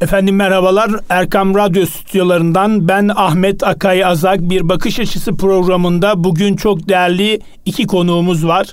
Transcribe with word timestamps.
Efendim 0.00 0.36
merhabalar. 0.36 0.90
Erkam 1.08 1.54
Radyo 1.54 1.86
stüdyolarından 1.86 2.88
ben 2.88 3.10
Ahmet 3.16 3.62
Akay 3.62 4.04
Azak 4.04 4.40
bir 4.40 4.68
bakış 4.68 5.00
açısı 5.00 5.36
programında 5.36 6.24
bugün 6.24 6.56
çok 6.56 6.88
değerli 6.88 7.40
iki 7.64 7.86
konuğumuz 7.86 8.46
var. 8.46 8.66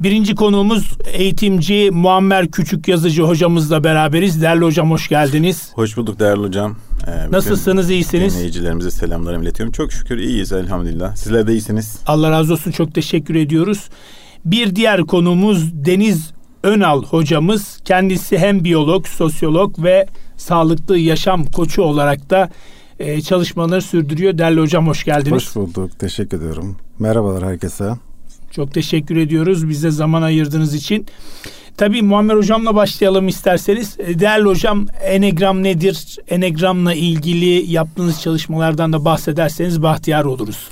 Birinci 0.00 0.34
konuğumuz 0.34 0.92
eğitimci 1.12 1.90
Muammer 1.92 2.50
Küçük 2.50 2.88
Yazıcı 2.88 3.22
hocamızla 3.22 3.84
beraberiz. 3.84 4.42
Değerli 4.42 4.64
hocam 4.64 4.90
hoş 4.90 5.08
geldiniz. 5.08 5.72
Hoş 5.74 5.96
bulduk 5.96 6.20
değerli 6.20 6.40
hocam. 6.40 6.76
Ee, 7.06 7.32
Nasılsınız, 7.32 7.90
iyisiniz? 7.90 8.34
Dinleyicilerimize 8.34 8.90
selamlarımı 8.90 9.44
iletiyorum. 9.44 9.72
Çok 9.72 9.92
şükür 9.92 10.18
iyiyiz 10.18 10.52
elhamdülillah. 10.52 11.16
Sizler 11.16 11.46
de 11.46 11.52
iyisiniz. 11.52 11.98
Allah 12.06 12.30
razı 12.30 12.52
olsun, 12.52 12.70
çok 12.70 12.94
teşekkür 12.94 13.34
ediyoruz. 13.34 13.88
Bir 14.44 14.76
diğer 14.76 15.00
konuğumuz 15.00 15.84
Deniz 15.84 16.32
Önal 16.62 17.02
hocamız. 17.04 17.80
Kendisi 17.84 18.38
hem 18.38 18.64
biyolog, 18.64 19.06
sosyolog 19.06 19.82
ve 19.82 20.06
sağlıklı 20.38 20.98
yaşam 20.98 21.44
koçu 21.44 21.82
olarak 21.82 22.30
da 22.30 22.50
e, 22.98 23.20
çalışmaları 23.20 23.82
sürdürüyor. 23.82 24.38
Değerli 24.38 24.60
hocam 24.60 24.86
hoş 24.86 25.04
geldiniz. 25.04 25.32
Hoş 25.32 25.56
bulduk. 25.56 25.98
Teşekkür 25.98 26.36
ediyorum. 26.36 26.76
Merhabalar 26.98 27.44
herkese. 27.44 27.92
Çok 28.50 28.74
teşekkür 28.74 29.16
ediyoruz 29.16 29.68
bize 29.68 29.90
zaman 29.90 30.22
ayırdığınız 30.22 30.74
için. 30.74 31.06
Tabii 31.76 32.02
Muammer 32.02 32.36
Hocam'la 32.36 32.74
başlayalım 32.74 33.28
isterseniz. 33.28 33.96
E, 33.98 34.18
değerli 34.18 34.44
hocam 34.44 34.86
Enegram 35.02 35.62
nedir? 35.62 36.16
Enegram'la 36.28 36.94
ilgili 36.94 37.72
yaptığınız 37.72 38.22
çalışmalardan 38.22 38.92
da 38.92 39.04
bahsederseniz 39.04 39.82
bahtiyar 39.82 40.24
oluruz. 40.24 40.68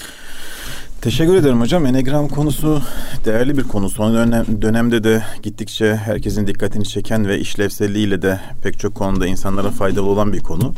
Teşekkür 1.00 1.36
ederim 1.36 1.60
hocam. 1.60 1.86
Enegram 1.86 2.28
konusu 2.28 2.82
değerli 3.24 3.59
bir 3.59 3.62
konu. 3.62 3.91
Son 3.91 4.14
dönem, 4.14 4.62
dönemde 4.62 5.04
de 5.04 5.23
gittikçe 5.42 5.96
herkesin 5.96 6.46
dikkatini 6.46 6.84
çeken 6.84 7.28
ve 7.28 7.38
işlevselliğiyle 7.38 8.23
de 8.23 8.41
pek 8.62 8.78
çok 8.78 8.95
konuda 8.95 9.27
insanlara 9.27 9.70
faydalı 9.70 10.06
olan 10.06 10.32
bir 10.32 10.40
konu. 10.40 10.74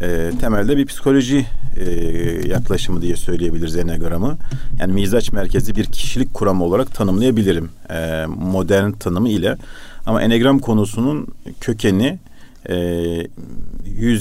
E, 0.00 0.30
temelde 0.40 0.76
bir 0.76 0.86
psikoloji 0.86 1.46
e, 1.76 1.90
yaklaşımı 2.48 3.02
diye 3.02 3.16
söyleyebiliriz 3.16 3.76
Enegram'ı. 3.76 4.36
Yani 4.78 4.92
mizaç 4.92 5.32
merkezi 5.32 5.76
bir 5.76 5.84
kişilik 5.84 6.34
kuramı 6.34 6.64
olarak 6.64 6.94
tanımlayabilirim 6.94 7.70
e, 7.90 8.26
modern 8.26 8.92
tanımı 8.92 9.28
ile. 9.28 9.56
Ama 10.06 10.22
Enegram 10.22 10.58
konusunun 10.58 11.26
kökeni 11.60 12.18
e, 12.70 12.76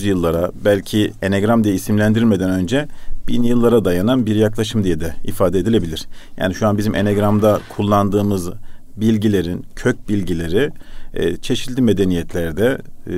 yıllara 0.04 0.52
belki 0.66 1.12
Enegram 1.22 1.64
diye 1.64 1.76
isimlendirilmeden 1.76 2.50
önce 2.50 2.88
bin 3.28 3.44
yıllara 3.44 3.86
dayanan 3.86 4.26
bir 4.26 4.36
yaklaşım 4.36 4.84
diye 4.84 5.00
de 5.00 5.16
ifade 5.24 5.60
edilebilir. 5.60 6.08
Yani 6.38 6.56
şu 6.56 6.68
an 6.68 6.78
bizim 6.78 6.96
Enegram'da 6.96 7.60
kullandığımız 7.76 8.50
bilgilerin 8.98 9.66
kök 9.76 10.10
bilgileri 10.10 10.72
e, 11.14 11.38
çeşitli 11.38 11.82
medeniyetlerde 11.82 12.78
e, 13.08 13.14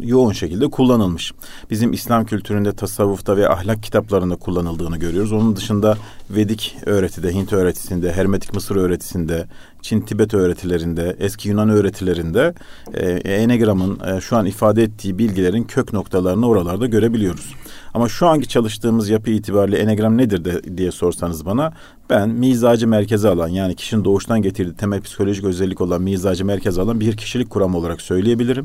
yoğun 0.00 0.32
şekilde 0.32 0.70
kullanılmış. 0.70 1.32
Bizim 1.70 1.92
İslam 1.92 2.24
kültüründe, 2.24 2.72
tasavvufta 2.72 3.36
ve 3.36 3.48
ahlak 3.48 3.82
kitaplarında 3.82 4.36
kullanıldığını 4.36 4.96
görüyoruz. 4.96 5.32
Onun 5.32 5.56
dışında 5.56 5.98
Vedik 6.30 6.76
öğretide, 6.86 7.34
Hint 7.34 7.52
öğretisinde, 7.52 8.12
Hermetik 8.12 8.54
Mısır 8.54 8.76
öğretisinde, 8.76 9.46
Çin 9.82 10.00
Tibet 10.00 10.34
öğretilerinde, 10.34 11.16
eski 11.20 11.48
Yunan 11.48 11.68
öğretilerinde 11.68 12.54
e, 12.94 13.10
Enegram'ın 13.10 14.18
şu 14.20 14.36
an 14.36 14.46
ifade 14.46 14.82
ettiği 14.82 15.18
bilgilerin 15.18 15.64
kök 15.64 15.92
noktalarını 15.92 16.48
oralarda 16.48 16.86
görebiliyoruz. 16.86 17.54
Ama 17.94 18.08
şu 18.08 18.26
anki 18.26 18.48
çalıştığımız 18.48 19.08
yapı 19.08 19.30
itibariyle 19.30 19.78
Enegram 19.78 20.18
nedir 20.18 20.44
de, 20.44 20.76
diye 20.76 20.92
sorsanız 20.92 21.46
bana 21.46 21.72
ben 22.10 22.28
mizacı 22.28 22.88
merkeze 22.88 23.28
alan 23.28 23.48
yani 23.48 23.74
kişinin 23.74 24.04
doğuştan 24.04 24.42
getirdiği 24.42 24.76
temel 24.76 25.00
psikolojik 25.00 25.44
özellik 25.44 25.80
olan 25.80 26.02
mizacı 26.02 26.44
merkeze 26.44 26.80
alan 26.80 27.00
bir 27.00 27.06
kişilik 27.36 27.50
kuramı 27.50 27.78
olarak 27.78 28.00
söyleyebilirim. 28.00 28.64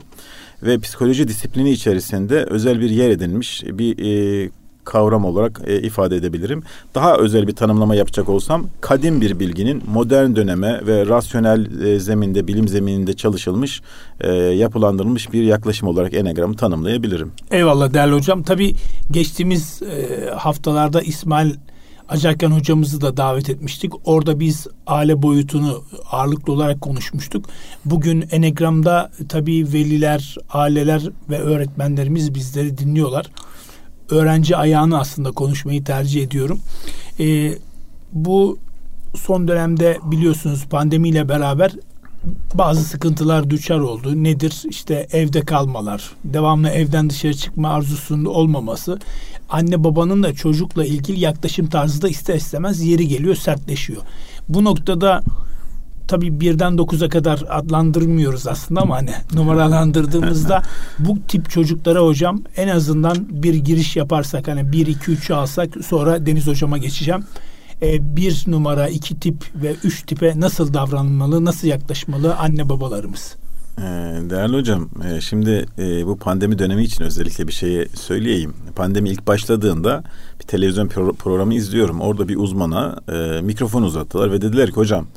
Ve 0.64 0.80
psikoloji 0.80 1.28
disiplini 1.28 1.72
içerisinde 1.72 2.44
özel 2.44 2.80
bir 2.80 2.90
yer 2.90 3.10
edinmiş 3.10 3.64
bir 3.64 3.98
e, 4.00 4.50
kavram 4.84 5.26
olarak 5.26 5.62
e, 5.68 5.82
ifade 5.82 6.16
edebilirim. 6.16 6.64
Daha 6.96 7.18
özel 7.18 7.48
bir 7.48 7.56
tanımlama 7.56 7.96
yapacak 7.96 8.30
olsam 8.30 8.68
kadim 8.82 9.22
bir 9.22 9.40
bilginin 9.40 9.84
modern 9.88 10.36
döneme 10.36 10.82
ve 10.88 11.06
rasyonel 11.06 11.84
e, 11.84 12.00
zeminde, 12.00 12.48
bilim 12.48 12.68
zemininde 12.68 13.14
çalışılmış, 13.14 13.82
e, 14.22 14.34
yapılandırılmış 14.34 15.34
bir 15.34 15.44
yaklaşım 15.44 15.88
olarak 15.88 16.14
Enegram'ı 16.14 16.56
tanımlayabilirim. 16.56 17.32
Eyvallah 17.52 17.94
değerli 17.94 18.14
hocam. 18.16 18.44
Tabii 18.44 18.74
geçtiğimiz 19.12 19.82
e, 19.82 20.26
haftalarda 20.36 21.02
İsmail 21.02 21.54
Acarken 22.12 22.52
hocamızı 22.52 23.02
da 23.02 23.18
davet 23.18 23.50
etmiştik. 23.50 23.94
Orada 24.06 24.40
biz 24.40 24.68
aile 24.88 25.22
boyutunu 25.22 25.84
ağırlıklı 26.12 26.54
olarak 26.54 26.82
konuşmuştuk. 26.82 27.46
Bugün 27.86 28.26
Enegram'da 28.32 29.12
tabii 29.30 29.74
veliler, 29.74 30.36
aileler 30.50 31.04
ve 31.30 31.40
öğretmenlerimiz 31.40 32.36
bizleri 32.36 32.78
dinliyorlar 32.78 33.26
öğrenci 34.12 34.58
ayağını 34.58 35.00
aslında 35.00 35.32
konuşmayı 35.32 35.84
tercih 35.84 36.24
ediyorum. 36.24 36.60
E, 37.20 37.54
bu 38.14 38.60
son 39.16 39.48
dönemde 39.48 40.00
biliyorsunuz 40.04 40.66
pandemiyle 40.66 41.30
beraber 41.30 41.72
bazı 42.54 42.84
sıkıntılar 42.84 43.50
düşer 43.50 43.80
oldu. 43.80 44.24
Nedir? 44.24 44.64
İşte 44.70 45.08
evde 45.12 45.42
kalmalar, 45.42 46.12
devamlı 46.24 46.70
evden 46.70 47.10
dışarı 47.10 47.34
çıkma 47.34 47.70
arzusunda 47.70 48.30
olmaması, 48.30 49.00
anne 49.50 49.84
babanın 49.84 50.24
da 50.24 50.34
çocukla 50.34 50.86
ilgili 50.86 51.20
yaklaşım 51.20 51.68
tarzı 51.68 52.02
da 52.02 52.10
ister 52.10 52.36
istemez 52.36 52.82
yeri 52.82 53.08
geliyor, 53.08 53.36
sertleşiyor. 53.36 54.02
Bu 54.50 54.64
noktada 54.64 55.22
tabii 56.08 56.40
birden 56.40 56.78
dokuza 56.78 57.10
kadar 57.10 57.44
adlandırmıyoruz 57.50 58.48
aslında 58.48 58.82
ama 58.82 58.96
hani 58.96 59.12
numaralandırdığımızda 59.34 60.62
bu 61.00 61.18
tip 61.28 61.50
çocuklara 61.50 62.00
hocam 62.00 62.42
en 62.58 62.68
azından 62.68 63.18
bir 63.30 63.54
giriş 63.54 63.96
yaparsak 63.96 64.48
hani 64.48 64.72
bir 64.72 64.88
iki 64.88 65.12
üçü 65.12 65.34
alsak 65.34 65.70
sonra 65.86 66.26
Deniz 66.26 66.48
hocama 66.48 66.78
geçeceğim. 66.78 67.24
Ee, 67.82 68.16
bir 68.16 68.44
numara, 68.48 68.88
iki 68.88 69.20
tip 69.20 69.36
ve 69.56 69.76
üç 69.84 70.04
tipe 70.04 70.34
nasıl 70.40 70.74
davranmalı, 70.74 71.46
nasıl 71.46 71.68
yaklaşmalı 71.68 72.36
anne 72.36 72.70
babalarımız? 72.70 73.36
Ee, 73.78 73.82
değerli 74.30 74.58
hocam, 74.58 74.90
e, 75.10 75.22
şimdi 75.22 75.66
e, 75.80 76.08
bu 76.08 76.18
pandemi 76.18 76.60
dönemi 76.60 76.84
için 76.84 77.04
özellikle 77.04 77.48
bir 77.48 77.54
şeyi 77.54 77.88
söyleyeyim. 77.94 78.54
Pandemi 78.76 79.10
ilk 79.10 79.28
başladığında 79.28 80.04
bir 80.40 80.46
televizyon 80.46 80.88
programı 80.88 81.54
izliyorum. 81.54 82.02
Orada 82.02 82.28
bir 82.28 82.36
uzmana 82.36 83.00
e, 83.14 83.42
mikrofon 83.42 83.84
uzattılar 83.84 84.32
ve 84.32 84.42
dediler 84.42 84.70
ki 84.70 84.76
hocam 84.76 85.08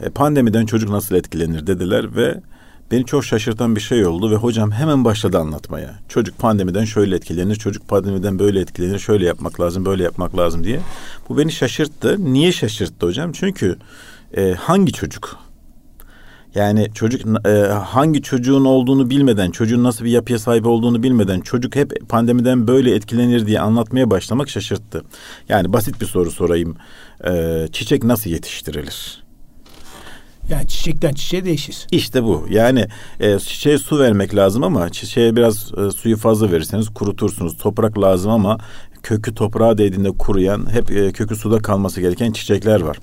e, 0.00 0.10
pandemiden 0.10 0.66
çocuk 0.66 0.90
nasıl 0.90 1.14
etkilenir 1.14 1.66
dediler 1.66 2.16
ve 2.16 2.40
beni 2.90 3.04
çok 3.04 3.24
şaşırtan 3.24 3.76
bir 3.76 3.80
şey 3.80 4.06
oldu 4.06 4.30
ve 4.30 4.34
hocam 4.34 4.70
hemen 4.70 5.04
başladı 5.04 5.38
anlatmaya. 5.38 5.98
Çocuk 6.08 6.38
pandemiden 6.38 6.84
şöyle 6.84 7.16
etkilenir, 7.16 7.54
çocuk 7.56 7.88
pandemiden 7.88 8.38
böyle 8.38 8.60
etkilenir, 8.60 8.98
şöyle 8.98 9.26
yapmak 9.26 9.60
lazım, 9.60 9.84
böyle 9.84 10.02
yapmak 10.02 10.36
lazım 10.36 10.64
diye. 10.64 10.80
Bu 11.28 11.38
beni 11.38 11.52
şaşırttı. 11.52 12.32
Niye 12.32 12.52
şaşırttı 12.52 13.06
hocam? 13.06 13.32
Çünkü 13.32 13.76
e, 14.36 14.52
hangi 14.52 14.92
çocuk? 14.92 15.38
Yani 16.54 16.90
çocuk 16.94 17.46
e, 17.46 17.50
hangi 17.68 18.22
çocuğun 18.22 18.64
olduğunu 18.64 19.10
bilmeden, 19.10 19.50
çocuğun 19.50 19.84
nasıl 19.84 20.04
bir 20.04 20.10
yapıya 20.10 20.38
sahip 20.38 20.66
olduğunu 20.66 21.02
bilmeden 21.02 21.40
çocuk 21.40 21.76
hep 21.76 22.08
pandemiden 22.08 22.68
böyle 22.68 22.94
etkilenir 22.94 23.46
diye 23.46 23.60
anlatmaya 23.60 24.10
başlamak 24.10 24.48
şaşırttı. 24.48 25.04
Yani 25.48 25.72
basit 25.72 26.00
bir 26.00 26.06
soru 26.06 26.30
sorayım. 26.30 26.76
E, 27.26 27.66
çiçek 27.72 28.04
nasıl 28.04 28.30
yetiştirilir? 28.30 29.22
Yani 30.50 30.68
çiçekten 30.68 31.12
çiçeğe 31.12 31.44
değişir. 31.44 31.86
İşte 31.90 32.24
bu. 32.24 32.46
Yani 32.50 32.86
e, 33.20 33.38
çiçeğe 33.38 33.78
su 33.78 33.98
vermek 33.98 34.36
lazım 34.36 34.64
ama 34.64 34.90
çiçeğe 34.90 35.36
biraz 35.36 35.72
e, 35.78 35.90
suyu 35.90 36.16
fazla 36.16 36.52
verirseniz 36.52 36.88
kurutursunuz. 36.88 37.56
Toprak 37.56 37.98
lazım 37.98 38.30
ama 38.30 38.58
kökü 39.02 39.34
toprağa 39.34 39.78
değdiğinde 39.78 40.10
kuruyan, 40.10 40.72
hep 40.72 40.90
e, 40.90 41.12
kökü 41.12 41.36
suda 41.36 41.58
kalması 41.58 42.00
gereken 42.00 42.32
çiçekler 42.32 42.80
var. 42.80 42.96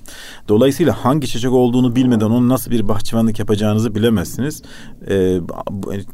Dolayısıyla 0.48 1.04
hangi 1.04 1.28
çiçek 1.28 1.52
olduğunu 1.52 1.96
bilmeden 1.96 2.26
onun 2.26 2.48
nasıl 2.48 2.70
bir 2.70 2.88
bahçıvanlık 2.88 3.38
yapacağınızı 3.38 3.94
bilemezsiniz. 3.94 4.62
E, 5.06 5.14
e, 5.14 5.40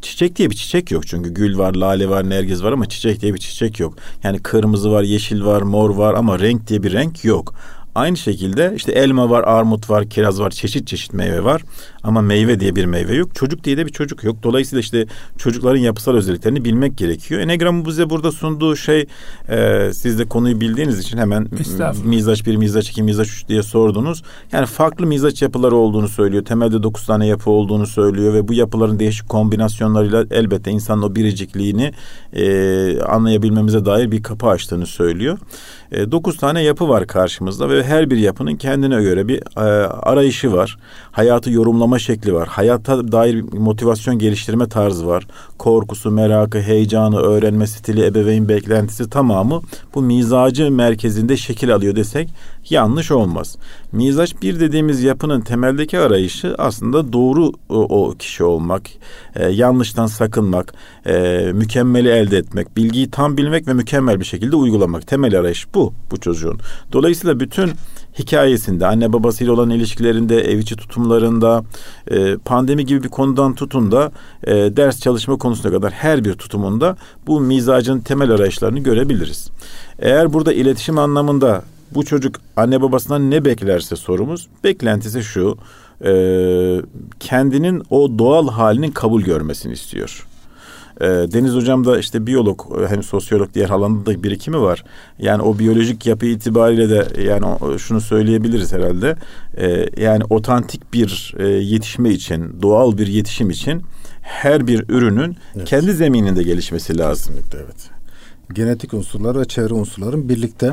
çiçek 0.03 0.37
diye 0.37 0.51
bir 0.51 0.57
çiçek 0.57 0.91
yok 0.91 1.07
çünkü 1.07 1.35
gül 1.35 1.59
var, 1.59 1.75
lale 1.75 2.09
var, 2.09 2.31
nergiz 2.31 2.65
var 2.65 2.73
ama 2.73 2.89
çiçek 2.89 3.21
diye 3.21 3.35
bir 3.35 3.39
çiçek 3.39 3.81
yok. 3.81 3.95
Yani 4.23 4.39
kırmızı 4.39 4.91
var, 4.91 5.03
yeşil 5.03 5.45
var, 5.45 5.63
mor 5.63 5.91
var 5.91 6.15
ama 6.15 6.39
renk 6.39 6.69
diye 6.69 6.83
bir 6.83 6.93
renk 6.93 7.25
yok. 7.25 7.55
Aynı 7.95 8.17
şekilde 8.17 8.73
işte 8.77 8.93
elma 8.93 9.31
var, 9.31 9.45
armut 9.47 9.91
var, 9.91 10.09
kiraz 10.09 10.41
var, 10.41 10.51
çeşit 10.51 10.87
çeşit 10.87 11.13
meyve 11.13 11.45
var. 11.45 11.63
Ama 12.03 12.21
meyve 12.21 12.61
diye 12.61 12.77
bir 12.77 12.85
meyve 12.85 13.15
yok. 13.15 13.35
Çocuk 13.35 13.65
diye 13.65 13.77
de 13.77 13.87
bir 13.87 13.93
çocuk 13.93 14.25
yok. 14.25 14.37
Dolayısıyla 14.43 14.81
işte 14.81 15.07
çocukların 15.39 15.81
yapısal 15.81 16.15
özelliklerini 16.15 16.65
bilmek 16.65 16.99
gerekiyor. 16.99 17.41
Enegram'ın 17.41 17.85
bize 17.85 18.11
burada 18.11 18.33
sunduğu 18.33 18.77
şey 18.77 19.07
e, 19.49 19.91
siz 19.93 20.19
de 20.19 20.29
konuyu 20.29 20.61
bildiğiniz 20.61 20.99
için 20.99 21.19
hemen 21.19 21.49
mizaç 22.05 22.47
bir, 22.47 22.57
mizaç 22.57 22.91
iki, 22.91 23.03
mizaç 23.03 23.29
üç 23.29 23.49
diye 23.49 23.63
sordunuz. 23.63 24.23
Yani 24.53 24.67
farklı 24.67 25.07
mizaç 25.07 25.43
yapıları 25.43 25.77
olduğunu 25.77 26.09
söylüyor. 26.09 26.45
Temelde 26.45 26.83
dokuz 26.83 27.07
tane 27.07 27.27
yapı 27.27 27.51
olduğunu 27.51 27.87
söylüyor 27.87 28.35
ve 28.35 28.49
bu 28.49 28.53
yapıların 28.53 28.99
değişik 28.99 29.29
kombinasyonlarıyla 29.29 30.25
elbette 30.31 30.71
insanın 30.71 31.03
o 31.03 31.15
biricikliğini 31.15 31.93
e, 32.33 33.01
anlayabilmemize 33.01 33.85
dair 33.85 34.11
bir 34.11 34.23
kapı 34.23 34.47
açtığını 34.47 34.87
söylüyor. 34.87 35.39
E, 35.93 36.13
dokuz 36.13 36.37
tane 36.37 36.63
yapı 36.63 36.89
var 36.89 37.07
karşımızda 37.07 37.69
ve 37.69 37.85
her 37.85 38.11
bir 38.11 38.17
yapının 38.17 38.57
kendine 38.57 39.03
göre 39.03 39.29
bir 39.29 39.39
e, 39.57 39.87
arayışı 39.87 40.53
var. 40.53 40.79
Hayatı 41.13 41.51
yorumlama 41.51 41.99
şekli 41.99 42.35
var. 42.35 42.49
Hayata 42.49 43.13
dair 43.13 43.43
motivasyon 43.53 44.19
geliştirme 44.19 44.69
tarzı 44.69 45.07
var. 45.07 45.27
Korkusu, 45.59 46.11
merakı, 46.11 46.61
heyecanı, 46.61 47.17
öğrenme 47.17 47.67
stili, 47.67 48.07
ebeveyn 48.07 48.49
beklentisi 48.49 49.11
tamamı 49.11 49.61
bu 49.95 50.03
mizacı 50.03 50.71
merkezinde 50.71 51.37
şekil 51.37 51.75
alıyor 51.75 51.97
desek 51.97 52.29
yanlış 52.71 53.11
olmaz. 53.11 53.57
Mizaç 53.93 54.43
bir 54.43 54.61
dediğimiz 54.61 55.03
yapının 55.03 55.41
temeldeki 55.41 55.99
arayışı 55.99 56.55
aslında 56.59 57.13
doğru 57.13 57.53
o, 57.69 58.07
o 58.09 58.15
kişi 58.15 58.45
olmak, 58.45 58.83
e, 59.37 59.49
yanlıştan 59.49 60.07
sakınmak, 60.07 60.75
e, 61.07 61.13
mükemmeli 61.55 62.09
elde 62.09 62.39
etmek, 62.39 62.77
bilgiyi 62.77 63.11
tam 63.11 63.37
bilmek 63.37 63.69
ve 63.69 63.73
mükemmel 63.73 64.21
bir 64.21 64.25
şekilde 64.25 64.57
uygulamak. 64.57 65.07
Temel 65.07 65.39
arayış 65.39 65.75
bu 65.75 65.84
bu 66.11 66.21
çocuğun. 66.21 66.61
Dolayısıyla 66.93 67.41
bütün 67.41 67.73
hikayesinde, 68.19 68.87
anne 68.87 69.13
babasıyla 69.13 69.53
olan 69.53 69.71
ilişkilerinde, 69.71 70.41
ev 70.41 70.59
içi 70.59 70.77
tutumlarında, 70.77 71.65
e, 72.11 72.37
pandemi 72.37 72.87
gibi 72.87 73.03
bir 73.03 73.09
konudan 73.09 73.55
tutun 73.55 73.93
da 73.93 74.13
e, 74.45 74.53
ders 74.53 75.01
çalışma 75.01 75.37
konusuna 75.37 75.73
kadar 75.73 75.93
her 75.93 76.25
bir 76.25 76.35
tutumunda 76.35 76.97
bu 77.27 77.41
mizacın 77.41 78.01
temel 78.01 78.31
arayışlarını 78.31 78.79
görebiliriz. 78.79 79.51
Eğer 79.99 80.33
burada 80.33 80.53
iletişim 80.53 80.99
anlamında 80.99 81.63
bu 81.91 82.05
çocuk 82.05 82.37
anne 82.57 82.83
babasından 82.83 83.31
ne 83.31 83.45
beklerse 83.45 83.97
sorumuz, 83.97 84.49
beklentisi 84.65 85.23
şu, 85.23 85.59
e, 86.05 86.13
kendinin 87.21 87.83
o 87.91 88.19
doğal 88.19 88.49
halinin 88.49 88.91
kabul 88.91 89.23
görmesini 89.23 89.73
istiyor. 89.73 90.27
E, 91.01 91.05
Deniz 91.05 91.55
Hocam 91.55 91.85
da 91.85 91.99
işte 91.99 92.27
biyolog 92.27 92.89
hem 92.89 93.03
sosyolog 93.03 93.55
diğer 93.55 93.71
alanda 93.71 94.07
da 94.07 94.23
birikimi 94.23 94.61
var. 94.61 94.85
Yani 95.19 95.43
o 95.43 95.59
biyolojik 95.59 96.07
yapı 96.07 96.27
itibariyle 96.27 96.91
de 96.91 97.23
yani 97.23 97.79
şunu 97.79 98.01
söyleyebiliriz 98.01 98.73
herhalde. 98.73 99.17
E, 99.57 99.87
yani 100.03 100.25
otantik 100.31 100.93
bir 100.93 101.35
e, 101.39 101.47
yetişme 101.47 102.11
için, 102.11 102.63
doğal 102.63 102.99
bir 102.99 103.07
yetişim 103.07 103.51
için 103.51 103.83
her 104.23 104.67
bir 104.67 104.85
ürünün 104.89 105.37
evet. 105.57 105.69
kendi 105.69 105.93
zemininde 105.93 106.43
gelişmesi 106.43 106.99
lazım. 106.99 107.35
Evet. 107.55 107.91
Genetik 108.53 108.95
unsurlar 108.95 109.41
ve 109.41 109.45
çevre 109.45 109.75
unsurların 109.75 110.29
birlikte 110.29 110.73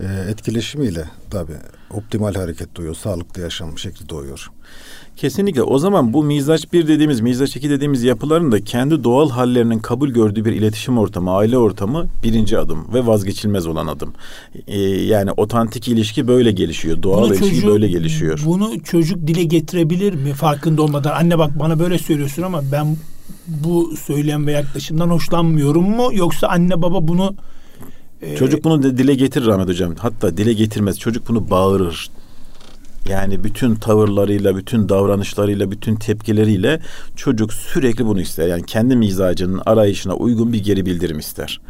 e, 0.00 0.04
etkileşimiyle 0.30 1.04
tabi 1.30 1.52
optimal 1.90 2.34
hareket 2.34 2.76
doğuyor, 2.76 2.94
sağlıklı 2.94 3.42
yaşam 3.42 3.78
şekli 3.78 4.08
doğuyor. 4.08 4.50
Kesinlikle. 5.16 5.62
O 5.62 5.78
zaman 5.78 6.12
bu 6.12 6.24
mizaç 6.24 6.72
bir 6.72 6.88
dediğimiz, 6.88 7.20
mizaç 7.20 7.56
iki 7.56 7.70
dediğimiz 7.70 8.02
yapıların 8.02 8.52
da 8.52 8.60
kendi 8.60 9.04
doğal 9.04 9.30
hallerinin 9.30 9.78
kabul 9.78 10.08
gördüğü 10.08 10.44
bir 10.44 10.52
iletişim 10.52 10.98
ortamı, 10.98 11.30
aile 11.30 11.58
ortamı 11.58 12.06
birinci 12.22 12.58
adım 12.58 12.94
ve 12.94 13.06
vazgeçilmez 13.06 13.66
olan 13.66 13.86
adım. 13.86 14.12
Ee, 14.66 14.80
yani 14.80 15.30
otantik 15.36 15.88
ilişki 15.88 16.28
böyle 16.28 16.52
gelişiyor. 16.52 17.02
Doğal 17.02 17.22
bunu 17.22 17.34
ilişki 17.34 17.50
çocuk, 17.50 17.70
böyle 17.70 17.88
gelişiyor. 17.88 18.42
Bunu 18.46 18.80
çocuk 18.84 19.26
dile 19.26 19.44
getirebilir 19.44 20.14
mi 20.14 20.32
farkında 20.32 20.82
olmadan? 20.82 21.10
Anne 21.10 21.38
bak 21.38 21.58
bana 21.58 21.78
böyle 21.78 21.98
söylüyorsun 21.98 22.42
ama 22.42 22.62
ben 22.72 22.96
bu 23.48 23.96
söylem 23.96 24.46
ve 24.46 24.52
yaklaşımdan 24.52 25.10
hoşlanmıyorum 25.10 25.90
mu? 25.90 26.10
Yoksa 26.12 26.48
anne 26.48 26.82
baba 26.82 27.08
bunu 27.08 27.34
ee, 28.22 28.36
çocuk 28.36 28.64
bunu 28.64 28.82
dile 28.82 29.14
getirir 29.14 29.46
Ahmet 29.46 29.68
Hocam. 29.68 29.94
Hatta 29.98 30.36
dile 30.36 30.52
getirmez. 30.52 30.98
Çocuk 30.98 31.28
bunu 31.28 31.50
bağırır. 31.50 32.10
Yani 33.08 33.44
bütün 33.44 33.74
tavırlarıyla, 33.74 34.56
bütün 34.56 34.88
davranışlarıyla, 34.88 35.70
bütün 35.70 35.96
tepkileriyle 35.96 36.80
çocuk 37.16 37.52
sürekli 37.52 38.06
bunu 38.06 38.20
ister. 38.20 38.48
Yani 38.48 38.66
kendi 38.66 38.96
mizacının 38.96 39.62
arayışına 39.66 40.14
uygun 40.14 40.52
bir 40.52 40.64
geri 40.64 40.86
bildirim 40.86 41.18
ister. 41.18 41.60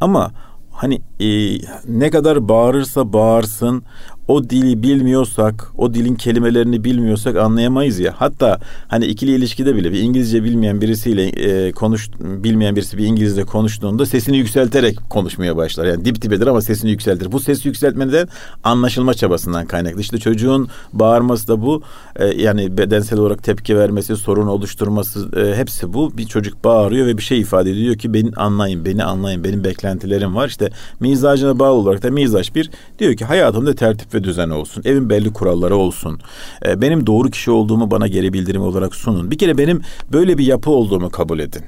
Ama 0.00 0.32
hani 0.70 1.00
e, 1.20 1.58
ne 1.88 2.10
kadar 2.10 2.48
bağırırsa 2.48 3.12
bağırsın 3.12 3.82
o 4.28 4.44
dili 4.50 4.82
bilmiyorsak, 4.82 5.72
o 5.78 5.94
dilin 5.94 6.14
kelimelerini 6.14 6.84
bilmiyorsak 6.84 7.36
anlayamayız 7.36 7.98
ya. 7.98 8.14
Hatta 8.16 8.58
hani 8.88 9.06
ikili 9.06 9.34
ilişkide 9.34 9.76
bile 9.76 9.92
bir 9.92 9.98
İngilizce 9.98 10.44
bilmeyen 10.44 10.80
birisiyle 10.80 11.26
e, 11.26 11.72
konuş 11.72 12.10
bilmeyen 12.20 12.76
birisi 12.76 12.98
bir 12.98 13.06
İngilizce 13.06 13.44
konuştuğunda 13.44 14.06
sesini 14.06 14.36
yükselterek 14.36 14.98
konuşmaya 15.10 15.56
başlar. 15.56 15.86
Yani 15.86 16.04
dip 16.04 16.22
dibedir 16.22 16.46
ama 16.46 16.60
sesini 16.60 16.90
yükseltir. 16.90 17.32
Bu 17.32 17.40
sesi 17.40 17.68
yükseltmeden 17.68 18.28
anlaşılma 18.64 19.14
çabasından 19.14 19.66
kaynaklı. 19.66 20.00
İşte 20.00 20.18
çocuğun 20.18 20.68
bağırması 20.92 21.48
da 21.48 21.62
bu. 21.62 21.82
E, 22.16 22.26
yani 22.26 22.78
bedensel 22.78 23.18
olarak 23.18 23.42
tepki 23.42 23.76
vermesi, 23.76 24.16
sorun 24.16 24.46
oluşturması 24.46 25.28
e, 25.36 25.56
hepsi 25.56 25.92
bu. 25.92 26.18
Bir 26.18 26.26
çocuk 26.26 26.64
bağırıyor 26.64 27.06
ve 27.06 27.18
bir 27.18 27.22
şey 27.22 27.40
ifade 27.40 27.70
ediyor 27.70 27.94
ki 27.94 28.14
beni 28.14 28.30
anlayın, 28.36 28.84
beni 28.84 29.04
anlayın, 29.04 29.44
benim 29.44 29.64
beklentilerim 29.64 30.34
var. 30.34 30.48
İşte 30.48 30.70
mizacına 31.00 31.58
bağlı 31.58 31.74
olarak 31.74 32.02
da 32.02 32.10
mizaç 32.10 32.54
bir 32.54 32.70
diyor 32.98 33.14
ki 33.14 33.24
hayatımda 33.24 33.74
tertip 33.74 34.13
ve 34.14 34.24
düzen 34.24 34.50
olsun. 34.50 34.82
Evin 34.86 35.10
belli 35.10 35.32
kuralları 35.32 35.76
olsun. 35.76 36.20
E, 36.66 36.80
benim 36.80 37.06
doğru 37.06 37.30
kişi 37.30 37.50
olduğumu 37.50 37.90
bana 37.90 38.06
geri 38.06 38.32
bildirim 38.32 38.62
olarak 38.62 38.94
sunun. 38.94 39.30
Bir 39.30 39.38
kere 39.38 39.58
benim 39.58 39.82
böyle 40.12 40.38
bir 40.38 40.46
yapı 40.46 40.70
olduğumu 40.70 41.10
kabul 41.10 41.38
edin. 41.38 41.62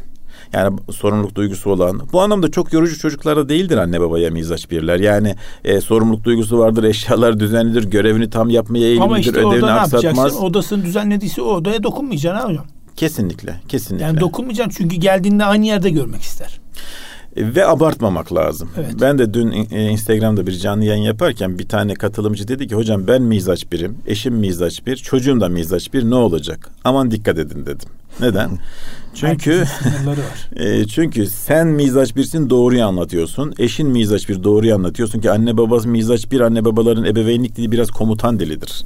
Yani 0.53 0.79
sorumluluk 0.91 1.35
duygusu 1.35 1.71
olan. 1.71 2.01
Bu 2.13 2.21
anlamda 2.21 2.51
çok 2.51 2.73
yorucu 2.73 2.99
çocuklarda 2.99 3.49
değildir 3.49 3.77
anne 3.77 4.01
babaya 4.01 4.31
mizaç 4.31 4.71
birler. 4.71 5.01
Yani 5.01 5.35
e, 5.65 5.81
sorumluluk 5.81 6.25
duygusu 6.25 6.59
vardır, 6.59 6.85
eşyalar 6.85 7.41
düzenlidir, 7.41 7.85
görevini 7.85 8.31
tam 8.31 8.51
yapmaya 8.51 8.85
eğilimlidir, 8.85 9.07
Ama 9.07 9.19
işte 9.19 9.31
ödevini 9.31 9.47
orada 9.47 9.73
ne 9.75 9.79
yapacaksın? 9.79 10.39
Odasını 10.39 10.85
düzenlediyse 10.85 11.43
o 11.43 11.45
odaya 11.45 11.83
dokunmayacaksın 11.83 12.49
hocam. 12.49 12.65
Kesinlikle, 12.97 13.61
kesinlikle. 13.69 14.05
Yani 14.07 14.21
dokunmayacaksın 14.21 14.83
çünkü 14.83 14.97
geldiğinde 14.97 15.45
aynı 15.45 15.67
yerde 15.67 15.91
görmek 15.91 16.23
ister 16.23 16.61
ve 17.37 17.67
abartmamak 17.67 18.35
lazım. 18.35 18.69
Evet. 18.77 18.95
Ben 19.01 19.19
de 19.19 19.35
dün 19.35 19.67
e, 19.71 19.91
Instagram'da 19.91 20.47
bir 20.47 20.53
canlı 20.53 20.85
yayın 20.85 21.03
yaparken 21.03 21.59
bir 21.59 21.69
tane 21.69 21.95
katılımcı 21.95 22.49
dedi 22.49 22.69
ki 22.69 22.75
hocam 22.75 23.07
ben 23.07 23.23
mizaç 23.23 23.73
birim, 23.73 23.99
eşim 24.07 24.35
mizaç 24.35 24.87
bir, 24.87 24.97
çocuğum 24.97 25.41
da 25.41 25.49
mizaç 25.49 25.95
bir 25.95 26.11
ne 26.11 26.15
olacak? 26.15 26.71
Aman 26.85 27.11
dikkat 27.11 27.39
edin 27.39 27.67
dedim. 27.67 27.89
Neden? 28.21 28.51
Çünkü 29.15 29.65
e, 30.57 30.87
çünkü 30.87 31.27
sen 31.27 31.67
mizaç 31.67 32.17
birsin 32.17 32.51
doğruyu 32.51 32.85
anlatıyorsun. 32.85 33.55
Eşin 33.59 33.89
mizaç 33.89 34.29
bir 34.29 34.45
doğruyu 34.45 34.75
anlatıyorsun 34.75 35.21
ki 35.21 35.31
anne 35.31 35.57
babası 35.57 35.89
mizaç 35.89 36.33
bir 36.33 36.41
anne 36.41 36.65
babaların 36.65 37.05
ebeveynlik 37.05 37.57
dili 37.57 37.73
biraz 37.73 37.91
komutan 37.91 38.39
dilidir 38.39 38.85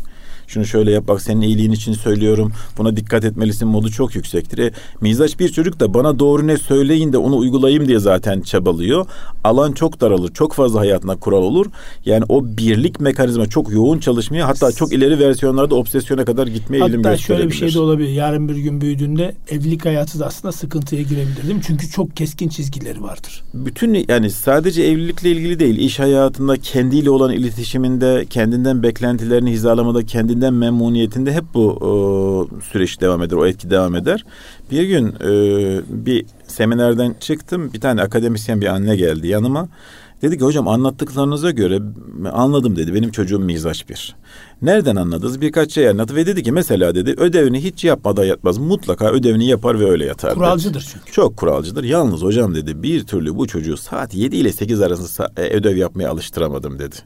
şunu 0.50 0.64
şöyle 0.64 0.90
yap 0.90 1.08
bak 1.08 1.22
senin 1.22 1.40
iyiliğin 1.40 1.72
için 1.72 1.92
söylüyorum. 1.92 2.52
Buna 2.78 2.96
dikkat 2.96 3.24
etmelisin 3.24 3.68
modu 3.68 3.90
çok 3.90 4.14
yüksektir. 4.14 4.58
E, 4.58 4.72
mizaç 5.00 5.38
bir 5.40 5.48
çocuk 5.48 5.80
da 5.80 5.94
bana 5.94 6.18
doğru 6.18 6.46
ne 6.46 6.56
söyleyin 6.56 7.12
de 7.12 7.18
onu 7.18 7.36
uygulayayım 7.36 7.88
diye 7.88 7.98
zaten 7.98 8.40
çabalıyor. 8.40 9.06
Alan 9.44 9.72
çok 9.72 10.00
daralır. 10.00 10.32
Çok 10.32 10.52
fazla 10.52 10.80
hayatına 10.80 11.16
kural 11.16 11.42
olur. 11.42 11.66
Yani 12.04 12.24
o 12.28 12.44
birlik 12.44 13.00
mekanizma 13.00 13.46
çok 13.46 13.72
yoğun 13.72 13.98
çalışmıyor. 13.98 14.46
Hatta 14.46 14.72
çok 14.72 14.92
ileri 14.92 15.18
versiyonlarda 15.18 15.74
obsesyona 15.74 16.24
kadar 16.24 16.46
gitmeye 16.46 16.78
Hatta 16.78 16.90
eğilim 16.90 17.02
gösterebilir. 17.02 17.22
Hatta 17.22 17.36
şöyle 17.36 17.50
bir 17.50 17.72
şey 17.72 17.74
de 17.74 17.80
olabilir. 17.80 18.08
Yarın 18.08 18.48
bir 18.48 18.56
gün 18.56 18.80
büyüdüğünde 18.80 19.34
evlilik 19.50 19.84
hayatı 19.84 20.18
da 20.18 20.26
aslında 20.26 20.52
sıkıntıya 20.52 21.02
girebilir 21.02 21.42
değil 21.42 21.54
mi? 21.54 21.62
Çünkü 21.66 21.90
çok 21.90 22.16
keskin 22.16 22.48
çizgileri 22.48 23.02
vardır. 23.02 23.42
Bütün 23.54 24.06
yani 24.08 24.30
sadece 24.30 24.82
evlilikle 24.82 25.30
ilgili 25.30 25.58
değil. 25.58 25.78
iş 25.78 25.98
hayatında 25.98 26.56
kendiyle 26.56 27.10
olan 27.10 27.32
iletişiminde, 27.32 28.26
kendinden 28.30 28.82
beklentilerini 28.82 29.50
hizalamada, 29.50 30.06
kendinden 30.06 30.39
kendinden 30.40 30.54
memnuniyetinde 30.54 31.32
hep 31.32 31.44
bu 31.54 31.78
e, 31.80 32.62
süreç 32.62 33.00
devam 33.00 33.22
eder, 33.22 33.36
o 33.36 33.46
etki 33.46 33.70
devam 33.70 33.94
eder. 33.94 34.24
Bir 34.70 34.82
gün 34.82 35.08
e, 35.08 35.30
bir 35.88 36.26
seminerden 36.46 37.14
çıktım, 37.20 37.72
bir 37.72 37.80
tane 37.80 38.02
akademisyen 38.02 38.60
bir 38.60 38.66
anne 38.66 38.96
geldi 38.96 39.28
yanıma. 39.28 39.68
Dedi 40.22 40.38
ki 40.38 40.44
hocam 40.44 40.68
anlattıklarınıza 40.68 41.50
göre 41.50 41.78
anladım 42.32 42.76
dedi. 42.76 42.94
Benim 42.94 43.10
çocuğum 43.10 43.38
mizaç 43.38 43.88
bir. 43.88 44.16
Nereden 44.62 44.96
anladınız? 44.96 45.40
Birkaç 45.40 45.72
şey 45.72 45.88
anlattı 45.88 46.14
ve 46.14 46.26
dedi 46.26 46.42
ki 46.42 46.52
mesela 46.52 46.94
dedi 46.94 47.14
ödevini 47.16 47.64
hiç 47.64 47.84
yapmadan 47.84 48.24
yatmaz. 48.24 48.58
Mutlaka 48.58 49.10
ödevini 49.10 49.46
yapar 49.46 49.80
ve 49.80 49.90
öyle 49.90 50.04
yatar. 50.04 50.34
Kuralcıdır 50.34 50.88
çünkü. 50.92 51.12
Çok 51.12 51.36
kuralcıdır. 51.36 51.84
Yalnız 51.84 52.22
hocam 52.22 52.54
dedi 52.54 52.82
bir 52.82 53.06
türlü 53.06 53.36
bu 53.36 53.46
çocuğu 53.46 53.76
saat 53.76 54.14
7 54.14 54.36
ile 54.36 54.52
8 54.52 54.80
arasında 54.80 55.32
e, 55.36 55.42
ödev 55.42 55.76
yapmaya 55.76 56.10
alıştıramadım 56.10 56.78
dedi. 56.78 56.96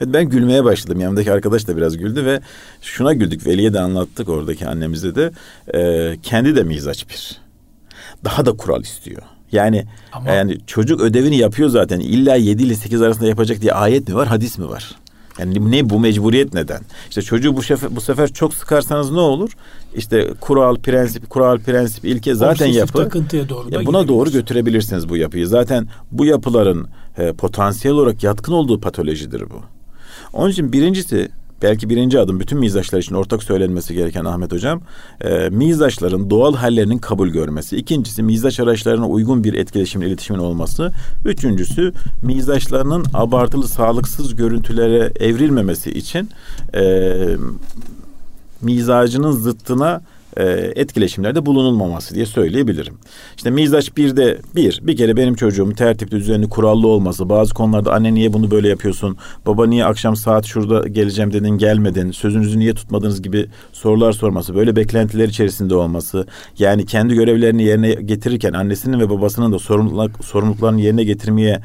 Ve 0.00 0.12
ben 0.12 0.28
gülmeye 0.28 0.64
başladım. 0.64 1.00
Yanımdaki 1.00 1.32
arkadaş 1.32 1.68
da 1.68 1.76
biraz 1.76 1.96
güldü 1.96 2.24
ve 2.24 2.40
şuna 2.82 3.12
güldük. 3.12 3.46
Veli'ye 3.46 3.72
de 3.72 3.80
anlattık 3.80 4.28
oradaki 4.28 4.68
annemize 4.68 5.14
de. 5.14 5.32
E, 5.74 6.16
kendi 6.22 6.56
de 6.56 6.62
mizaç 6.62 7.08
bir. 7.08 7.40
Daha 8.24 8.46
da 8.46 8.52
kural 8.52 8.82
istiyor. 8.82 9.22
Yani 9.52 9.84
Ama... 10.12 10.30
yani 10.30 10.58
çocuk 10.66 11.00
ödevini 11.00 11.36
yapıyor 11.36 11.68
zaten. 11.68 12.00
İlla 12.00 12.34
7 12.34 12.62
ile 12.62 12.74
8 12.74 13.02
arasında 13.02 13.28
yapacak 13.28 13.60
diye 13.60 13.72
ayet 13.72 14.08
mi 14.08 14.14
var, 14.14 14.28
hadis 14.28 14.58
mi 14.58 14.68
var? 14.68 14.96
Yani 15.38 15.70
ne 15.70 15.90
bu 15.90 16.00
mecburiyet 16.00 16.54
neden? 16.54 16.80
İşte 17.08 17.22
çocuğu 17.22 17.56
bu 17.56 17.62
sefer, 17.62 17.96
bu 17.96 18.00
sefer 18.00 18.32
çok 18.32 18.54
sıkarsanız 18.54 19.10
ne 19.10 19.20
olur? 19.20 19.50
İşte 19.94 20.30
kural, 20.40 20.76
prensip, 20.76 21.30
kural, 21.30 21.58
prensip, 21.58 22.04
ilke 22.04 22.34
zaten 22.34 22.52
Obsesif 22.52 22.76
yapı. 22.76 22.92
takıntıya 22.92 23.48
doğru 23.48 23.70
ya 23.70 23.86
buna 23.86 24.08
doğru 24.08 24.30
götürebilirsiniz 24.30 25.08
bu 25.08 25.16
yapıyı. 25.16 25.46
Zaten 25.46 25.88
bu 26.12 26.24
yapıların 26.24 26.88
e, 27.18 27.32
potansiyel 27.32 27.96
olarak 27.96 28.22
yatkın 28.22 28.52
olduğu 28.52 28.80
patolojidir 28.80 29.40
bu. 29.50 29.62
Onun 30.32 30.50
için 30.50 30.72
birincisi 30.72 31.30
belki 31.62 31.90
birinci 31.90 32.20
adım 32.20 32.40
bütün 32.40 32.58
mizaçlar 32.58 32.98
için 32.98 33.14
ortak 33.14 33.42
söylenmesi 33.42 33.94
gereken 33.94 34.24
Ahmet 34.24 34.52
Hocam. 34.52 34.80
E, 35.20 35.48
mizaçların 35.50 36.30
doğal 36.30 36.54
hallerinin 36.54 36.98
kabul 36.98 37.28
görmesi. 37.28 37.76
İkincisi 37.76 38.22
mizaç 38.22 38.60
araçlarına 38.60 39.08
uygun 39.08 39.44
bir 39.44 39.54
etkileşimin, 39.54 40.06
iletişimin 40.06 40.38
olması. 40.38 40.92
Üçüncüsü 41.24 41.92
mizaçlarının 42.22 43.04
abartılı, 43.14 43.68
sağlıksız 43.68 44.36
görüntülere 44.36 45.12
evrilmemesi 45.20 45.90
için 45.90 46.30
e, 46.74 47.14
mizacının 48.62 49.32
zıttına 49.32 50.02
e, 50.36 50.44
etkileşimlerde 50.76 51.46
bulunulmaması 51.46 52.14
diye 52.14 52.26
söyleyebilirim. 52.26 52.94
İşte 53.36 53.50
mizaç 53.50 53.96
bir 53.96 54.16
de 54.16 54.38
bir, 54.56 54.80
bir 54.82 54.96
kere 54.96 55.16
benim 55.16 55.34
çocuğum 55.34 55.72
tertipli, 55.72 56.16
düzenli, 56.16 56.48
kurallı 56.48 56.86
olması. 56.86 57.28
Bazı 57.28 57.54
konularda 57.54 57.92
anne 57.92 58.14
niye 58.14 58.32
bunu 58.32 58.50
böyle 58.50 58.68
yapıyorsun? 58.68 59.16
Baba 59.46 59.66
niye 59.66 59.84
akşam 59.84 60.16
saat 60.16 60.46
şurada 60.46 60.88
geleceğim 60.88 61.32
dedin 61.32 61.58
gelmedin? 61.58 62.10
Sözünüzü 62.10 62.58
niye 62.58 62.74
tutmadınız 62.74 63.22
gibi 63.22 63.46
sorular 63.72 64.12
sorması. 64.12 64.54
Böyle 64.54 64.76
beklentiler 64.76 65.28
içerisinde 65.28 65.74
olması. 65.74 66.26
Yani 66.58 66.86
kendi 66.86 67.14
görevlerini 67.14 67.62
yerine 67.62 67.92
getirirken 67.92 68.52
annesinin 68.52 69.00
ve 69.00 69.10
babasının 69.10 69.52
da 69.52 69.58
sorumluluk, 69.58 70.24
sorumluluklarını 70.24 70.80
yerine 70.80 71.04
getirmeye 71.04 71.60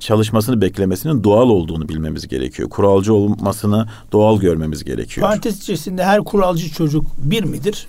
çalışmasını 0.00 0.60
beklemesinin 0.60 1.24
doğal 1.24 1.48
olduğunu 1.48 1.88
bilmemiz 1.88 2.28
gerekiyor. 2.28 2.68
Kuralcı 2.68 3.14
olmasını 3.14 3.86
doğal 4.12 4.40
görmemiz 4.40 4.84
gerekiyor. 4.84 5.26
Parantez 5.26 5.58
içerisinde 5.58 6.04
her 6.04 6.20
kuralcı 6.20 6.70
çocuk 6.70 7.04
bir 7.18 7.44
midir? 7.44 7.86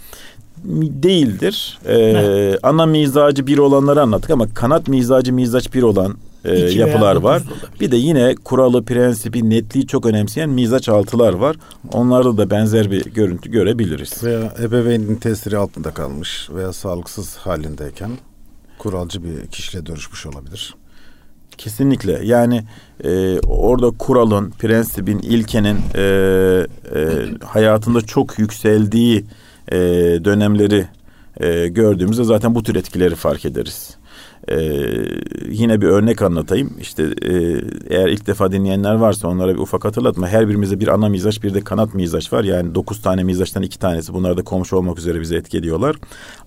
Değildir. 1.03 1.79
Ee, 1.87 2.57
ana 2.63 2.85
mizacı 2.85 3.47
bir 3.47 3.57
olanları 3.57 4.01
anlattık 4.01 4.29
ama 4.29 4.53
kanat 4.53 4.87
mizacı 4.87 5.33
mizaç 5.33 5.73
bir 5.73 5.83
olan 5.83 6.17
e, 6.45 6.55
yapılar 6.57 7.15
var. 7.15 7.43
Bir 7.81 7.91
de 7.91 7.97
yine 7.97 8.35
kuralı, 8.35 8.85
prensibi, 8.85 9.49
netliği 9.49 9.87
çok 9.87 10.05
önemseyen 10.05 10.49
mizaç 10.49 10.89
altılar 10.89 11.33
var. 11.33 11.55
Onlarda 11.93 12.37
da 12.37 12.49
benzer 12.49 12.91
bir 12.91 13.05
görüntü 13.05 13.51
görebiliriz. 13.51 14.23
Veya 14.23 14.53
ebeveynin 14.61 15.15
tesiri 15.15 15.57
altında 15.57 15.91
kalmış 15.91 16.49
veya 16.55 16.73
sağlıksız 16.73 17.37
halindeyken 17.37 18.11
kuralcı 18.77 19.23
bir 19.23 19.47
kişiyle 19.47 19.85
dönüşmüş 19.85 20.25
olabilir. 20.25 20.75
Kesinlikle. 21.63 22.19
Yani 22.23 22.63
e, 23.03 23.39
orada 23.39 23.91
kuralın, 23.91 24.51
prensibin, 24.51 25.19
ilkenin 25.19 25.77
e, 25.95 26.01
e, 26.01 26.99
hayatında 27.45 28.01
çok 28.01 28.39
yükseldiği 28.39 29.25
e, 29.71 29.77
dönemleri 30.25 30.87
e, 31.39 31.67
gördüğümüzde 31.67 32.23
zaten 32.23 32.55
bu 32.55 32.63
tür 32.63 32.75
etkileri 32.75 33.15
fark 33.15 33.45
ederiz. 33.45 33.97
Ee, 34.49 34.57
yine 35.49 35.81
bir 35.81 35.87
örnek 35.87 36.21
anlatayım. 36.21 36.73
İşte 36.81 37.03
e, 37.03 37.31
eğer 37.89 38.07
ilk 38.07 38.27
defa 38.27 38.51
dinleyenler 38.51 38.95
varsa 38.95 39.27
onlara 39.27 39.53
bir 39.53 39.59
ufak 39.59 39.85
hatırlatma. 39.85 40.27
Her 40.27 40.49
birimizde 40.49 40.79
bir 40.79 40.87
ana 40.87 41.09
mizaç 41.09 41.43
bir 41.43 41.53
de 41.53 41.61
kanat 41.61 41.93
mizaç 41.93 42.33
var. 42.33 42.43
Yani 42.43 42.75
dokuz 42.75 43.01
tane 43.01 43.23
mizaçtan 43.23 43.63
iki 43.63 43.79
tanesi. 43.79 44.13
Bunlar 44.13 44.37
da 44.37 44.43
komşu 44.43 44.77
olmak 44.77 44.99
üzere 44.99 45.21
bize 45.21 45.35
etki 45.35 45.57
ediyorlar. 45.57 45.95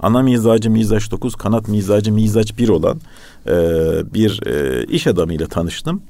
Ana 0.00 0.22
mizacı 0.22 0.70
mizaç 0.70 1.10
dokuz, 1.10 1.34
kanat 1.34 1.68
mizacı 1.68 2.12
mizaç 2.12 2.58
bir 2.58 2.68
olan 2.68 3.00
e, 3.46 3.52
bir 4.14 4.46
e, 4.46 4.84
iş 4.84 5.06
adamıyla 5.06 5.46
tanıştım. 5.46 6.02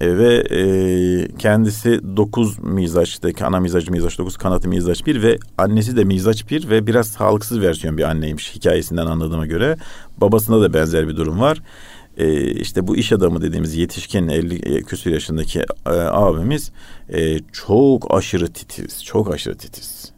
E, 0.00 0.18
ve 0.18 0.34
e, 0.50 1.36
kendisi 1.38 2.00
dokuz 2.16 2.58
mizaçtaki 2.58 3.44
ana 3.44 3.60
mizacı 3.60 3.92
mizaç 3.92 4.18
dokuz 4.18 4.36
kanatı 4.36 4.68
mizaç 4.68 5.06
bir 5.06 5.22
ve 5.22 5.38
annesi 5.58 5.96
de 5.96 6.04
mizaç 6.04 6.50
bir 6.50 6.70
ve 6.70 6.86
biraz 6.86 7.08
sağlıksız 7.08 7.60
versiyon 7.60 7.98
bir 7.98 8.02
anneymiş 8.02 8.54
hikayesinden 8.54 9.06
anladığıma 9.06 9.46
göre. 9.46 9.76
Babasında 10.18 10.60
da 10.60 10.74
benzer 10.74 11.08
bir 11.08 11.16
durum 11.16 11.40
var. 11.40 11.62
E, 12.16 12.50
işte 12.50 12.86
bu 12.86 12.96
iş 12.96 13.12
adamı 13.12 13.42
dediğimiz 13.42 13.74
yetişkin 13.74 14.28
50 14.28 14.84
küsur 14.84 15.10
yaşındaki 15.10 15.60
e, 15.86 15.90
abimiz 15.90 16.72
e, 17.08 17.38
çok 17.52 18.14
aşırı 18.14 18.52
titiz, 18.52 19.04
çok 19.04 19.34
aşırı 19.34 19.56
titiz. 19.56 20.12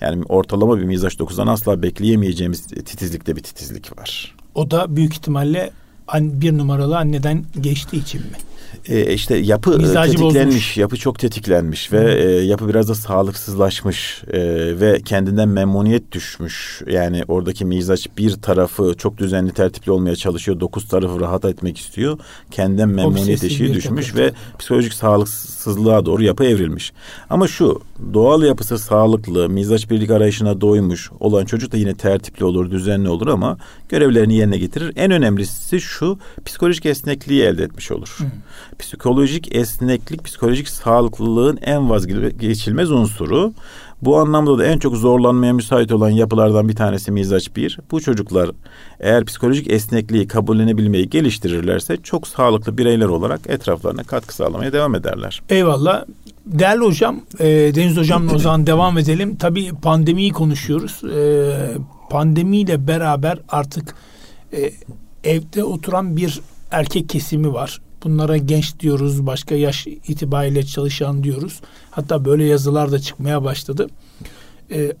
Yani 0.00 0.24
ortalama 0.28 0.78
bir 0.78 0.84
mizaç 0.84 1.18
dokuzdan 1.18 1.46
asla 1.46 1.82
bekleyemeyeceğimiz 1.82 2.66
titizlikte 2.66 3.36
bir 3.36 3.42
titizlik 3.42 3.98
var. 3.98 4.36
O 4.54 4.70
da 4.70 4.96
büyük 4.96 5.14
ihtimalle 5.14 5.70
bir 6.14 6.58
numaralı 6.58 6.98
anneden 6.98 7.44
geçtiği 7.60 8.02
için 8.02 8.20
mi? 8.20 8.51
E, 8.88 9.12
işte 9.12 9.36
yapı 9.36 9.78
Mizacı 9.78 10.12
tetiklenmiş, 10.12 10.54
bozmuş. 10.54 10.76
yapı 10.76 10.96
çok 10.96 11.18
tetiklenmiş 11.18 11.92
ve 11.92 12.14
e, 12.14 12.28
yapı 12.44 12.68
biraz 12.68 12.88
da 12.88 12.94
sağlıksızlaşmış 12.94 14.22
e, 14.32 14.40
ve 14.80 15.00
kendinden 15.04 15.48
memnuniyet 15.48 16.12
düşmüş. 16.12 16.82
Yani 16.90 17.24
oradaki 17.28 17.64
mizaç 17.64 18.08
bir 18.18 18.32
tarafı 18.32 18.94
çok 18.98 19.18
düzenli 19.18 19.52
tertipli 19.52 19.92
olmaya 19.92 20.16
çalışıyor, 20.16 20.60
dokuz 20.60 20.88
tarafı 20.88 21.20
rahat 21.20 21.44
etmek 21.44 21.78
istiyor. 21.78 22.18
Kendinden 22.50 22.88
memnuniyet 22.88 23.44
eşiği 23.44 23.74
düşmüş 23.74 24.14
ve 24.16 24.32
psikolojik 24.58 24.92
sağlıksızlığa 24.92 26.06
doğru 26.06 26.22
yapı 26.22 26.44
evrilmiş. 26.44 26.92
Ama 27.30 27.48
şu 27.48 27.82
doğal 28.14 28.42
yapısı 28.42 28.78
sağlıklı, 28.78 29.48
mizaç 29.48 29.90
birlik 29.90 30.10
arayışına 30.10 30.60
doymuş 30.60 31.10
olan 31.20 31.44
çocuk 31.44 31.72
da 31.72 31.76
yine 31.76 31.94
tertipli 31.94 32.44
olur, 32.44 32.70
düzenli 32.70 33.08
olur 33.08 33.26
ama 33.26 33.58
görevlerini 33.88 34.34
yerine 34.34 34.58
getirir. 34.58 34.92
En 34.96 35.10
önemlisi 35.10 35.80
şu 35.80 36.18
psikolojik 36.44 36.86
esnekliği 36.86 37.42
elde 37.42 37.64
etmiş 37.64 37.90
olur. 37.90 38.16
Hı 38.18 38.24
psikolojik 38.78 39.56
esneklik, 39.56 40.24
psikolojik 40.24 40.68
sağlıklılığın 40.68 41.58
en 41.62 41.90
vazgeçilmez 41.90 42.90
unsuru. 42.90 43.52
Bu 44.02 44.18
anlamda 44.18 44.58
da 44.58 44.64
en 44.64 44.78
çok 44.78 44.96
zorlanmaya 44.96 45.52
müsait 45.52 45.92
olan 45.92 46.10
yapılardan 46.10 46.68
bir 46.68 46.76
tanesi 46.76 47.12
mizaç 47.12 47.56
bir. 47.56 47.78
Bu 47.90 48.00
çocuklar 48.00 48.50
eğer 49.00 49.24
psikolojik 49.24 49.70
esnekliği 49.70 50.28
kabullenebilmeyi 50.28 51.10
geliştirirlerse 51.10 51.96
çok 51.96 52.28
sağlıklı 52.28 52.78
bireyler 52.78 53.06
olarak 53.06 53.40
etraflarına 53.46 54.02
katkı 54.02 54.34
sağlamaya 54.34 54.72
devam 54.72 54.94
ederler. 54.94 55.42
Eyvallah. 55.48 56.04
Değerli 56.46 56.84
hocam, 56.84 57.20
e, 57.38 57.46
Deniz 57.74 57.96
hocamla 57.96 58.34
o 58.34 58.38
zaman 58.38 58.66
devam 58.66 58.98
edelim. 58.98 59.36
Tabii 59.36 59.72
pandemiyi 59.82 60.30
konuşuyoruz. 60.30 61.04
E, 61.04 61.52
pandemiyle 62.10 62.86
beraber 62.86 63.38
artık 63.48 63.94
e, 64.52 64.72
evde 65.24 65.64
oturan 65.64 66.16
bir 66.16 66.40
erkek 66.70 67.08
kesimi 67.08 67.52
var. 67.52 67.80
Bunlara 68.04 68.36
genç 68.36 68.80
diyoruz, 68.80 69.26
başka 69.26 69.54
yaş 69.54 69.86
itibariyle 69.86 70.62
çalışan 70.62 71.24
diyoruz. 71.24 71.60
Hatta 71.90 72.24
böyle 72.24 72.44
yazılar 72.44 72.92
da 72.92 72.98
çıkmaya 72.98 73.44
başladı. 73.44 73.86
Ee, 74.70 74.92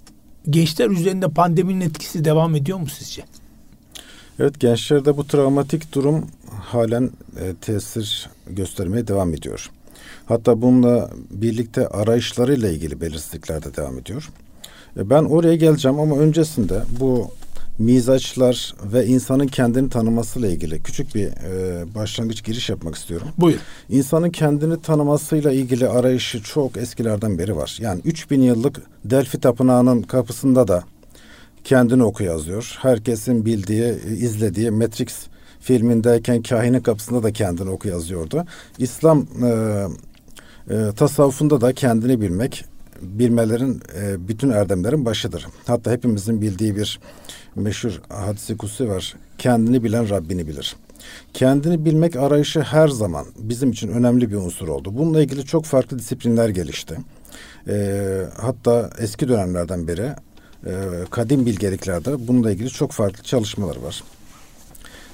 gençler 0.50 0.90
üzerinde 0.90 1.28
pandeminin 1.28 1.80
etkisi 1.80 2.24
devam 2.24 2.54
ediyor 2.54 2.78
mu 2.78 2.86
sizce? 2.86 3.24
Evet 4.38 4.60
gençlerde 4.60 5.16
bu 5.16 5.26
travmatik 5.26 5.92
durum 5.92 6.26
halen 6.60 7.10
e, 7.40 7.54
tesir 7.60 8.30
göstermeye 8.46 9.08
devam 9.08 9.34
ediyor. 9.34 9.70
Hatta 10.26 10.62
bununla 10.62 11.10
birlikte 11.30 11.88
arayışlarıyla 11.88 12.68
ilgili 12.68 13.00
belirsizlikler 13.00 13.64
de 13.64 13.76
devam 13.76 13.98
ediyor. 13.98 14.30
E, 14.96 15.10
ben 15.10 15.24
oraya 15.24 15.56
geleceğim 15.56 16.00
ama 16.00 16.16
öncesinde 16.16 16.82
bu 17.00 17.30
mizaçlar 17.78 18.74
ve 18.92 19.06
insanın 19.06 19.46
kendini 19.46 19.90
tanımasıyla 19.90 20.48
ilgili 20.48 20.82
küçük 20.82 21.14
bir 21.14 21.26
e, 21.26 21.94
başlangıç 21.94 22.44
giriş 22.44 22.68
yapmak 22.68 22.94
istiyorum. 22.94 23.28
Buyur. 23.38 23.58
İnsanın 23.88 24.30
kendini 24.30 24.82
tanımasıyla 24.82 25.52
ilgili 25.52 25.88
arayışı 25.88 26.42
çok 26.42 26.76
eskilerden 26.76 27.38
beri 27.38 27.56
var. 27.56 27.78
Yani 27.80 28.00
3000 28.04 28.42
yıllık 28.42 28.82
Delphi 29.04 29.40
Tapınağı'nın 29.40 30.02
kapısında 30.02 30.68
da 30.68 30.84
kendini 31.64 32.02
oku 32.02 32.24
yazıyor. 32.24 32.78
Herkesin 32.82 33.44
bildiği, 33.46 33.94
izlediği 34.18 34.70
Matrix 34.70 35.26
filmindeyken 35.60 36.42
kahinin 36.42 36.80
kapısında 36.80 37.22
da 37.22 37.32
kendini 37.32 37.70
oku 37.70 37.88
yazıyordu. 37.88 38.44
İslam 38.78 39.26
e, 39.42 39.86
e, 40.70 40.92
tasavvufunda 40.96 41.60
da 41.60 41.72
kendini 41.72 42.20
bilmek, 42.20 42.64
bilmelerin 43.02 43.82
e, 44.00 44.28
bütün 44.28 44.50
erdemlerin 44.50 45.04
başıdır. 45.04 45.46
Hatta 45.66 45.90
hepimizin 45.90 46.42
bildiği 46.42 46.76
bir 46.76 47.00
meşhur 47.54 48.00
hadisi 48.08 48.56
kutsi 48.56 48.88
var. 48.88 49.14
Kendini 49.38 49.84
bilen 49.84 50.10
Rabbini 50.10 50.46
bilir. 50.46 50.76
Kendini 51.34 51.84
bilmek 51.84 52.16
arayışı 52.16 52.60
her 52.60 52.88
zaman 52.88 53.26
bizim 53.38 53.70
için 53.70 53.88
önemli 53.88 54.30
bir 54.30 54.36
unsur 54.36 54.68
oldu. 54.68 54.90
Bununla 54.98 55.22
ilgili 55.22 55.44
çok 55.44 55.64
farklı 55.64 55.98
disiplinler 55.98 56.48
gelişti. 56.48 56.98
E, 57.68 58.26
hatta 58.40 58.90
eski 58.98 59.28
dönemlerden 59.28 59.88
beri 59.88 60.12
e, 60.66 60.72
kadim 61.10 61.46
bilgeliklerde 61.46 62.28
bununla 62.28 62.50
ilgili 62.50 62.68
çok 62.68 62.92
farklı 62.92 63.22
çalışmalar 63.22 63.76
var. 63.76 64.02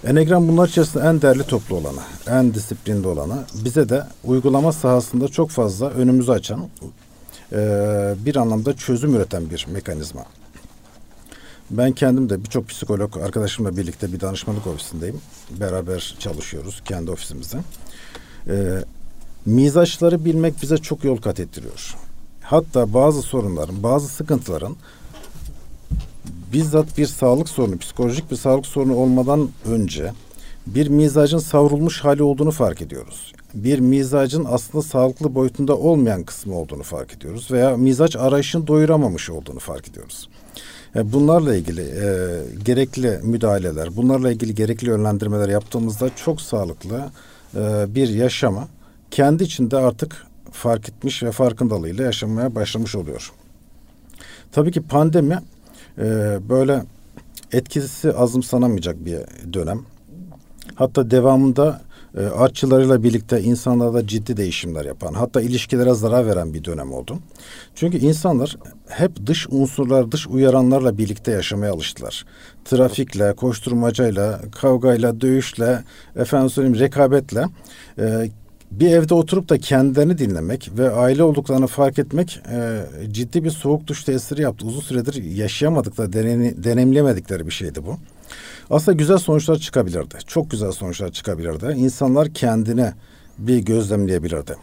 Enegram 0.07 0.49
bunlar 0.49 0.69
içerisinde 0.69 1.05
en 1.05 1.23
değerli 1.23 1.43
toplu 1.43 1.77
olanı, 1.77 2.01
en 2.27 2.55
disiplinli 2.55 3.07
olanı, 3.07 3.39
bize 3.65 3.89
de 3.89 4.05
uygulama 4.25 4.73
sahasında 4.73 5.29
çok 5.29 5.51
fazla 5.51 5.91
önümüzü 5.91 6.33
açan, 6.33 6.69
bir 8.25 8.37
anlamda 8.37 8.77
çözüm 8.77 9.15
üreten 9.15 9.51
bir 9.51 9.67
mekanizma. 9.73 10.25
Ben 11.71 11.93
kendim 11.93 12.31
de 12.31 12.45
birçok 12.45 12.69
psikolog 12.69 13.17
arkadaşımla 13.17 13.77
birlikte 13.77 14.13
bir 14.13 14.21
danışmanlık 14.21 14.67
ofisindeyim. 14.67 15.21
Beraber 15.51 16.17
çalışıyoruz 16.19 16.83
kendi 16.85 17.11
ofisimizde. 17.11 17.59
Ee, 18.49 18.85
mizaçları 19.47 20.25
bilmek 20.25 20.63
bize 20.63 20.79
çok 20.79 21.05
yol 21.05 21.17
kat 21.17 21.41
ettiriyor. 21.41 21.97
Hatta 22.43 22.95
bazı 22.95 23.23
sorunların, 23.23 23.83
bazı 23.83 24.09
sıkıntıların 24.09 24.77
bizzat 26.53 26.99
bir 26.99 27.07
sağlık 27.07 27.49
sorunu, 27.49 27.79
psikolojik 27.79 28.31
bir 28.31 28.37
sağlık 28.37 28.67
sorunu 28.67 28.95
olmadan 28.95 29.49
önce 29.67 30.13
bir 30.75 30.89
mizacın 30.89 31.39
savrulmuş 31.39 32.05
hali 32.05 32.23
olduğunu 32.23 32.51
fark 32.51 32.83
ediyoruz. 32.83 33.33
Bir 33.55 33.79
mizacın 33.79 34.47
aslında 34.51 34.83
sağlıklı 34.83 35.35
boyutunda 35.35 35.77
olmayan 35.77 36.23
kısmı 36.23 36.59
olduğunu 36.59 36.83
fark 36.83 37.15
ediyoruz 37.15 37.51
veya 37.51 37.77
mizaç 37.77 38.17
arayışını 38.17 38.67
doyuramamış 38.67 39.31
olduğunu 39.31 39.59
fark 39.59 39.89
ediyoruz. 39.89 40.29
Yani 40.95 41.13
bunlarla 41.13 41.57
ilgili 41.57 41.81
e, 41.81 42.07
gerekli 42.65 43.21
müdahaleler, 43.23 43.97
bunlarla 43.97 44.33
ilgili 44.33 44.55
gerekli 44.55 44.89
yönlendirmeler 44.89 45.49
yaptığımızda 45.49 46.11
çok 46.17 46.41
sağlıklı 46.41 47.11
e, 47.57 47.95
bir 47.95 48.09
yaşama 48.09 48.69
kendi 49.11 49.45
içinde 49.45 49.77
artık 49.77 50.27
fark 50.53 50.89
etmiş 50.89 51.23
ve 51.23 51.33
farkındalığıyla 51.33 52.05
yaşamaya 52.05 52.55
başlamış 52.55 52.95
oluyor. 52.95 53.33
Tabii 54.53 54.73
ki 54.73 54.81
pandemi 54.83 55.39
e, 55.99 56.39
böyle 56.49 56.83
etkisi 57.53 58.13
azımsanamayacak 58.13 59.05
bir 59.05 59.19
dönem. 59.53 59.85
Hatta 60.75 61.11
devamında 61.11 61.81
e, 62.19 62.21
artçılarıyla 62.27 63.03
birlikte 63.03 63.41
insanlarda 63.43 64.07
ciddi 64.07 64.37
değişimler 64.37 64.85
yapan, 64.85 65.15
hatta 65.15 65.41
ilişkilere 65.41 65.95
zarar 65.95 66.27
veren 66.27 66.55
bir 66.55 66.65
dönem 66.65 66.93
oldu. 66.93 67.19
Çünkü 67.75 67.99
insanlar 67.99 68.57
hep 68.89 69.27
dış 69.27 69.47
unsurlar, 69.51 70.13
dış 70.13 70.27
uyaranlarla 70.27 70.99
birlikte 70.99 71.31
yaşamaya 71.33 71.73
alıştılar. 71.73 72.25
Trafikle, 72.65 73.33
koşturmacayla, 73.33 74.41
kavgayla, 74.61 75.21
dövüşle, 75.21 75.85
efendim 76.17 76.51
söyleyeyim 76.51 76.79
rekabetle 76.79 77.45
e, 77.99 78.31
bir 78.71 78.91
evde 78.91 79.15
oturup 79.15 79.49
da 79.49 79.59
kendilerini 79.59 80.19
dinlemek 80.19 80.71
ve 80.79 80.91
aile 80.91 81.23
olduklarını 81.23 81.67
fark 81.67 81.99
etmek 81.99 82.41
e, 82.51 82.83
ciddi 83.13 83.45
bir 83.45 83.51
soğuk 83.51 83.87
duş 83.87 84.05
tesiri 84.05 84.43
yaptı. 84.43 84.67
Uzun 84.67 84.81
süredir 84.81 85.25
yaşayamadıkları, 85.25 86.13
deneyim, 86.13 86.65
deneyimlemedikleri 86.65 87.47
bir 87.47 87.53
şeydi 87.53 87.87
bu. 87.87 87.97
Aslında 88.71 88.97
güzel 88.97 89.19
sonuçlar 89.19 89.57
çıkabilirdi. 89.57 90.15
Çok 90.27 90.51
güzel 90.51 90.73
sonuçlar 90.73 91.13
çıkabilirdi. 91.13 91.75
İnsanlar 91.77 92.35
kendine 92.35 92.95
bir 93.39 93.59
gözlemleyebilirdi. 93.59 94.57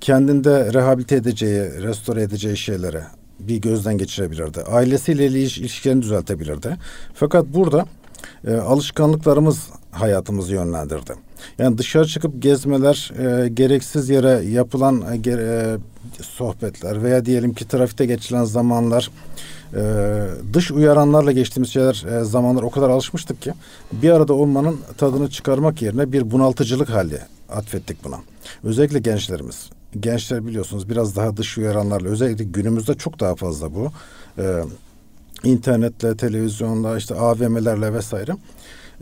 Kendinde 0.00 0.72
rehabilite 0.72 1.16
edeceği, 1.16 1.82
restore 1.82 2.22
edeceği 2.22 2.56
şeylere 2.56 3.04
bir 3.40 3.56
gözden 3.56 3.98
geçirebilirdi. 3.98 4.60
Ailesiyle 4.60 5.26
ilişkilerini 5.26 6.02
düzeltebilirdi. 6.02 6.76
Fakat 7.14 7.46
burada 7.46 7.86
e, 8.46 8.54
alışkanlıklarımız 8.54 9.68
hayatımızı 9.90 10.54
yönlendirdi. 10.54 11.12
Yani 11.58 11.78
dışarı 11.78 12.06
çıkıp 12.06 12.42
gezmeler, 12.42 13.12
e, 13.18 13.48
gereksiz 13.48 14.10
yere 14.10 14.44
yapılan 14.44 15.04
e, 15.26 15.30
e, 15.30 15.76
sohbetler 16.22 17.02
veya 17.02 17.24
diyelim 17.24 17.54
ki 17.54 17.68
trafikte 17.68 18.06
geçilen 18.06 18.44
zamanlar, 18.44 19.10
e, 19.74 19.82
dış 20.52 20.70
uyaranlarla 20.70 21.32
geçtiğimiz 21.32 21.70
şeyler 21.70 22.04
e, 22.20 22.24
zamanlar 22.24 22.62
o 22.62 22.70
kadar 22.70 22.90
alışmıştık 22.90 23.42
ki 23.42 23.52
bir 23.92 24.10
arada 24.10 24.32
olmanın 24.32 24.80
tadını 24.98 25.30
çıkarmak 25.30 25.82
yerine 25.82 26.12
bir 26.12 26.30
bunaltıcılık 26.30 26.90
hali 26.90 27.18
atfettik 27.48 28.04
buna. 28.04 28.16
Özellikle 28.64 28.98
gençlerimiz. 28.98 29.70
Gençler 30.00 30.46
biliyorsunuz 30.46 30.88
biraz 30.88 31.16
daha 31.16 31.36
dış 31.36 31.58
uyaranlarla 31.58 32.08
özellikle 32.08 32.44
günümüzde 32.44 32.94
çok 32.94 33.20
daha 33.20 33.34
fazla 33.34 33.74
bu. 33.74 33.92
E, 34.38 34.62
internetle, 35.44 36.16
televizyonla, 36.16 36.98
işte 36.98 37.14
AVM'lerle 37.14 37.94
vesaire. 37.94 38.32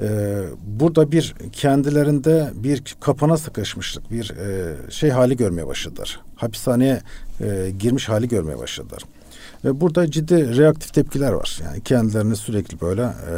Ee, 0.01 0.43
burada 0.67 1.13
bir 1.13 1.35
kendilerinde 1.53 2.51
bir 2.55 2.83
kapana 3.01 3.37
sıkışmışlık, 3.37 4.11
bir 4.11 4.31
e, 4.31 4.75
şey 4.91 5.11
hali 5.11 5.37
görmeye 5.37 5.67
başladılar. 5.67 6.21
Hapishaneye 6.37 7.01
e, 7.41 7.71
girmiş 7.79 8.09
hali 8.09 8.29
görmeye 8.29 8.59
başladılar. 8.59 9.03
Ve 9.65 9.81
burada 9.81 10.11
ciddi 10.11 10.57
reaktif 10.57 10.95
tepkiler 10.95 11.33
var. 11.33 11.61
Yani 11.65 11.81
kendilerini 11.81 12.37
sürekli 12.37 12.81
böyle 12.81 13.03
e, 13.03 13.35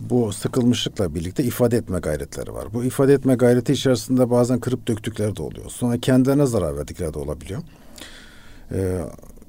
bu 0.00 0.32
sıkılmışlıkla 0.32 1.14
birlikte 1.14 1.44
ifade 1.44 1.76
etme 1.76 1.98
gayretleri 1.98 2.54
var. 2.54 2.64
Bu 2.74 2.84
ifade 2.84 3.14
etme 3.14 3.34
gayreti 3.34 3.72
içerisinde 3.72 4.30
bazen 4.30 4.60
kırıp 4.60 4.86
döktükleri 4.86 5.36
de 5.36 5.42
oluyor. 5.42 5.70
Sonra 5.70 5.98
kendilerine 5.98 6.46
zarar 6.46 6.76
verdikleri 6.76 7.14
de 7.14 7.18
olabiliyor. 7.18 7.62
Ee, 8.72 9.00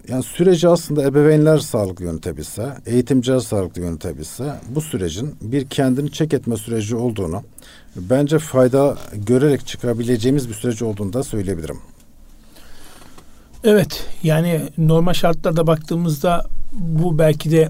yani 0.09 0.23
süreci 0.23 0.67
aslında 0.67 1.03
ebeveynler 1.03 1.57
sağlıklı 1.57 2.05
yönetebilse, 2.05 2.73
eğitimciler 2.85 3.39
sağlıklı 3.39 3.81
yönetebilse 3.81 4.53
bu 4.69 4.81
sürecin 4.81 5.35
bir 5.41 5.67
kendini 5.67 6.11
çek 6.11 6.33
etme 6.33 6.57
süreci 6.57 6.95
olduğunu 6.95 7.43
bence 7.95 8.39
fayda 8.39 8.97
görerek 9.13 9.67
çıkabileceğimiz 9.67 10.49
bir 10.49 10.53
süreç 10.53 10.81
olduğunu 10.81 11.13
da 11.13 11.23
söyleyebilirim. 11.23 11.77
Evet 13.63 14.05
yani 14.23 14.61
normal 14.77 15.13
şartlarda 15.13 15.67
baktığımızda 15.67 16.45
bu 16.71 17.19
belki 17.19 17.51
de 17.51 17.69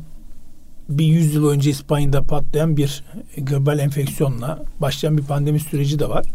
bir 0.89 1.05
yüzyıl 1.05 1.49
önce 1.49 1.69
İspanya'da 1.69 2.21
patlayan 2.21 2.77
bir 2.77 3.03
global 3.37 3.79
enfeksiyonla 3.79 4.63
başlayan 4.79 5.17
bir 5.17 5.23
pandemi 5.23 5.59
süreci 5.59 5.99
de 5.99 6.09
var. 6.09 6.25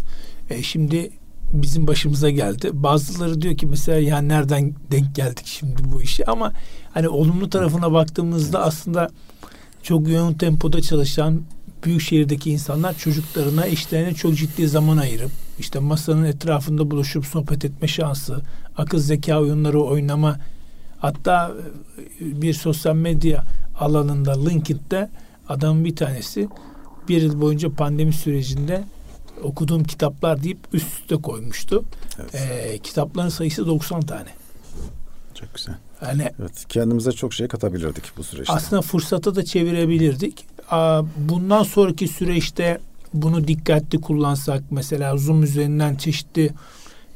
E, 0.50 0.62
şimdi 0.62 1.10
bizim 1.52 1.86
başımıza 1.86 2.30
geldi. 2.30 2.70
Bazıları 2.72 3.42
diyor 3.42 3.56
ki 3.56 3.66
mesela 3.66 3.98
ya 3.98 4.18
nereden 4.18 4.74
denk 4.90 5.14
geldik 5.14 5.46
şimdi 5.46 5.76
bu 5.92 6.02
işe 6.02 6.24
ama 6.24 6.52
hani 6.94 7.08
olumlu 7.08 7.50
tarafına 7.50 7.92
baktığımızda 7.92 8.62
aslında 8.62 9.10
çok 9.82 10.08
yoğun 10.08 10.34
tempoda 10.34 10.80
çalışan 10.80 11.42
büyük 11.84 12.00
şehirdeki 12.00 12.50
insanlar 12.50 12.94
çocuklarına, 12.94 13.66
eşlerine 13.66 14.14
çok 14.14 14.36
ciddi 14.36 14.68
zaman 14.68 14.96
ayırıp 14.96 15.30
işte 15.58 15.78
masanın 15.78 16.24
etrafında 16.24 16.90
buluşup 16.90 17.26
sohbet 17.26 17.64
etme 17.64 17.88
şansı, 17.88 18.40
akıl 18.76 18.98
zeka 18.98 19.40
oyunları 19.40 19.82
oynama 19.82 20.38
hatta 20.98 21.52
e, 22.20 22.42
bir 22.42 22.54
sosyal 22.54 22.94
medya 22.94 23.44
alanında 23.80 24.44
LinkedIn'de 24.44 25.10
adamın 25.48 25.84
bir 25.84 25.96
tanesi 25.96 26.48
bir 27.08 27.22
yıl 27.22 27.40
boyunca 27.40 27.70
pandemi 27.70 28.12
sürecinde 28.12 28.84
okuduğum 29.42 29.84
kitaplar 29.84 30.42
deyip 30.42 30.58
üst 30.72 31.00
üste 31.00 31.16
koymuştu. 31.16 31.84
Evet. 32.20 32.34
Ee, 32.34 32.78
kitapların 32.78 33.28
sayısı 33.28 33.66
90 33.66 34.00
tane. 34.00 34.28
Çok 35.34 35.54
güzel. 35.54 35.74
Yani 36.02 36.30
evet, 36.40 36.64
kendimize 36.68 37.12
çok 37.12 37.34
şey 37.34 37.48
katabilirdik 37.48 38.04
bu 38.16 38.24
süreçte. 38.24 38.52
Aslında 38.52 38.82
fırsata 38.82 39.34
da 39.34 39.44
çevirebilirdik. 39.44 40.46
Bundan 41.16 41.62
sonraki 41.62 42.08
süreçte 42.08 42.80
bunu 43.14 43.48
dikkatli 43.48 44.00
kullansak 44.00 44.62
mesela 44.70 45.16
Zoom 45.16 45.42
üzerinden 45.42 45.96
çeşitli 45.96 46.50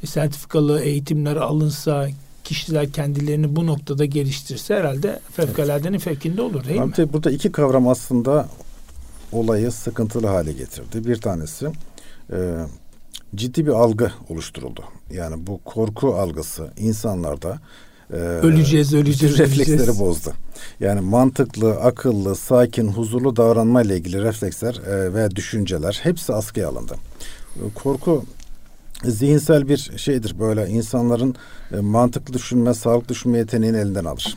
sertifikalı 0.05 0.81
eğitimler 0.81 1.37
alınsa 1.37 2.09
kişiler 2.45 2.93
kendilerini 2.93 3.57
bu 3.57 3.67
noktada 3.67 4.05
geliştirse 4.05 4.75
herhalde 4.75 5.21
fevkaladenin 5.33 5.93
evet. 5.93 6.03
fevkinde 6.03 6.43
olur 6.43 6.65
değil 6.65 6.83
Abi 6.83 7.03
mi? 7.03 7.13
Burada 7.13 7.31
iki 7.31 7.53
kavram 7.53 7.89
aslında 7.89 8.49
olayı 9.33 9.73
sıkıntılı 9.73 10.27
hale 10.27 10.53
getirdi. 10.53 11.05
Bir 11.07 11.21
tanesi 11.21 11.67
e, 12.33 12.37
ciddi 13.35 13.67
bir 13.67 13.73
algı 13.73 14.13
oluşturuldu. 14.29 14.85
Yani 15.11 15.47
bu 15.47 15.61
korku 15.65 16.15
algısı 16.15 16.71
insanlarda 16.77 17.59
e, 18.13 18.17
öleceğiz, 18.17 18.95
öleceğiz, 18.95 19.39
refleksleri 19.39 19.77
öleceğiz. 19.77 20.01
bozdu. 20.01 20.33
Yani 20.81 21.01
mantıklı, 21.01 21.77
akıllı, 21.77 22.37
sakin, 22.37 22.89
huzurlu 22.89 23.37
davranma 23.37 23.83
ile 23.83 23.97
ilgili 23.97 24.23
refleksler 24.23 24.75
e, 24.75 25.15
ve 25.15 25.31
düşünceler 25.37 26.01
hepsi 26.03 26.35
askıya 26.35 26.69
alındı. 26.69 26.95
Korku 27.75 28.25
zihinsel 29.05 29.69
bir 29.69 29.93
şeydir. 29.97 30.39
Böyle 30.39 30.69
insanların 30.69 31.35
e, 31.73 31.77
mantıklı 31.77 32.35
düşünme, 32.35 32.75
sağlıklı 32.75 33.09
düşünme 33.09 33.39
yeteneğini 33.39 33.77
elinden 33.77 34.05
alır. 34.05 34.37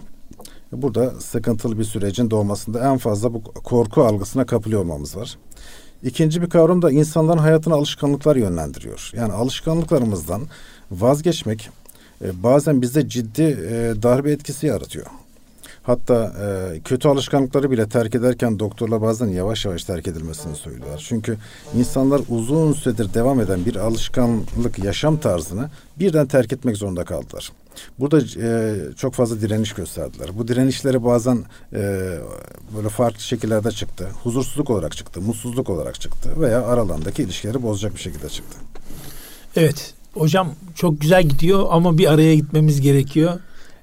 Burada 0.71 1.11
sıkıntılı 1.11 1.79
bir 1.79 1.83
sürecin 1.83 2.31
doğmasında 2.31 2.91
en 2.91 2.97
fazla 2.97 3.33
bu 3.33 3.43
korku 3.43 4.03
algısına 4.03 4.45
kapılıyor 4.45 4.81
olmamız 4.81 5.17
var. 5.17 5.37
İkinci 6.03 6.41
bir 6.41 6.49
kavram 6.49 6.81
da 6.81 6.91
insanların 6.91 7.37
hayatına 7.37 7.75
alışkanlıklar 7.75 8.35
yönlendiriyor. 8.35 9.11
Yani 9.15 9.33
alışkanlıklarımızdan 9.33 10.41
vazgeçmek 10.91 11.69
e, 12.21 12.43
bazen 12.43 12.81
bizde 12.81 13.09
ciddi 13.09 13.41
e, 13.41 14.03
darbe 14.03 14.31
etkisi 14.31 14.67
yaratıyor. 14.67 15.05
Hatta 15.89 16.33
e, 16.43 16.79
kötü 16.79 17.07
alışkanlıkları 17.07 17.71
bile 17.71 17.89
terk 17.89 18.15
ederken 18.15 18.59
doktorlar 18.59 19.01
bazen 19.01 19.27
yavaş 19.27 19.65
yavaş 19.65 19.83
terk 19.83 20.07
edilmesini 20.07 20.55
söylüyorlar. 20.55 21.05
Çünkü 21.07 21.37
insanlar 21.77 22.21
uzun 22.29 22.73
süredir 22.73 23.13
devam 23.13 23.39
eden 23.39 23.65
bir 23.65 23.75
alışkanlık 23.75 24.79
yaşam 24.83 25.17
tarzını 25.17 25.69
birden 25.99 26.27
terk 26.27 26.53
etmek 26.53 26.77
zorunda 26.77 27.05
kaldılar. 27.05 27.51
Burada 27.99 28.19
e, 28.19 28.75
çok 28.95 29.13
fazla 29.13 29.41
direniş 29.41 29.73
gösterdiler. 29.73 30.29
Bu 30.37 30.47
direnişleri 30.47 31.03
bazen 31.03 31.43
e, 31.73 31.79
böyle 32.75 32.89
farklı 32.89 33.21
şekillerde 33.21 33.71
çıktı. 33.71 34.07
Huzursuzluk 34.23 34.69
olarak 34.69 34.97
çıktı, 34.97 35.21
mutsuzluk 35.21 35.69
olarak 35.69 36.01
çıktı 36.01 36.29
veya 36.37 36.65
aralarındaki 36.65 37.23
ilişkileri 37.23 37.63
bozacak 37.63 37.95
bir 37.95 38.01
şekilde 38.01 38.29
çıktı. 38.29 38.57
Evet, 39.55 39.93
hocam 40.13 40.53
çok 40.75 41.01
güzel 41.01 41.23
gidiyor 41.23 41.67
ama 41.69 41.97
bir 41.97 42.13
araya 42.13 42.35
gitmemiz 42.35 42.81
gerekiyor. 42.81 43.39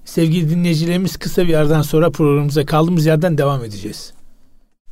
Sevgili 0.06 0.50
dinleyicilerimiz 0.50 1.16
kısa 1.16 1.42
bir 1.42 1.48
yerden 1.48 1.82
sonra 1.82 2.10
programımıza 2.10 2.66
kaldığımız 2.66 3.06
yerden 3.06 3.38
devam 3.38 3.64
edeceğiz. 3.64 4.12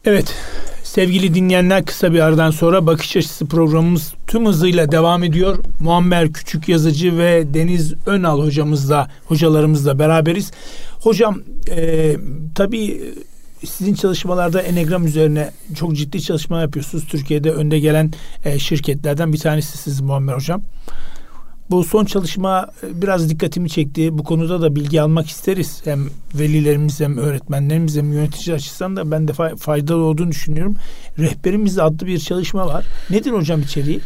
Evet, 0.04 0.34
sevgili 0.82 1.34
dinleyenler 1.34 1.84
kısa 1.84 2.12
bir 2.12 2.20
aradan 2.20 2.50
sonra 2.50 2.86
Bakış 2.86 3.16
Açısı 3.16 3.46
programımız 3.46 4.14
tüm 4.26 4.46
hızıyla 4.46 4.92
devam 4.92 5.24
ediyor. 5.24 5.58
Muammer 5.80 6.32
Küçük 6.32 6.68
Yazıcı 6.68 7.18
ve 7.18 7.54
Deniz 7.54 7.94
Önal 8.06 8.42
hocamızla, 8.42 9.10
hocalarımızla 9.24 9.98
beraberiz. 9.98 10.50
Hocam, 11.00 11.42
e, 11.70 12.16
tabii 12.54 13.14
sizin 13.64 13.94
çalışmalarda 13.94 14.62
Enegram 14.62 15.06
üzerine 15.06 15.50
çok 15.74 15.96
ciddi 15.96 16.22
çalışma 16.22 16.60
yapıyorsunuz. 16.60 17.06
Türkiye'de 17.06 17.50
önde 17.50 17.78
gelen 17.78 18.12
e, 18.44 18.58
şirketlerden 18.58 19.32
bir 19.32 19.38
tanesi 19.38 19.78
siz 19.78 20.00
Muammer 20.00 20.34
Hocam. 20.34 20.62
Bu 21.70 21.84
son 21.84 22.04
çalışma 22.04 22.68
e, 22.82 23.02
biraz 23.02 23.30
dikkatimi 23.30 23.70
çekti. 23.70 24.18
Bu 24.18 24.24
konuda 24.24 24.62
da 24.62 24.76
bilgi 24.76 25.00
almak 25.02 25.26
isteriz. 25.26 25.80
Hem 25.84 26.06
velilerimiz 26.34 27.00
hem 27.00 27.18
öğretmenlerimiz 27.18 27.96
hem 27.96 28.12
yönetici 28.12 28.56
açısından 28.56 28.96
da 28.96 29.10
ben 29.10 29.28
de 29.28 29.56
faydalı 29.56 30.02
olduğunu 30.02 30.30
düşünüyorum. 30.30 30.76
Rehberimiz 31.18 31.78
adlı 31.78 32.06
bir 32.06 32.18
çalışma 32.18 32.66
var. 32.66 32.84
Nedir 33.10 33.30
hocam 33.30 33.60
içeriği? 33.60 34.00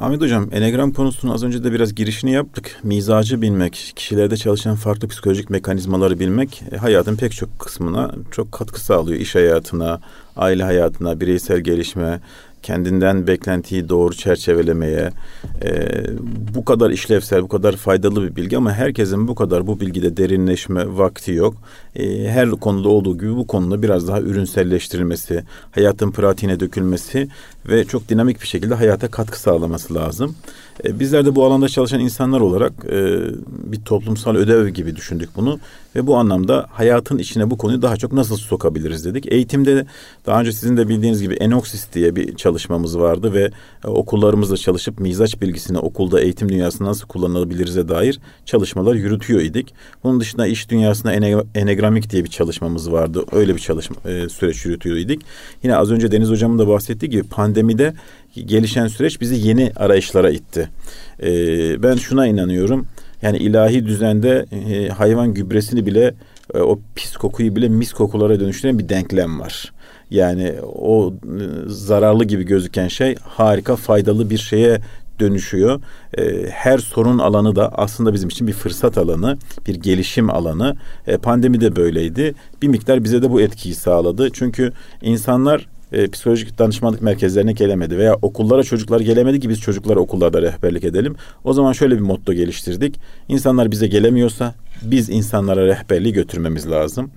Ahmet 0.00 0.20
Hocam, 0.20 0.48
Enegram 0.52 0.92
konusunu 0.92 1.34
az 1.34 1.44
önce 1.44 1.64
de 1.64 1.72
biraz 1.72 1.94
girişini 1.94 2.32
yaptık. 2.32 2.80
Mizacı 2.82 3.42
bilmek, 3.42 3.92
kişilerde 3.96 4.36
çalışan 4.36 4.76
farklı 4.76 5.08
psikolojik 5.08 5.50
mekanizmaları 5.50 6.20
bilmek 6.20 6.62
e, 6.72 6.76
hayatın 6.76 7.16
pek 7.16 7.32
çok 7.32 7.58
kısmına 7.58 8.14
çok 8.30 8.52
katkı 8.52 8.80
sağlıyor. 8.80 9.20
İş 9.20 9.34
hayatına, 9.34 10.00
aile 10.36 10.62
hayatına, 10.62 11.20
bireysel 11.20 11.60
gelişme, 11.60 12.20
kendinden 12.64 13.26
beklentiyi 13.26 13.88
doğru 13.88 14.14
çerçevelemeye 14.14 15.10
e, 15.64 15.70
bu 16.54 16.64
kadar 16.64 16.90
işlevsel, 16.90 17.42
bu 17.42 17.48
kadar 17.48 17.76
faydalı 17.76 18.22
bir 18.22 18.36
bilgi 18.36 18.56
ama 18.56 18.72
herkesin 18.72 19.28
bu 19.28 19.34
kadar 19.34 19.66
bu 19.66 19.80
bilgide 19.80 20.16
derinleşme 20.16 20.96
vakti 20.96 21.32
yok. 21.32 21.54
E, 21.96 22.28
her 22.28 22.50
konuda 22.50 22.88
olduğu 22.88 23.18
gibi 23.18 23.36
bu 23.36 23.46
konuda 23.46 23.82
biraz 23.82 24.08
daha 24.08 24.20
ürünselleştirilmesi, 24.20 25.44
hayatın 25.70 26.10
pratiğine 26.10 26.60
dökülmesi 26.60 27.28
ve 27.68 27.84
çok 27.84 28.08
dinamik 28.08 28.42
bir 28.42 28.46
şekilde 28.46 28.74
hayata 28.74 29.08
katkı 29.08 29.40
sağlaması 29.40 29.94
lazım. 29.94 30.34
E, 30.84 31.00
bizler 31.00 31.26
de 31.26 31.34
bu 31.34 31.44
alanda 31.44 31.68
çalışan 31.68 32.00
insanlar 32.00 32.40
olarak 32.40 32.72
e, 32.84 33.18
bir 33.72 33.80
toplumsal 33.80 34.36
ödev 34.36 34.68
gibi 34.68 34.96
düşündük 34.96 35.30
bunu 35.36 35.58
ve 35.96 36.06
bu 36.06 36.16
anlamda 36.16 36.66
hayatın 36.70 37.18
içine 37.18 37.50
bu 37.50 37.58
konuyu 37.58 37.82
daha 37.82 37.96
çok 37.96 38.12
nasıl 38.12 38.36
sokabiliriz 38.36 39.04
dedik. 39.04 39.32
Eğitimde 39.32 39.86
daha 40.26 40.40
önce 40.40 40.52
sizin 40.52 40.76
de 40.76 40.88
bildiğiniz 40.88 41.22
gibi 41.22 41.34
Enoxis 41.34 41.92
diye 41.92 42.16
bir 42.16 42.36
çalışmamız 42.36 42.98
vardı 42.98 43.34
ve 43.34 43.50
e, 43.84 43.88
okullarımızda 43.88 44.56
çalışıp 44.56 45.00
mizaç 45.00 45.40
bilgisini 45.40 45.78
okulda 45.78 46.20
eğitim 46.20 46.48
dünyasında 46.48 46.88
nasıl 46.88 47.06
kullanılabiliriz'e 47.06 47.88
dair 47.88 48.20
çalışmalar 48.44 48.94
yürütüyor 48.94 49.40
idik. 49.40 49.74
Bunun 50.04 50.20
dışında 50.20 50.46
iş 50.46 50.70
dünyasında 50.70 51.12
enegramik 51.54 52.10
diye 52.10 52.24
bir 52.24 52.30
çalışmamız 52.30 52.92
vardı. 52.92 53.24
Öyle 53.32 53.54
bir 53.54 53.60
çalışma 53.60 54.10
e, 54.10 54.28
süreç 54.28 54.64
yürütüyor 54.64 54.96
idik. 54.96 55.20
Yine 55.62 55.76
az 55.76 55.90
önce 55.90 56.12
Deniz 56.12 56.30
hocamın 56.30 56.58
da 56.58 56.68
bahsettiği 56.68 57.10
gibi 57.10 57.22
pandemide 57.22 57.94
gelişen 58.34 58.86
süreç 58.86 59.20
bizi 59.20 59.48
yeni 59.48 59.72
arayışlara 59.76 60.30
itti. 60.30 60.70
E, 61.22 61.28
ben 61.82 61.96
şuna 61.96 62.26
inanıyorum. 62.26 62.86
Yani 63.22 63.38
ilahi 63.38 63.86
düzende 63.86 64.46
e, 64.52 64.88
hayvan 64.88 65.34
gübresini 65.34 65.86
bile 65.86 66.14
e, 66.54 66.58
o 66.58 66.78
pis 66.94 67.16
kokuyu 67.16 67.56
bile 67.56 67.68
mis 67.68 67.92
kokulara 67.92 68.40
dönüştüren 68.40 68.78
bir 68.78 68.88
denklem 68.88 69.40
var. 69.40 69.72
Yani 70.10 70.54
o 70.62 71.14
e, 71.24 71.44
zararlı 71.66 72.24
gibi 72.24 72.42
gözüken 72.42 72.88
şey 72.88 73.14
harika 73.22 73.76
faydalı 73.76 74.30
bir 74.30 74.38
şeye 74.38 74.80
dönüşüyor. 75.20 75.80
E, 76.18 76.46
her 76.50 76.78
sorun 76.78 77.18
alanı 77.18 77.56
da 77.56 77.68
aslında 77.68 78.12
bizim 78.14 78.28
için 78.28 78.46
bir 78.46 78.52
fırsat 78.52 78.98
alanı, 78.98 79.38
bir 79.66 79.74
gelişim 79.74 80.30
alanı. 80.30 80.76
E, 81.06 81.16
pandemi 81.16 81.60
de 81.60 81.76
böyleydi. 81.76 82.34
Bir 82.62 82.68
miktar 82.68 83.04
bize 83.04 83.22
de 83.22 83.30
bu 83.30 83.40
etkiyi 83.40 83.74
sağladı. 83.74 84.30
Çünkü 84.32 84.72
insanlar 85.02 85.66
e, 85.94 86.10
psikolojik 86.10 86.58
danışmanlık 86.58 87.02
merkezlerine 87.02 87.52
gelemedi 87.52 87.98
veya 87.98 88.14
okullara 88.22 88.62
çocuklar 88.62 89.00
gelemedi 89.00 89.40
ki 89.40 89.48
biz 89.48 89.60
çocuklara 89.60 90.00
okullarda 90.00 90.42
rehberlik 90.42 90.84
edelim. 90.84 91.16
O 91.44 91.52
zaman 91.52 91.72
şöyle 91.72 91.94
bir 91.94 92.00
motto 92.00 92.32
geliştirdik. 92.32 93.00
İnsanlar 93.28 93.70
bize 93.70 93.86
gelemiyorsa 93.86 94.54
biz 94.82 95.10
insanlara 95.10 95.66
rehberliği 95.66 96.12
götürmemiz 96.12 96.70
lazım. 96.70 97.10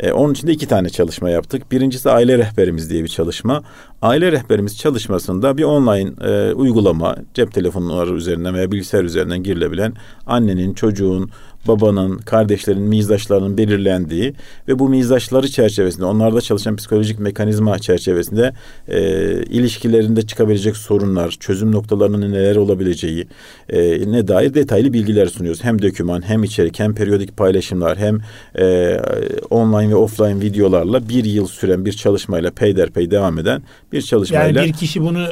Ee, 0.00 0.12
onun 0.12 0.32
için 0.32 0.48
de 0.48 0.52
iki 0.52 0.68
tane 0.68 0.88
çalışma 0.88 1.30
yaptık. 1.30 1.72
Birincisi 1.72 2.10
aile 2.10 2.38
rehberimiz 2.38 2.90
diye 2.90 3.04
bir 3.04 3.08
çalışma. 3.08 3.62
Aile 4.02 4.32
rehberimiz 4.32 4.78
çalışmasında 4.78 5.56
bir 5.56 5.62
online 5.62 6.10
e, 6.20 6.52
uygulama 6.52 7.16
cep 7.34 7.52
telefonları 7.52 8.14
üzerinden 8.14 8.54
veya 8.54 8.72
bilgisayar 8.72 9.04
üzerinden 9.04 9.42
girilebilen 9.42 9.94
annenin, 10.26 10.74
çocuğun, 10.74 11.30
babanın, 11.68 12.18
kardeşlerin 12.18 12.82
mizaçlarının 12.82 13.58
belirlendiği 13.58 14.34
ve 14.68 14.78
bu 14.78 14.88
mizaçları 14.88 15.48
çerçevesinde, 15.48 16.04
onlarda 16.04 16.40
çalışan 16.40 16.76
psikolojik 16.76 17.18
mekanizma 17.18 17.78
çerçevesinde 17.78 18.52
e, 18.88 19.00
ilişkilerinde 19.42 20.22
çıkabilecek 20.22 20.76
sorunlar, 20.76 21.30
çözüm 21.30 21.72
noktalarının 21.72 22.32
neler 22.32 22.56
olabileceği 22.56 23.26
e, 23.68 24.12
ne 24.12 24.28
dair 24.28 24.54
detaylı 24.54 24.92
bilgiler 24.92 25.26
sunuyoruz. 25.26 25.64
Hem 25.64 25.82
döküman, 25.82 26.28
hem 26.28 26.44
içerik, 26.44 26.78
hem 26.78 26.94
periyodik 26.94 27.36
paylaşımlar, 27.36 27.98
hem 27.98 28.18
e, 28.58 28.96
online 29.50 29.90
ve 29.90 29.96
offline 29.96 30.40
videolarla 30.40 31.08
bir 31.08 31.24
yıl 31.24 31.46
süren 31.46 31.84
bir 31.84 31.92
çalışmayla 31.92 32.50
peyderpey 32.50 33.10
devam 33.10 33.38
eden 33.38 33.62
bir 33.92 34.02
çalışmayla 34.02 34.60
Yani 34.60 34.68
bir 34.68 34.72
kişi 34.72 35.02
bunu 35.02 35.26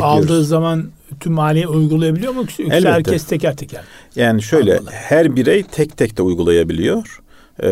aldığı 0.00 0.44
zaman 0.44 0.84
tüm 1.20 1.32
maliye 1.32 1.68
uygulayabiliyor 1.68 2.32
mu 2.32 2.40
yoksa 2.40 2.62
Elbette. 2.62 2.90
herkes 2.90 3.24
teker 3.24 3.56
teker? 3.56 3.80
Yani 4.16 4.42
şöyle 4.42 4.78
Allah. 4.78 4.90
her 4.92 5.36
birey 5.36 5.62
tek 5.62 5.96
tek 5.96 6.16
de 6.18 6.22
uygulayabiliyor 6.22 7.19
e, 7.62 7.70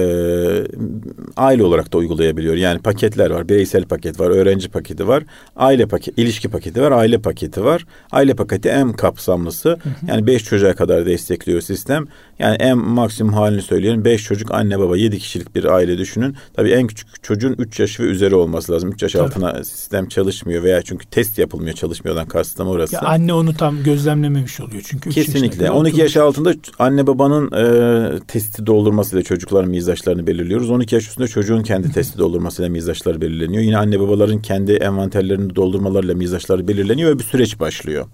aile 1.37 1.65
olarak 1.65 1.93
da 1.93 1.99
uygulayabiliyor. 1.99 2.55
Yani 2.55 2.79
paketler 2.79 3.31
var. 3.31 3.49
Bireysel 3.49 3.85
paket 3.85 4.21
var, 4.21 4.31
öğrenci 4.31 4.69
paketi 4.69 5.09
var, 5.09 5.23
aile 5.57 5.87
paket, 5.87 6.19
ilişki 6.19 6.49
paketi 6.49 6.83
var, 6.83 6.93
aile 6.93 7.19
paketi 7.19 7.65
var. 7.65 7.87
Aile 8.13 8.35
paketi 8.35 8.69
en 8.69 8.93
kapsamlısı. 8.93 9.69
Hı 9.69 9.75
hı. 9.75 9.95
Yani 10.09 10.27
beş 10.27 10.45
çocuğa 10.45 10.75
kadar 10.75 11.07
destekliyor 11.07 11.61
sistem. 11.61 12.07
Yani 12.39 12.57
en 12.57 12.79
maksimum 12.79 13.33
halini 13.33 13.63
söylüyorum. 13.63 14.05
Beş 14.05 14.25
çocuk, 14.25 14.51
anne 14.51 14.79
baba, 14.79 14.97
yedi 14.97 15.19
kişilik 15.19 15.55
bir 15.55 15.65
aile 15.65 15.99
düşünün. 15.99 16.37
Tabii 16.55 16.71
en 16.71 16.87
küçük 16.87 17.23
çocuğun 17.23 17.55
üç 17.59 17.81
yaş 17.81 18.01
ve 18.01 18.05
üzeri 18.05 18.35
olması 18.35 18.73
lazım. 18.73 18.93
Üç 18.93 19.03
yaş 19.03 19.13
Tabii. 19.13 19.23
altına 19.23 19.65
sistem 19.65 20.09
çalışmıyor 20.09 20.63
veya 20.63 20.83
çünkü 20.83 21.07
test 21.07 21.39
yapılmıyor 21.39 21.77
çalışmıyordan 21.77 22.29
kastım 22.29 22.69
orası. 22.69 22.95
Ya 22.95 23.01
anne 23.01 23.33
onu 23.33 23.55
tam 23.55 23.83
gözlemlememiş 23.83 24.61
oluyor 24.61 24.83
çünkü. 24.87 25.11
Kesinlikle. 25.11 25.71
12 25.71 26.01
yaş 26.01 26.17
altında 26.17 26.55
anne 26.79 27.07
babanın 27.07 27.53
e, 27.53 28.21
testi 28.21 28.67
doldurmasıyla 28.67 29.23
çocukların 29.23 29.73
mizaçlarını 29.79 30.27
belirliyoruz. 30.27 30.71
12 30.71 30.95
yaş 30.95 31.09
üstünde 31.09 31.29
çocuğun 31.29 31.63
kendi 31.63 31.93
testi 31.93 32.19
doldurmasıyla 32.19 32.71
mizaçları 32.71 33.21
belirleniyor. 33.21 33.63
Yine 33.63 33.79
anne 33.79 34.01
babaların 34.01 34.43
kendi 34.43 34.73
envanterlerini 34.73 35.57
doldurmalarıyla 35.57 36.15
mizaçları 36.15 36.69
belirleniyor 36.69 37.11
ve 37.11 37.19
bir 37.19 37.25
süreç 37.25 37.61
başlıyor. 37.61 38.07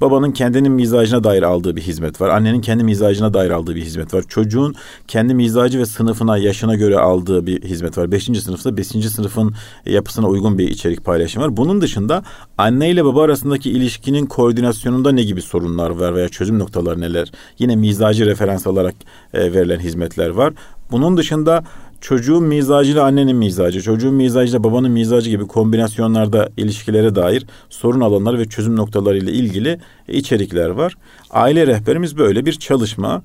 Babanın 0.00 0.32
kendinin 0.32 0.72
mizacına 0.72 1.24
dair 1.24 1.42
aldığı 1.42 1.76
bir 1.76 1.80
hizmet 1.80 2.20
var. 2.20 2.28
Annenin 2.28 2.60
kendi 2.60 2.84
mizacına 2.84 3.34
dair 3.34 3.50
aldığı 3.50 3.74
bir 3.74 3.82
hizmet 3.82 4.14
var. 4.14 4.24
Çocuğun 4.28 4.74
kendi 5.08 5.34
mizacı 5.34 5.78
ve 5.78 5.86
sınıfına, 5.86 6.38
yaşına 6.38 6.74
göre 6.74 6.98
aldığı 6.98 7.46
bir 7.46 7.62
hizmet 7.62 7.98
var. 7.98 8.12
Beşinci 8.12 8.40
sınıfta 8.40 8.76
beşinci 8.76 9.10
sınıfın 9.10 9.54
yapısına 9.86 10.28
uygun 10.28 10.58
bir 10.58 10.68
içerik 10.68 11.04
paylaşımı 11.04 11.44
var. 11.44 11.56
Bunun 11.56 11.80
dışında 11.80 12.22
anne 12.58 12.90
ile 12.90 13.04
baba 13.04 13.22
arasındaki 13.22 13.70
ilişkinin 13.70 14.26
koordinasyonunda 14.26 15.12
ne 15.12 15.22
gibi 15.22 15.42
sorunlar 15.42 15.90
var 15.90 16.14
veya 16.14 16.28
çözüm 16.28 16.58
noktaları 16.58 17.00
neler? 17.00 17.32
Yine 17.58 17.76
mizacı 17.76 18.26
referans 18.26 18.66
alarak 18.66 18.94
e, 19.34 19.52
verilen 19.52 19.78
hizmetler 19.78 20.28
var. 20.28 20.52
Bunun 20.92 21.16
dışında 21.16 21.64
çocuğun 22.00 22.44
mizacıyla 22.44 23.04
annenin 23.04 23.36
mizacı, 23.36 23.82
çocuğun 23.82 24.14
mizacıyla 24.14 24.64
babanın 24.64 24.90
mizacı 24.90 25.30
gibi 25.30 25.46
kombinasyonlarda 25.46 26.48
ilişkilere 26.56 27.14
dair 27.14 27.46
sorun 27.70 28.00
alanları 28.00 28.38
ve 28.38 28.48
çözüm 28.48 28.76
noktaları 28.76 29.18
ile 29.18 29.32
ilgili 29.32 29.78
içerikler 30.08 30.68
var. 30.68 30.94
Aile 31.30 31.66
rehberimiz 31.66 32.18
böyle 32.18 32.46
bir 32.46 32.52
çalışma. 32.52 33.22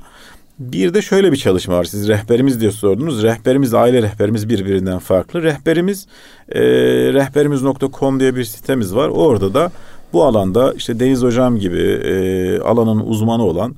Bir 0.59 0.93
de 0.93 1.01
şöyle 1.01 1.31
bir 1.31 1.37
çalışma 1.37 1.77
var. 1.77 1.83
Siz 1.83 2.07
rehberimiz 2.07 2.61
diye 2.61 2.71
sordunuz. 2.71 3.23
Rehberimiz, 3.23 3.73
aile 3.73 4.01
rehberimiz 4.01 4.49
birbirinden 4.49 4.99
farklı. 4.99 5.43
Rehberimiz, 5.43 6.07
e, 6.49 6.61
rehberimiz.com 7.13 8.19
diye 8.19 8.35
bir 8.35 8.43
sitemiz 8.43 8.95
var. 8.95 9.07
Orada 9.09 9.53
da 9.53 9.71
bu 10.13 10.23
alanda 10.23 10.73
işte 10.73 10.99
Deniz 10.99 11.23
Hocam 11.23 11.57
gibi 11.59 11.81
e, 11.81 12.59
alanın 12.59 12.99
uzmanı 12.99 13.43
olan 13.43 13.75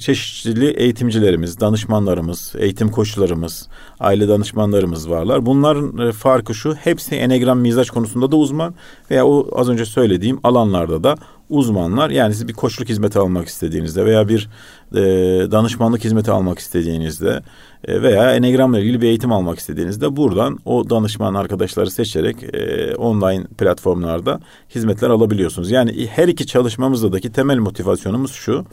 çeşitli 0.00 0.70
eğitimcilerimiz, 0.70 1.60
danışmanlarımız, 1.60 2.54
eğitim 2.58 2.90
koçlarımız, 2.90 3.68
aile 4.00 4.28
danışmanlarımız 4.28 5.10
varlar. 5.10 5.46
Bunların 5.46 6.08
e, 6.08 6.12
farkı 6.12 6.54
şu, 6.54 6.74
hepsi 6.74 7.14
enegram 7.14 7.58
mizaç 7.58 7.90
konusunda 7.90 8.32
da 8.32 8.36
uzman 8.36 8.74
veya 9.10 9.26
o 9.26 9.48
az 9.52 9.68
önce 9.68 9.84
söylediğim 9.84 10.40
alanlarda 10.42 11.04
da 11.04 11.16
uzmanlar. 11.50 12.10
Yani 12.10 12.34
siz 12.34 12.48
bir 12.48 12.52
koçluk 12.52 12.88
hizmeti 12.88 13.18
almak 13.18 13.48
istediğinizde 13.48 14.04
veya 14.04 14.28
bir 14.28 14.48
e, 14.94 15.00
danışmanlık 15.50 16.04
hizmeti 16.04 16.30
almak 16.30 16.58
istediğinizde 16.58 17.42
e, 17.84 18.02
veya 18.02 18.36
enegramla 18.36 18.80
ilgili 18.80 19.00
bir 19.00 19.06
eğitim 19.06 19.32
almak 19.32 19.58
istediğinizde 19.58 20.16
buradan 20.16 20.58
o 20.64 20.90
danışman 20.90 21.34
arkadaşları 21.34 21.90
seçerek 21.90 22.54
e, 22.54 22.94
online 22.94 23.44
platformlarda 23.58 24.40
hizmetler 24.74 25.10
alabiliyorsunuz. 25.10 25.70
Yani 25.70 26.06
her 26.06 26.28
iki 26.28 26.46
çalışmamızdaki 26.46 27.32
temel 27.32 27.58
motivasyonumuz 27.58 28.32
şu. 28.32 28.64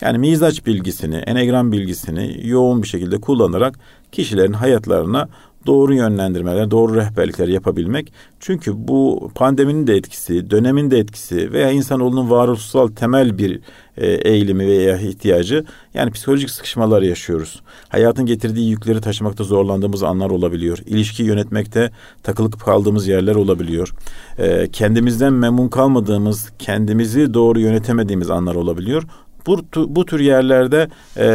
Yani 0.00 0.18
mizaç 0.18 0.66
bilgisini, 0.66 1.16
enegram 1.16 1.72
bilgisini 1.72 2.40
yoğun 2.44 2.82
bir 2.82 2.88
şekilde 2.88 3.20
kullanarak 3.20 3.78
kişilerin 4.12 4.52
hayatlarına 4.52 5.28
doğru 5.66 5.94
yönlendirmeler, 5.94 6.70
doğru 6.70 6.94
rehberlikler 6.94 7.48
yapabilmek. 7.48 8.12
Çünkü 8.40 8.72
bu 8.88 9.30
pandeminin 9.34 9.86
de 9.86 9.94
etkisi, 9.94 10.50
dönemin 10.50 10.90
de 10.90 10.98
etkisi 10.98 11.52
veya 11.52 11.70
insanoğlunun 11.70 12.30
varoluşsal 12.30 12.88
temel 12.88 13.38
bir 13.38 13.60
e, 13.96 14.06
eğilimi 14.06 14.66
veya 14.66 14.98
ihtiyacı 14.98 15.64
yani 15.94 16.10
psikolojik 16.10 16.50
sıkışmalar 16.50 17.02
yaşıyoruz. 17.02 17.62
Hayatın 17.88 18.26
getirdiği 18.26 18.70
yükleri 18.70 19.00
taşımakta 19.00 19.44
zorlandığımız 19.44 20.02
anlar 20.02 20.30
olabiliyor. 20.30 20.78
İlişki 20.86 21.22
yönetmekte 21.22 21.90
takılıp 22.22 22.60
kaldığımız 22.60 23.08
yerler 23.08 23.34
olabiliyor. 23.34 23.92
E, 24.38 24.68
kendimizden 24.72 25.32
memnun 25.32 25.68
kalmadığımız, 25.68 26.50
kendimizi 26.58 27.34
doğru 27.34 27.60
yönetemediğimiz 27.60 28.30
anlar 28.30 28.54
olabiliyor. 28.54 29.02
Bu, 29.46 29.60
bu 29.76 30.06
tür 30.06 30.20
yerlerde 30.20 30.88
e, 31.16 31.26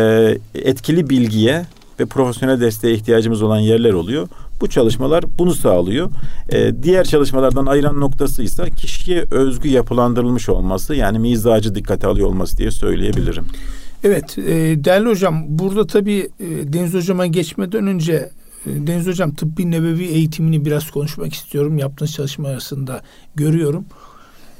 etkili 0.55 1.09
bilgiye 1.09 1.65
ve 1.99 2.05
profesyonel 2.05 2.61
desteğe 2.61 2.93
ihtiyacımız 2.93 3.41
olan 3.41 3.59
yerler 3.59 3.93
oluyor. 3.93 4.27
Bu 4.61 4.69
çalışmalar 4.69 5.23
bunu 5.39 5.53
sağlıyor. 5.53 6.09
Ee, 6.49 6.71
diğer 6.83 7.03
çalışmalardan 7.03 7.65
ayıran 7.65 7.99
noktası 7.99 8.43
ise 8.43 8.69
kişiye 8.69 9.25
özgü 9.31 9.69
yapılandırılmış 9.69 10.49
olması 10.49 10.95
yani 10.95 11.19
mizacı 11.19 11.75
dikkate 11.75 12.07
alıyor 12.07 12.27
olması 12.27 12.57
diye 12.57 12.71
söyleyebilirim. 12.71 13.45
Evet 14.03 14.37
e, 14.37 14.83
değerli 14.83 15.09
hocam 15.09 15.45
burada 15.47 15.87
tabii 15.87 16.29
e, 16.39 16.73
Deniz 16.73 16.93
hocama 16.93 17.25
geçmeden 17.25 17.87
önce 17.87 18.13
e, 18.65 18.87
Deniz 18.87 19.07
hocam 19.07 19.35
tıbbi 19.35 19.71
nebevi 19.71 20.03
eğitimini 20.03 20.65
biraz 20.65 20.91
konuşmak 20.91 21.33
istiyorum. 21.33 21.77
Yaptığınız 21.77 22.11
çalışma 22.11 22.47
arasında 22.47 23.01
görüyorum. 23.35 23.85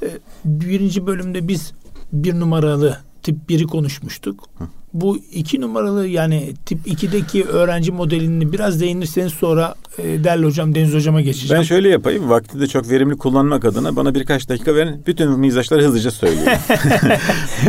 E, 0.04 0.08
birinci 0.46 1.08
bölümde 1.08 1.48
biz 1.48 1.74
bir 2.14 2.40
numaralı 2.40 2.98
tip 3.24 3.36
1'i 3.50 3.68
konuşmuştuk. 3.68 4.50
Hı 4.58 4.64
bu 4.94 5.18
iki 5.32 5.62
numaralı 5.62 6.08
yani 6.08 6.54
tip 6.66 6.88
2'deki 6.88 7.46
öğrenci 7.46 7.92
modelini 7.92 8.52
biraz 8.52 8.82
değinirseniz 8.82 9.34
sonra 9.34 9.76
e, 9.98 10.24
değerli 10.24 10.46
hocam 10.46 10.76
Deniz 10.76 10.94
hocama 10.94 11.22
geçeceğim. 11.22 11.60
Ben 11.60 11.64
şöyle 11.64 11.90
yapayım. 11.90 12.30
Vakti 12.30 12.60
de 12.60 12.68
çok 12.68 12.90
verimli 12.90 13.18
kullanmak 13.18 13.66
adına 13.66 13.96
bana 13.96 14.16
birkaç 14.16 14.50
dakika 14.50 14.76
verin. 14.76 15.04
Bütün 15.08 15.40
mizaçları 15.40 15.84
hızlıca 15.84 16.12
söyleyeyim. 16.12 16.60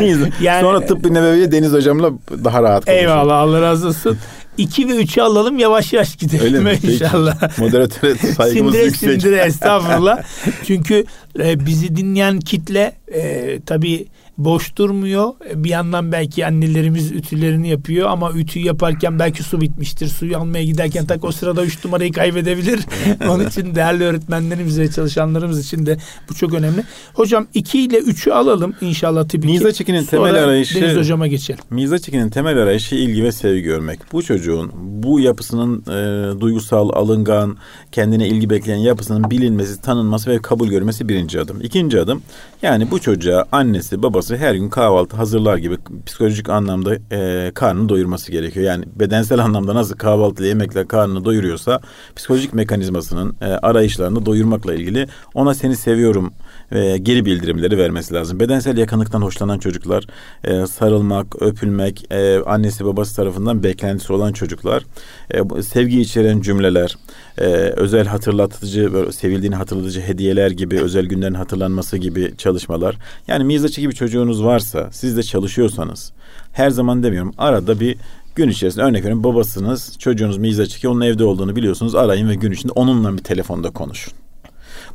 yani, 0.40 0.60
sonra 0.60 0.86
tıp 0.86 1.10
nebeviye 1.10 1.52
Deniz 1.52 1.72
hocamla 1.72 2.12
daha 2.44 2.62
rahat 2.62 2.84
konuşalım. 2.84 3.08
Eyvallah 3.08 3.38
Allah 3.38 3.62
razı 3.62 3.88
olsun. 3.88 4.18
2 4.58 4.88
ve 4.88 4.92
3'ü 4.92 5.22
alalım 5.22 5.58
yavaş 5.58 5.92
yavaş 5.92 6.16
gidelim 6.16 6.44
Öyle 6.44 6.60
mi? 6.60 6.78
inşallah. 6.82 7.58
Moderatöre 7.58 8.14
saygımız 8.36 8.74
sindire, 8.74 8.86
yüksek. 8.86 9.10
Sindire 9.10 9.36
estağfurullah. 9.36 10.22
Çünkü 10.64 11.04
e, 11.38 11.66
bizi 11.66 11.96
dinleyen 11.96 12.40
kitle 12.40 12.92
e, 13.14 13.60
tabii 13.66 14.06
boş 14.44 14.76
durmuyor. 14.76 15.32
Bir 15.54 15.70
yandan 15.70 16.12
belki 16.12 16.46
annelerimiz 16.46 17.12
ütülerini 17.12 17.68
yapıyor 17.68 18.08
ama 18.08 18.32
ütüyü 18.32 18.64
yaparken 18.66 19.18
belki 19.18 19.42
su 19.42 19.60
bitmiştir. 19.60 20.08
Suyu 20.08 20.38
almaya 20.38 20.64
giderken 20.64 21.06
tak 21.06 21.24
o 21.24 21.32
sırada 21.32 21.64
üç 21.64 21.84
numarayı 21.84 22.12
kaybedebilir. 22.12 22.80
Onun 23.28 23.46
için 23.48 23.74
değerli 23.74 24.04
öğretmenlerimiz 24.04 24.78
ve 24.78 24.90
çalışanlarımız 24.90 25.66
için 25.66 25.86
de 25.86 25.96
bu 26.30 26.34
çok 26.34 26.54
önemli. 26.54 26.84
Hocam 27.14 27.46
iki 27.54 27.80
ile 27.80 27.98
üçü 27.98 28.30
alalım 28.30 28.74
inşallah 28.80 29.28
tabii 29.28 29.46
Miza 29.46 29.72
Çeki'nin 29.72 30.04
temel 30.04 30.44
arayışı 30.44 30.80
Deniz 30.80 30.96
hocama 30.96 31.26
geçelim. 31.26 31.60
Miza 31.70 31.98
Çeki'nin 31.98 32.28
temel 32.28 32.58
arayışı 32.58 32.94
ilgi 32.94 33.24
ve 33.24 33.32
sevgi 33.32 33.62
görmek. 33.62 34.12
Bu 34.12 34.22
çocuğun 34.22 34.70
bu 34.74 35.20
yapısının 35.20 35.80
e, 35.80 36.40
duygusal, 36.40 36.90
alıngan, 36.92 37.56
kendine 37.92 38.28
ilgi 38.28 38.50
bekleyen 38.50 38.78
yapısının 38.78 39.30
bilinmesi, 39.30 39.80
tanınması 39.80 40.30
ve 40.30 40.42
kabul 40.42 40.68
görmesi 40.68 41.08
birinci 41.08 41.40
adım. 41.40 41.60
İkinci 41.62 42.00
adım 42.00 42.22
yani 42.62 42.90
bu 42.90 43.00
çocuğa 43.00 43.46
annesi, 43.52 44.02
babası 44.02 44.29
her 44.36 44.54
gün 44.54 44.68
kahvaltı 44.68 45.16
hazırlar 45.16 45.56
gibi 45.56 45.76
psikolojik 46.06 46.48
anlamda 46.48 46.94
e, 47.12 47.50
karnını 47.54 47.88
doyurması 47.88 48.32
gerekiyor. 48.32 48.66
Yani 48.66 48.84
bedensel 48.96 49.38
anlamda 49.44 49.74
nasıl 49.74 49.96
kahvaltı 49.96 50.44
yemekle 50.44 50.88
karnını 50.88 51.24
doyuruyorsa 51.24 51.80
psikolojik 52.16 52.54
mekanizmasının 52.54 53.36
e, 53.40 53.44
arayışlarını 53.44 54.26
doyurmakla 54.26 54.74
ilgili 54.74 55.06
ona 55.34 55.54
seni 55.54 55.76
seviyorum 55.76 56.32
e, 56.72 56.98
geri 56.98 57.24
bildirimleri 57.24 57.78
vermesi 57.78 58.14
lazım. 58.14 58.40
Bedensel 58.40 58.76
yakınlıktan 58.76 59.22
hoşlanan 59.22 59.58
çocuklar 59.58 60.06
e, 60.44 60.66
sarılmak, 60.66 61.42
öpülmek, 61.42 62.12
e, 62.12 62.40
annesi 62.46 62.84
babası 62.84 63.16
tarafından 63.16 63.62
beklentisi 63.62 64.12
olan 64.12 64.32
çocuklar, 64.32 64.82
e, 65.30 65.62
sevgi 65.62 66.00
içeren 66.00 66.40
cümleler, 66.40 66.96
e, 67.38 67.44
özel 67.76 68.06
hatırlatıcı, 68.06 68.90
sevildiğini 69.12 69.54
hatırlatıcı 69.54 70.00
hediyeler 70.00 70.50
gibi, 70.50 70.80
özel 70.80 71.06
günlerin 71.06 71.34
hatırlanması 71.34 71.96
gibi 71.96 72.34
çalışmalar. 72.38 72.96
Yani 73.28 73.44
mizaçı 73.44 73.80
gibi 73.80 73.94
çocuğunuz 74.20 74.44
varsa, 74.44 74.88
siz 74.92 75.16
de 75.16 75.22
çalışıyorsanız, 75.22 76.12
her 76.52 76.70
zaman 76.70 77.02
demiyorum, 77.02 77.32
arada 77.38 77.80
bir 77.80 77.96
gün 78.34 78.48
içerisinde 78.48 78.84
örnek 78.84 79.04
verin 79.04 79.24
babasınız, 79.24 79.98
çocuğunuz 79.98 80.38
mizaçı 80.38 80.80
ki 80.80 80.88
onun 80.88 81.00
evde 81.00 81.24
olduğunu 81.24 81.56
biliyorsunuz, 81.56 81.94
arayın 81.94 82.28
ve 82.28 82.34
gün 82.34 82.52
içinde 82.52 82.72
onunla 82.72 83.16
bir 83.16 83.22
telefonda 83.22 83.70
konuşun. 83.70 84.12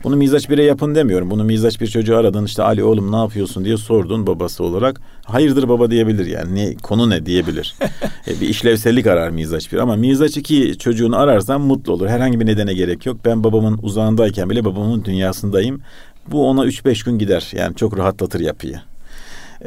Bunu 0.04 0.16
mizaç 0.16 0.50
bire 0.50 0.64
yapın 0.64 0.96
demiyorum. 0.96 1.32
Bunu 1.32 1.44
mizaç 1.44 1.82
bir 1.82 1.88
çocuğu 1.88 2.18
aradın 2.18 2.46
işte 2.46 2.64
Ali 2.64 2.84
oğlum 2.84 3.12
ne 3.12 3.16
yapıyorsun 3.16 3.66
diye 3.66 3.78
sordun 3.78 4.28
babası 4.28 4.64
olarak. 4.64 5.02
Hayırdır 5.26 5.70
baba 5.70 5.92
diyebilir 5.92 6.26
yani. 6.26 6.56
Ne, 6.56 6.76
konu 6.76 7.10
ne 7.10 7.26
diyebilir. 7.26 7.76
e, 8.28 8.42
bir 8.42 8.50
işlevsellik 8.50 9.08
arar 9.08 9.30
mizaç 9.30 9.72
bir. 9.72 9.78
Ama 9.78 9.96
mizaç 9.96 10.38
iki 10.38 10.78
çocuğunu 10.78 11.18
ararsan 11.18 11.62
mutlu 11.62 11.94
olur. 11.94 12.08
Herhangi 12.08 12.40
bir 12.40 12.46
nedene 12.46 12.74
gerek 12.74 13.06
yok. 13.06 13.18
Ben 13.26 13.44
babamın 13.44 13.80
uzağındayken 13.82 14.50
bile 14.50 14.66
babamın 14.66 15.06
dünyasındayım. 15.06 15.82
Bu 16.32 16.50
ona 16.50 16.66
üç 16.66 16.86
beş 16.86 17.04
gün 17.04 17.18
gider. 17.18 17.52
Yani 17.56 17.76
çok 17.76 17.98
rahatlatır 17.98 18.40
yapıyı. 18.40 18.82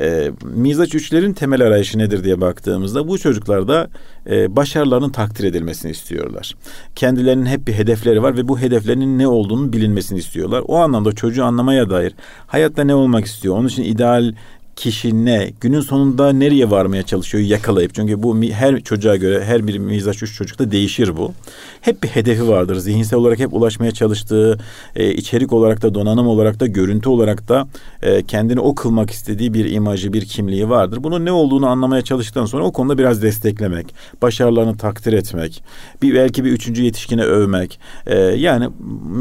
E, 0.00 0.30
mizaç 0.42 0.94
üçlerin 0.94 1.32
temel 1.32 1.62
arayışı 1.62 1.98
nedir 1.98 2.24
diye 2.24 2.40
baktığımızda 2.40 3.08
bu 3.08 3.18
çocuklar 3.18 3.68
da 3.68 3.90
e, 4.30 4.56
başarılarının 4.56 5.10
takdir 5.10 5.44
edilmesini 5.44 5.90
istiyorlar. 5.90 6.54
Kendilerinin 6.96 7.46
hep 7.46 7.66
bir 7.66 7.72
hedefleri 7.72 8.22
var 8.22 8.36
ve 8.36 8.48
bu 8.48 8.58
hedeflerinin 8.58 9.18
ne 9.18 9.28
olduğunu 9.28 9.72
bilinmesini 9.72 10.18
istiyorlar. 10.18 10.62
O 10.68 10.76
anlamda 10.76 11.12
çocuğu 11.12 11.44
anlamaya 11.44 11.90
dair 11.90 12.14
hayatta 12.46 12.84
ne 12.84 12.94
olmak 12.94 13.24
istiyor, 13.24 13.58
onun 13.58 13.68
için 13.68 13.82
ideal 13.82 14.32
kişi 14.78 15.24
ne, 15.24 15.50
günün 15.60 15.80
sonunda 15.80 16.32
nereye 16.32 16.70
varmaya 16.70 17.02
çalışıyor 17.02 17.44
yakalayıp. 17.44 17.94
Çünkü 17.94 18.22
bu 18.22 18.42
her 18.42 18.80
çocuğa 18.80 19.16
göre 19.16 19.44
her 19.44 19.66
bir 19.66 19.78
mizaç 19.78 20.22
üç 20.22 20.34
çocukta 20.34 20.70
değişir 20.70 21.16
bu. 21.16 21.32
Hep 21.80 22.02
bir 22.02 22.08
hedefi 22.08 22.48
vardır. 22.48 22.76
Zihinsel 22.76 23.18
olarak 23.18 23.38
hep 23.38 23.54
ulaşmaya 23.54 23.90
çalıştığı, 23.90 24.58
e, 24.96 25.12
içerik 25.12 25.52
olarak 25.52 25.82
da, 25.82 25.94
donanım 25.94 26.26
olarak 26.26 26.60
da, 26.60 26.66
görüntü 26.66 27.08
olarak 27.08 27.48
da 27.48 27.68
e, 28.02 28.22
kendini 28.22 28.60
o 28.60 28.74
kılmak 28.74 29.10
istediği 29.10 29.54
bir 29.54 29.72
imajı, 29.72 30.12
bir 30.12 30.24
kimliği 30.24 30.68
vardır. 30.68 31.02
Bunun 31.02 31.24
ne 31.24 31.32
olduğunu 31.32 31.66
anlamaya 31.66 32.02
çalıştıktan 32.02 32.46
sonra 32.46 32.64
o 32.64 32.72
konuda 32.72 32.98
biraz 32.98 33.22
desteklemek, 33.22 33.94
başarılarını 34.22 34.76
takdir 34.76 35.12
etmek, 35.12 35.62
bir 36.02 36.14
belki 36.14 36.44
bir 36.44 36.52
üçüncü 36.52 36.82
yetişkine 36.82 37.22
övmek. 37.22 37.80
E, 38.06 38.18
yani 38.18 38.68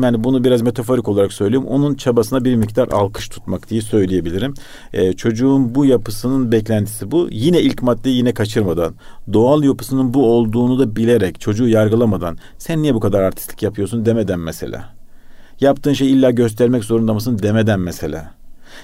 yani 0.03 0.23
bunu 0.23 0.43
biraz 0.43 0.61
metaforik 0.61 1.07
olarak 1.07 1.33
söylüyorum. 1.33 1.67
Onun 1.67 1.95
çabasına 1.95 2.45
bir 2.45 2.55
miktar 2.55 2.87
alkış 2.87 3.29
tutmak 3.29 3.69
diye 3.69 3.81
söyleyebilirim. 3.81 4.53
E, 4.93 5.13
çocuğu 5.13 5.46
çocuğun 5.47 5.75
bu 5.75 5.85
yapısının 5.85 6.51
beklentisi 6.51 7.11
bu. 7.11 7.27
Yine 7.31 7.61
ilk 7.61 7.83
maddeyi 7.83 8.17
yine 8.17 8.33
kaçırmadan, 8.33 8.93
doğal 9.33 9.63
yapısının 9.63 10.13
bu 10.13 10.25
olduğunu 10.31 10.79
da 10.79 10.95
bilerek, 10.95 11.39
çocuğu 11.39 11.67
yargılamadan, 11.67 12.37
sen 12.57 12.81
niye 12.81 12.93
bu 12.93 12.99
kadar 12.99 13.21
artistlik 13.21 13.63
yapıyorsun 13.63 14.05
demeden 14.05 14.39
mesela. 14.39 14.93
Yaptığın 15.59 15.93
şeyi 15.93 16.09
illa 16.09 16.31
göstermek 16.31 16.83
zorunda 16.83 17.13
mısın 17.13 17.39
demeden 17.43 17.79
mesela. 17.79 18.33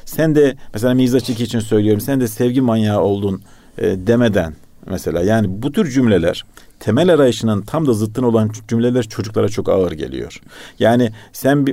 Sen 0.06 0.36
de 0.36 0.56
mesela 0.74 0.94
mizaç 0.94 1.30
için 1.30 1.60
söylüyorum, 1.60 2.02
sen 2.02 2.22
de 2.22 2.28
sevgi 2.28 2.62
manyağı 2.62 3.02
oldun 3.02 3.42
e, 3.78 4.08
demeden 4.08 4.54
mesela. 4.86 5.22
Yani 5.22 5.48
bu 5.50 5.72
tür 5.72 5.92
cümleler 5.92 6.44
temel 6.80 7.14
arayışının 7.14 7.62
tam 7.62 7.88
da 7.88 7.94
zıttın 7.94 8.24
olan 8.24 8.52
cümleler 8.68 9.04
çocuklara 9.04 9.50
çok 9.50 9.70
ağır 9.70 9.92
geliyor. 9.92 10.42
Yani 10.80 11.12
sen 11.34 11.66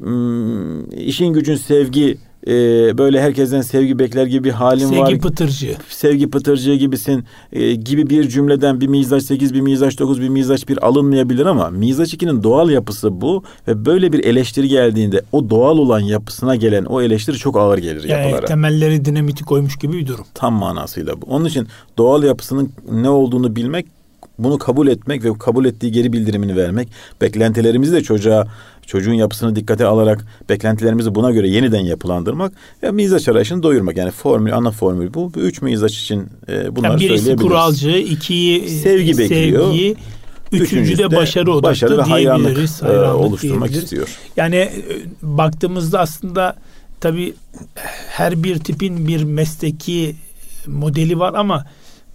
işin 0.96 1.32
gücün 1.32 1.56
sevgi 1.56 2.18
e, 2.46 2.52
böyle 2.98 3.20
herkesten 3.20 3.60
sevgi 3.60 3.98
bekler 3.98 4.26
gibi 4.26 4.44
bir 4.44 4.50
halin 4.50 4.86
sevgi 4.86 5.00
var. 5.00 5.06
Sevgi 5.06 5.20
pıtırcı. 5.20 5.76
Sevgi 5.88 6.30
pıtırcı 6.30 6.74
gibisin 6.74 7.24
e, 7.52 7.74
gibi 7.74 8.10
bir 8.10 8.28
cümleden 8.28 8.80
bir 8.80 8.86
mizaç 8.86 9.22
8, 9.22 9.54
bir 9.54 9.60
mizaç 9.60 9.98
9, 9.98 10.20
bir 10.20 10.28
mizaç 10.28 10.68
1 10.68 10.86
alınmayabilir 10.86 11.46
ama 11.46 11.70
mizaç 11.70 12.14
2'nin 12.14 12.42
doğal 12.42 12.70
yapısı 12.70 13.20
bu 13.20 13.44
ve 13.68 13.84
böyle 13.84 14.12
bir 14.12 14.24
eleştiri 14.24 14.68
geldiğinde 14.68 15.22
o 15.32 15.50
doğal 15.50 15.78
olan 15.78 16.00
yapısına 16.00 16.56
gelen 16.56 16.84
o 16.84 17.02
eleştiri 17.02 17.36
çok 17.36 17.56
ağır 17.56 17.78
gelir 17.78 18.04
yani 18.04 18.22
yapılara. 18.22 18.46
temelleri 18.46 19.04
dinamiti 19.04 19.44
koymuş 19.44 19.78
gibi 19.78 19.92
bir 19.92 20.06
durum. 20.06 20.26
Tam 20.34 20.54
manasıyla 20.54 21.22
bu. 21.22 21.26
Onun 21.26 21.44
için 21.44 21.68
doğal 21.98 22.22
yapısının 22.22 22.72
ne 22.92 23.08
olduğunu 23.08 23.56
bilmek 23.56 23.86
bunu 24.44 24.58
kabul 24.58 24.88
etmek 24.88 25.24
ve 25.24 25.38
kabul 25.38 25.64
ettiği 25.64 25.92
geri 25.92 26.12
bildirimini 26.12 26.56
vermek, 26.56 26.88
beklentilerimizi 27.20 27.92
de 27.92 28.02
çocuğa 28.02 28.46
çocuğun 28.86 29.12
yapısını 29.12 29.56
dikkate 29.56 29.86
alarak 29.86 30.26
beklentilerimizi 30.48 31.14
buna 31.14 31.30
göre 31.30 31.48
yeniden 31.48 31.80
yapılandırmak 31.80 32.52
ve 32.82 32.90
mizaç 32.90 33.28
arayışını 33.28 33.62
doyurmak. 33.62 33.96
Yani 33.96 34.10
formül, 34.10 34.56
ana 34.56 34.70
formül 34.70 35.14
bu. 35.14 35.34
Bu 35.34 35.38
üç 35.40 35.62
mizaç 35.62 35.98
için 35.98 36.28
e, 36.48 36.76
bunları 36.76 36.92
yani 36.92 37.00
birisi 37.00 37.36
kuralcı, 37.36 37.90
ikiyi 37.90 38.68
sevgi 38.68 39.18
bekliyor. 39.18 39.70
Sevgi, 39.70 39.96
Üçüncü 40.52 40.98
de 40.98 41.16
başarı 41.16 41.52
odaklı 41.52 41.62
başarı 41.62 41.98
ve 41.98 42.02
hayranlık, 42.02 42.58
e, 42.58 42.86
hayranlık 42.86 43.14
oluşturmak 43.14 43.70
istiyor. 43.70 44.18
Yani 44.36 44.56
e, 44.56 44.72
baktığımızda 45.22 46.00
aslında 46.00 46.56
tabii 47.00 47.34
her 48.08 48.42
bir 48.42 48.58
tipin 48.58 49.08
bir 49.08 49.22
mesleki 49.22 50.16
modeli 50.66 51.18
var 51.18 51.34
ama 51.34 51.66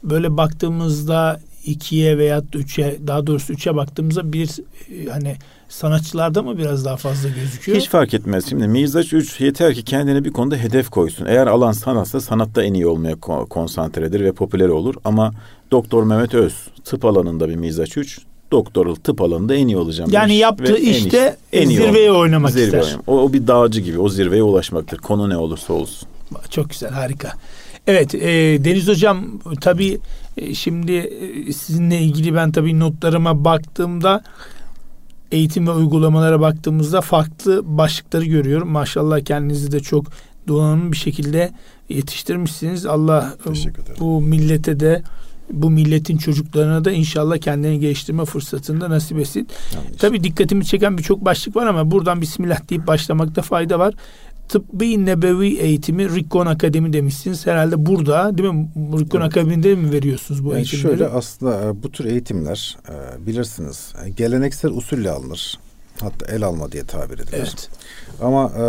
böyle 0.04 0.38
baktığımızda 0.38 1.40
ikiye 1.66 2.18
veya 2.18 2.44
üçe 2.54 2.98
daha 3.08 3.28
doğrusu 3.28 3.54
üçe 3.54 3.76
baktığımızda 3.76 4.34
bir 4.34 4.50
e, 4.90 5.10
hani 5.10 5.36
sanatçılarda 5.70 6.44
mı 6.44 6.58
biraz 6.58 6.86
daha 6.86 6.98
fazla 6.98 7.30
gözüküyor? 7.30 7.78
Hiç 7.78 7.90
fark 7.90 8.14
etmez. 8.14 8.50
Şimdi 8.50 8.68
Mizaç 8.68 9.14
3 9.14 9.42
yeter 9.42 9.74
ki 9.74 9.84
kendine 9.84 10.26
bir 10.26 10.32
konuda 10.32 10.56
hedef 10.56 10.90
koysun. 10.90 11.26
Eğer 11.26 11.48
alan 11.48 11.72
sanatsa 11.72 12.22
sanatta 12.22 12.64
en 12.64 12.74
iyi 12.74 12.88
olmaya 12.88 13.16
konsantredir 13.50 14.20
ve 14.20 14.32
popüler 14.32 14.70
olur. 14.70 14.96
Ama 15.06 15.34
Doktor 15.72 16.04
Mehmet 16.04 16.34
Öz 16.34 16.54
tıp 16.84 17.06
alanında 17.06 17.50
bir 17.50 17.56
Mizaç 17.56 17.98
3 17.98 18.20
doktoral 18.52 18.96
tıp 18.96 19.22
alanında 19.22 19.56
en 19.56 19.68
iyi 19.68 19.78
olacağım. 19.78 20.10
Yani 20.14 20.30
demiş. 20.30 20.42
yaptığı 20.42 20.74
Ve 20.74 20.82
işte 20.82 21.38
en, 21.54 21.62
en 21.62 21.70
zirveye 21.70 22.12
olmak, 22.12 22.22
oynamak 22.22 22.52
zirve 22.52 22.82
ister. 22.82 22.98
O, 23.08 23.22
o 23.22 23.34
bir 23.34 23.48
dağcı 23.48 23.82
gibi 23.82 24.00
o 24.00 24.10
zirveye 24.10 24.44
ulaşmaktır. 24.44 24.98
Konu 24.98 25.30
ne 25.30 25.38
olursa 25.38 25.74
olsun. 25.74 26.08
Çok 26.50 26.70
güzel 26.70 26.90
harika. 26.90 27.34
Evet 27.88 28.16
e, 28.16 28.20
Deniz 28.66 28.88
Hocam 28.88 29.26
tabii 29.62 30.00
şimdi 30.54 30.92
e, 30.92 31.54
sizinle 31.54 32.02
ilgili 32.02 32.36
ben 32.36 32.52
tabii 32.52 32.80
notlarıma 32.80 33.46
baktığımda 33.46 34.24
eğitim 35.32 35.68
ve 35.68 35.72
uygulamalara 35.72 36.42
baktığımızda 36.42 37.02
farklı 37.02 37.78
başlıkları 37.78 38.26
görüyorum. 38.26 38.70
Maşallah 38.70 39.22
kendinizi 39.22 39.72
de 39.72 39.80
çok 39.80 40.06
donanımlı 40.48 40.92
bir 40.92 40.98
şekilde 40.98 41.52
yetiştirmişsiniz. 41.90 42.86
Allah 42.86 43.34
bu 44.00 44.22
millete 44.22 44.80
de 44.80 45.04
bu 45.52 45.70
milletin 45.70 46.18
çocuklarına 46.18 46.86
da 46.86 46.92
inşallah 46.92 47.38
kendini 47.38 47.80
geliştirme 47.80 48.26
fırsatında 48.26 48.90
nasip 48.90 49.20
etsin. 49.20 49.48
Yanlış. 49.74 50.02
Tabii 50.02 50.24
dikkatimi 50.24 50.66
çeken 50.66 50.98
birçok 50.98 51.26
başlık 51.26 51.56
var 51.56 51.68
ama 51.68 51.92
buradan 51.92 52.22
Bismillah 52.22 52.70
deyip 52.70 52.88
başlamakta 52.88 53.42
fayda 53.42 53.80
var. 53.80 53.94
Tıbbi 54.50 55.06
Nebevi 55.06 55.56
Eğitimi 55.56 56.16
Rikkon 56.16 56.46
Akademi 56.46 56.94
demişsiniz. 56.94 57.48
Herhalde 57.48 57.86
burada 57.86 58.38
değil 58.38 58.50
mi? 58.50 58.70
Rikkon 58.76 59.22
evet. 59.22 59.28
Akademi'de 59.28 59.76
mi 59.76 59.92
veriyorsunuz 59.92 60.46
bu 60.46 60.50
yani 60.50 60.58
eğitimleri? 60.58 60.82
Şöyle 60.82 61.08
aslında 61.08 61.66
e, 61.66 61.84
bu 61.84 61.92
tür 61.92 62.06
eğitimler 62.06 62.78
e, 62.90 63.26
bilirsiniz 63.28 63.94
e, 64.06 64.10
geleneksel 64.10 64.72
usulle 64.72 65.12
alınır. 65.12 65.60
Hatta 66.02 66.26
el 66.26 66.44
alma 66.44 66.72
diye 66.72 66.84
tabir 66.84 67.20
edilir. 67.20 67.38
Evet. 67.38 67.70
Ama 68.22 68.52
e, 68.58 68.64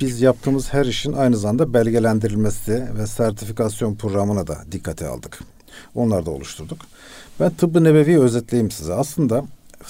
biz 0.00 0.20
yaptığımız 0.20 0.72
her 0.72 0.86
işin 0.86 1.12
aynı 1.12 1.36
zamanda 1.36 1.74
belgelendirilmesi 1.74 2.86
ve 2.98 3.06
sertifikasyon 3.06 3.94
programına 3.94 4.46
da 4.46 4.58
dikkate 4.72 5.08
aldık. 5.08 5.38
Onları 5.94 6.26
da 6.26 6.30
oluşturduk. 6.30 6.78
Ben 7.40 7.50
tıbbı 7.50 7.84
nebevi 7.84 8.20
özetleyeyim 8.20 8.70
size. 8.70 8.94
Aslında 8.94 9.44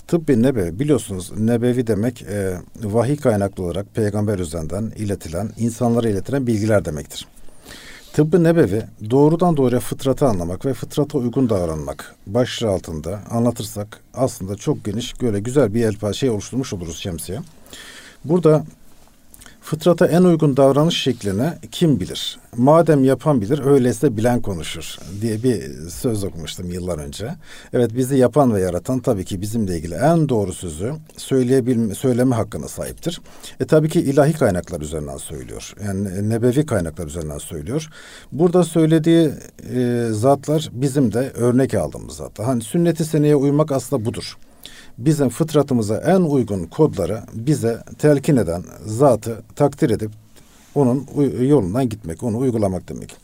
tıbbi 0.07 0.43
nebevi 0.43 0.79
biliyorsunuz 0.79 1.33
nebevi 1.39 1.87
demek 1.87 2.23
e, 2.23 2.59
vahiy 2.83 3.17
kaynaklı 3.17 3.65
olarak 3.65 3.95
peygamber 3.95 4.39
üzerinden 4.39 4.93
iletilen, 4.97 5.51
insanlara 5.59 6.09
iletilen 6.09 6.47
bilgiler 6.47 6.85
demektir. 6.85 7.27
Tıbbı 8.13 8.45
nebevi 8.45 8.83
doğrudan 9.11 9.57
doğruya 9.57 9.81
fıtratı 9.81 10.27
anlamak 10.27 10.67
ve 10.67 10.75
fıtrata 10.75 11.19
uygun 11.19 11.49
davranmak 11.49 12.15
başlığı 12.27 12.69
altında 12.69 13.21
anlatırsak 13.31 14.01
aslında 14.15 14.57
çok 14.57 14.85
geniş 14.85 15.23
böyle 15.23 15.41
güzel 15.41 15.75
bir 15.75 15.85
elpa 15.85 16.13
şey 16.13 16.31
oluşturmuş 16.31 16.73
oluruz 16.73 16.99
şemsiye. 16.99 17.41
Burada 18.25 18.65
Fıtrata 19.67 20.07
en 20.07 20.23
uygun 20.23 20.57
davranış 20.57 21.03
şeklini 21.03 21.53
kim 21.73 22.01
bilir? 22.01 22.39
Madem 22.57 23.05
yapan 23.05 23.41
bilir, 23.41 23.67
öyleyse 23.67 24.17
bilen 24.17 24.43
konuşur 24.43 24.99
diye 25.21 25.43
bir 25.43 25.63
söz 25.89 26.25
okumuştum 26.25 26.71
yıllar 26.71 26.99
önce. 26.99 27.35
Evet 27.73 27.97
bizi 27.97 28.17
yapan 28.17 28.55
ve 28.55 28.61
yaratan 28.61 28.99
tabii 28.99 29.25
ki 29.25 29.41
bizimle 29.41 29.77
ilgili 29.77 29.95
en 29.95 30.29
doğru 30.29 30.53
sözü 30.53 30.93
söyleyebilme, 31.17 31.95
söyleme 31.95 32.35
hakkına 32.35 32.69
sahiptir. 32.69 33.21
E 33.61 33.65
tabii 33.65 33.89
ki 33.89 34.01
ilahi 34.01 34.33
kaynaklar 34.33 34.81
üzerinden 34.81 35.17
söylüyor. 35.17 35.75
Yani 35.85 36.31
nebevi 36.31 36.67
kaynaklar 36.67 37.07
üzerinden 37.07 37.39
söylüyor. 37.39 37.89
Burada 38.33 38.65
söylediği 38.65 39.31
e, 39.75 40.09
zatlar 40.11 40.69
bizim 40.73 41.13
de 41.13 41.31
örnek 41.35 41.75
aldığımız 41.75 42.17
zatlar. 42.17 42.47
Hani 42.47 42.63
sünneti 42.63 43.05
seneye 43.05 43.37
uymak 43.37 43.73
aslında 43.73 44.05
budur 44.05 44.37
bizim 44.99 45.29
fıtratımıza 45.29 45.97
en 45.97 46.21
uygun 46.21 46.65
kodları 46.65 47.21
bize 47.35 47.79
telkin 47.99 48.37
eden 48.37 48.63
zatı 48.87 49.43
takdir 49.57 49.91
edip 49.91 50.11
onun 50.75 51.07
yolundan 51.41 51.89
gitmek, 51.89 52.23
onu 52.23 52.39
uygulamak 52.39 52.89
demek. 52.89 53.17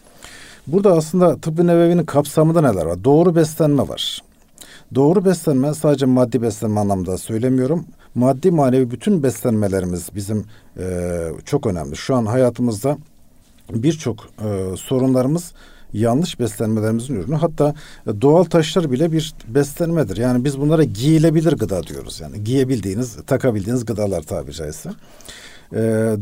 Burada 0.66 0.92
aslında 0.92 1.37
tıbbı 1.37 1.66
nevevinin 1.66 2.04
kapsamında 2.04 2.61
neler 2.61 2.87
var? 2.87 3.04
Doğru 3.04 3.35
beslenme 3.35 3.88
var. 3.88 4.22
Doğru 4.94 5.24
beslenme 5.24 5.74
sadece 5.74 6.06
maddi 6.06 6.42
beslenme 6.42 6.80
anlamda 6.80 7.18
söylemiyorum. 7.18 7.85
Maddi 8.14 8.50
manevi 8.50 8.90
bütün 8.90 9.22
beslenmelerimiz 9.22 10.08
bizim 10.14 10.44
e, 10.78 11.28
çok 11.44 11.66
önemli. 11.66 11.96
Şu 11.96 12.14
an 12.14 12.26
hayatımızda 12.26 12.98
birçok 13.70 14.28
e, 14.44 14.76
sorunlarımız 14.76 15.52
yanlış 15.92 16.40
beslenmelerimizin 16.40 17.14
ürünü. 17.14 17.35
Hatta 17.35 17.74
e, 18.07 18.20
doğal 18.20 18.44
taşlar 18.44 18.92
bile 18.92 19.12
bir 19.12 19.35
beslenmedir. 19.48 20.16
Yani 20.16 20.44
biz 20.44 20.61
bunlara 20.61 20.85
giyilebilir 20.85 21.52
gıda 21.52 21.83
diyoruz. 21.83 22.20
Yani 22.20 22.44
giyebildiğiniz, 22.44 23.16
takabildiğiniz 23.26 23.85
gıdalar 23.85 24.22
tabiri 24.22 24.55
caizse 24.55 24.90
e, 25.72 25.78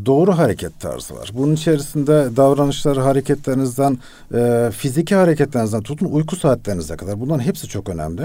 doğru 0.07 0.39
hareket 0.39 0.81
tarzı 0.81 1.15
var. 1.17 1.31
Bunun 1.35 1.55
içerisinde 1.55 2.29
davranışlar, 2.37 2.99
hareketlerinizden, 2.99 3.99
e, 4.35 4.71
fiziki 4.77 5.15
hareketlerinizden 5.15 5.83
tutun 5.83 6.07
uyku 6.07 6.37
saatlerinize 6.37 6.97
kadar 6.97 7.21
bunların 7.21 7.45
hepsi 7.45 7.69
çok 7.69 7.89
önemli. 7.89 8.23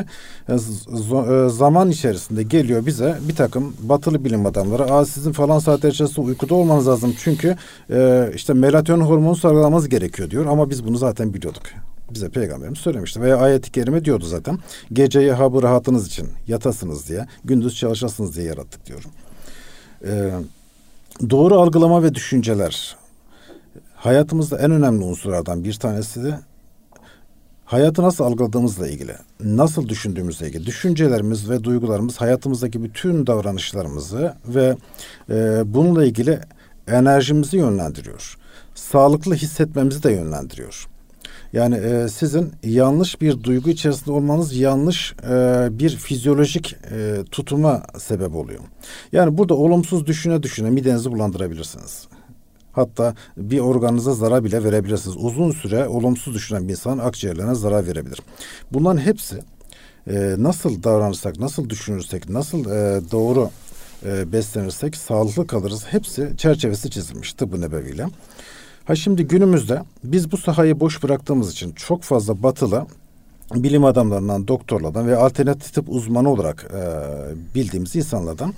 E, 0.50 0.54
z- 0.54 1.46
e, 1.46 1.50
zaman 1.50 1.90
içerisinde 1.90 2.44
geliyor 2.44 2.86
bize 2.86 3.18
bir 3.28 3.36
takım 3.36 3.74
batılı 3.80 4.26
bilim 4.26 4.46
adamları, 4.46 4.84
Aa, 4.84 5.06
sizin 5.06 5.32
falan 5.32 5.60
saatler 5.60 5.92
içerisinde 5.92 6.22
uykuda 6.22 6.56
olmanız 6.56 6.88
lazım 6.88 7.14
çünkü 7.24 7.56
e, 7.92 8.32
işte 8.36 8.54
melatonin 8.54 9.02
hormonu 9.04 9.36
salgılamanız 9.36 9.90
gerekiyor 9.90 10.30
diyor 10.32 10.46
ama 10.46 10.70
biz 10.70 10.86
bunu 10.88 10.98
zaten 10.98 11.34
biliyorduk 11.34 11.64
bize 12.14 12.30
peygamberimiz 12.30 12.80
söylemişti. 12.80 13.22
Veya 13.22 13.38
ayet-i 13.38 13.72
kerime 13.72 14.06
diyordu 14.06 14.26
zaten. 14.26 14.60
Geceyi 14.94 15.32
ha 15.32 15.54
bu 15.54 15.64
rahatınız 15.64 16.08
için 16.08 16.28
yatasınız 16.48 17.10
diye, 17.10 17.26
gündüz 17.46 17.76
çalışasınız 17.76 18.36
diye 18.36 18.46
yarattık 18.46 18.86
diyorum. 18.86 19.10
Ee, 20.08 20.32
doğru 21.30 21.60
algılama 21.60 22.04
ve 22.04 22.16
düşünceler 22.16 22.96
hayatımızda 23.96 24.58
en 24.58 24.72
önemli 24.72 25.04
unsurlardan 25.04 25.64
bir 25.64 25.74
tanesi 25.74 26.24
de 26.24 26.40
hayatı 27.66 28.04
nasıl 28.04 28.24
algıladığımızla 28.24 28.88
ilgili, 28.88 29.16
nasıl 29.40 29.90
düşündüğümüzle 29.90 30.48
ilgili. 30.48 30.66
Düşüncelerimiz 30.66 31.50
ve 31.50 31.64
duygularımız 31.64 32.22
hayatımızdaki 32.22 32.84
bütün 32.84 33.28
davranışlarımızı 33.28 34.34
ve 34.46 34.78
e, 35.30 35.64
bununla 35.66 36.06
ilgili 36.06 36.40
enerjimizi 36.88 37.58
yönlendiriyor. 37.58 38.38
Sağlıklı 38.76 39.36
hissetmemizi 39.36 40.04
de 40.04 40.12
yönlendiriyor. 40.12 40.88
Yani 41.56 41.76
e, 41.76 42.08
sizin 42.08 42.52
yanlış 42.64 43.22
bir 43.22 43.44
duygu 43.44 43.70
içerisinde 43.70 44.12
olmanız 44.12 44.56
yanlış 44.56 45.14
e, 45.24 45.68
bir 45.72 45.90
fizyolojik 45.90 46.76
e, 46.92 47.24
tutuma 47.32 47.84
sebep 47.98 48.36
oluyor. 48.36 48.60
Yani 49.12 49.38
burada 49.38 49.54
olumsuz 49.54 50.08
düşüne 50.08 50.44
düşüne 50.44 50.70
midenizi 50.70 51.12
bulandırabilirsiniz. 51.12 52.08
Hatta 52.72 53.16
bir 53.38 53.60
organınıza 53.60 54.14
zarar 54.14 54.44
bile 54.44 54.64
verebilirsiniz. 54.64 55.18
Uzun 55.20 55.52
süre 55.52 55.88
olumsuz 55.88 56.36
düşünen 56.36 56.68
bir 56.68 56.74
insan 56.74 56.98
akciğerlerine 56.98 57.56
zarar 57.56 57.88
verebilir. 57.88 58.20
Bunların 58.74 59.02
hepsi 59.02 59.40
e, 60.08 60.36
nasıl 60.38 60.84
davranırsak, 60.84 61.40
nasıl 61.40 61.70
düşünürsek, 61.70 62.30
nasıl 62.30 62.60
e, 62.60 63.02
doğru 63.12 63.50
e, 64.06 64.32
beslenirsek 64.32 64.96
sağlıklı 64.96 65.48
kalırız. 65.48 65.86
Hepsi 65.86 66.34
çerçevesi 66.38 66.90
çizilmiş 66.90 67.34
tıbbı 67.34 67.62
nebeviyle. 67.62 68.06
Ha 68.86 68.96
şimdi 68.96 69.28
günümüzde 69.28 69.82
biz 70.04 70.32
bu 70.32 70.38
sahayı 70.38 70.80
boş 70.80 71.04
bıraktığımız 71.04 71.52
için 71.52 71.72
çok 71.72 72.04
fazla 72.04 72.44
batılı 72.44 72.86
bilim 73.54 73.86
adamlarından, 73.86 74.48
doktorlardan 74.48 75.08
ve 75.08 75.18
alternatif 75.18 75.74
tıp 75.74 75.90
uzmanı 75.90 76.30
olarak 76.30 76.68
e, 76.74 76.82
bildiğimiz 77.56 77.96
insanlardan 77.96 78.54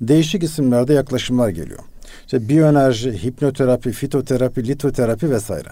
değişik 0.00 0.42
isimlerde 0.42 0.94
yaklaşımlar 0.94 1.48
geliyor. 1.48 1.78
İşte 2.24 2.48
biyoenerji, 2.48 3.24
hipnoterapi, 3.24 3.92
fitoterapi, 3.92 4.68
litoterapi 4.68 5.30
vesaire. 5.30 5.68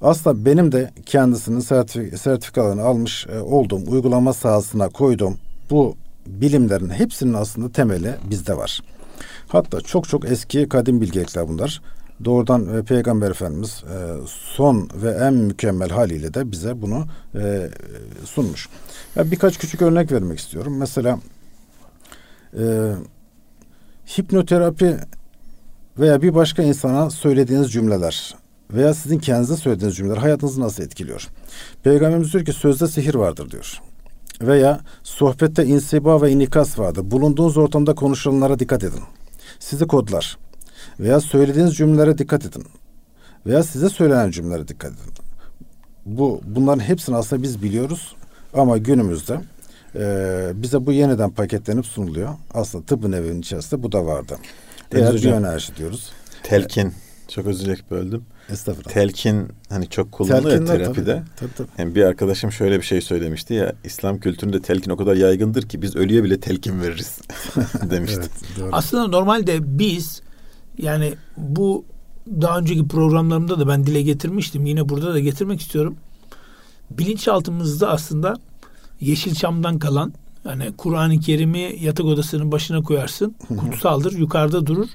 Aslında 0.00 0.44
benim 0.44 0.72
de 0.72 0.90
kendisinin 1.06 1.60
sertifik 1.60 2.18
sertifikalarını 2.18 2.82
almış 2.82 3.26
e, 3.26 3.40
olduğum 3.40 3.90
uygulama 3.90 4.32
sahasına 4.32 4.88
koyduğum 4.88 5.38
bu 5.70 5.96
bilimlerin 6.26 6.90
hepsinin 6.90 7.34
aslında 7.34 7.72
temeli 7.72 8.14
bizde 8.30 8.56
var. 8.56 8.80
Hatta 9.48 9.80
çok 9.80 10.08
çok 10.08 10.24
eski 10.24 10.68
kadim 10.68 11.00
bilgelikler 11.00 11.48
bunlar 11.48 11.80
doğrudan 12.24 12.78
e, 12.78 12.82
Peygamber 12.82 13.30
Efendimiz 13.30 13.84
e, 13.84 14.26
son 14.26 14.88
ve 14.94 15.10
en 15.10 15.34
mükemmel 15.34 15.90
haliyle 15.90 16.34
de 16.34 16.52
bize 16.52 16.82
bunu 16.82 17.06
e, 17.34 17.70
sunmuş. 18.24 18.68
Ya 19.16 19.30
birkaç 19.30 19.58
küçük 19.58 19.82
örnek 19.82 20.12
vermek 20.12 20.38
istiyorum. 20.38 20.76
Mesela 20.78 21.18
e, 22.58 22.92
hipnoterapi 24.18 24.96
veya 25.98 26.22
bir 26.22 26.34
başka 26.34 26.62
insana 26.62 27.10
söylediğiniz 27.10 27.72
cümleler 27.72 28.34
veya 28.70 28.94
sizin 28.94 29.18
kendinize 29.18 29.56
söylediğiniz 29.56 29.96
cümleler 29.96 30.16
hayatınızı 30.16 30.60
nasıl 30.60 30.82
etkiliyor? 30.82 31.28
Peygamberimiz 31.82 32.32
diyor 32.32 32.44
ki 32.44 32.52
sözde 32.52 32.88
sihir 32.88 33.14
vardır 33.14 33.50
diyor. 33.50 33.80
Veya 34.42 34.80
sohbette 35.02 35.64
insiba 35.64 36.22
ve 36.22 36.30
inikas 36.30 36.78
vardır. 36.78 37.10
Bulunduğunuz 37.10 37.56
ortamda 37.56 37.94
konuşulanlara 37.94 38.58
dikkat 38.58 38.84
edin. 38.84 39.02
Sizi 39.58 39.86
kodlar 39.86 40.38
veya 41.02 41.20
söylediğiniz 41.20 41.76
cümlelere 41.76 42.18
dikkat 42.18 42.46
edin. 42.46 42.64
Veya 43.46 43.62
size 43.62 43.88
söylenen 43.88 44.30
cümlelere 44.30 44.68
dikkat 44.68 44.92
edin. 44.92 45.12
Bu 46.06 46.40
bunların 46.44 46.80
hepsini 46.80 47.16
aslında 47.16 47.42
biz 47.42 47.62
biliyoruz 47.62 48.14
Ama 48.54 48.78
günümüzde 48.78 49.40
e, 49.94 50.52
bize 50.54 50.86
bu 50.86 50.92
yeniden 50.92 51.30
paketlenip 51.30 51.86
sunuluyor. 51.86 52.28
Aslında 52.54 52.84
tıbbın 52.84 53.12
evinin 53.12 53.40
içerisinde 53.40 53.82
bu 53.82 53.92
da 53.92 54.06
vardı. 54.06 54.36
Deniz 54.92 55.24
biyoenerji 55.24 55.76
diyoruz. 55.76 56.12
Telkin. 56.42 56.92
Çok 57.28 57.46
özür 57.46 57.64
dilerim 57.64 57.84
böldüm. 57.90 58.24
Estağfurullah. 58.50 58.90
Telkin 58.90 59.48
hani 59.68 59.88
çok 59.88 60.12
kullanılıyor 60.12 60.58
Telkinler 60.58 60.78
terapide. 60.78 61.14
Tabii, 61.14 61.24
tabii, 61.36 61.50
tabii. 61.56 61.68
Hem 61.76 61.94
bir 61.94 62.02
arkadaşım 62.02 62.52
şöyle 62.52 62.78
bir 62.78 62.84
şey 62.84 63.00
söylemişti 63.00 63.54
ya 63.54 63.72
İslam 63.84 64.20
kültüründe 64.20 64.62
telkin 64.62 64.90
o 64.90 64.96
kadar 64.96 65.16
yaygındır 65.16 65.62
ki 65.62 65.82
biz 65.82 65.96
ölüye 65.96 66.24
bile 66.24 66.40
telkin 66.40 66.80
veririz 66.80 67.18
demişti. 67.90 68.20
Evet, 68.20 68.58
doğru. 68.58 68.68
Aslında 68.72 69.06
normalde 69.06 69.78
biz 69.78 70.22
yani 70.78 71.14
bu 71.36 71.84
daha 72.26 72.58
önceki 72.58 72.88
programlarımda 72.88 73.60
da 73.60 73.68
ben 73.68 73.86
dile 73.86 74.02
getirmiştim. 74.02 74.66
Yine 74.66 74.88
burada 74.88 75.14
da 75.14 75.20
getirmek 75.20 75.60
istiyorum. 75.60 75.96
Bilinçaltımızda 76.90 77.90
aslında 77.90 78.36
Yeşilçam'dan 79.00 79.78
kalan 79.78 80.12
yani 80.44 80.72
Kur'an-ı 80.76 81.20
Kerim'i 81.20 81.76
yatak 81.80 82.06
odasının 82.06 82.52
başına 82.52 82.82
koyarsın. 82.82 83.34
Kutsaldır, 83.60 84.12
yukarıda 84.18 84.66
durur. 84.66 84.88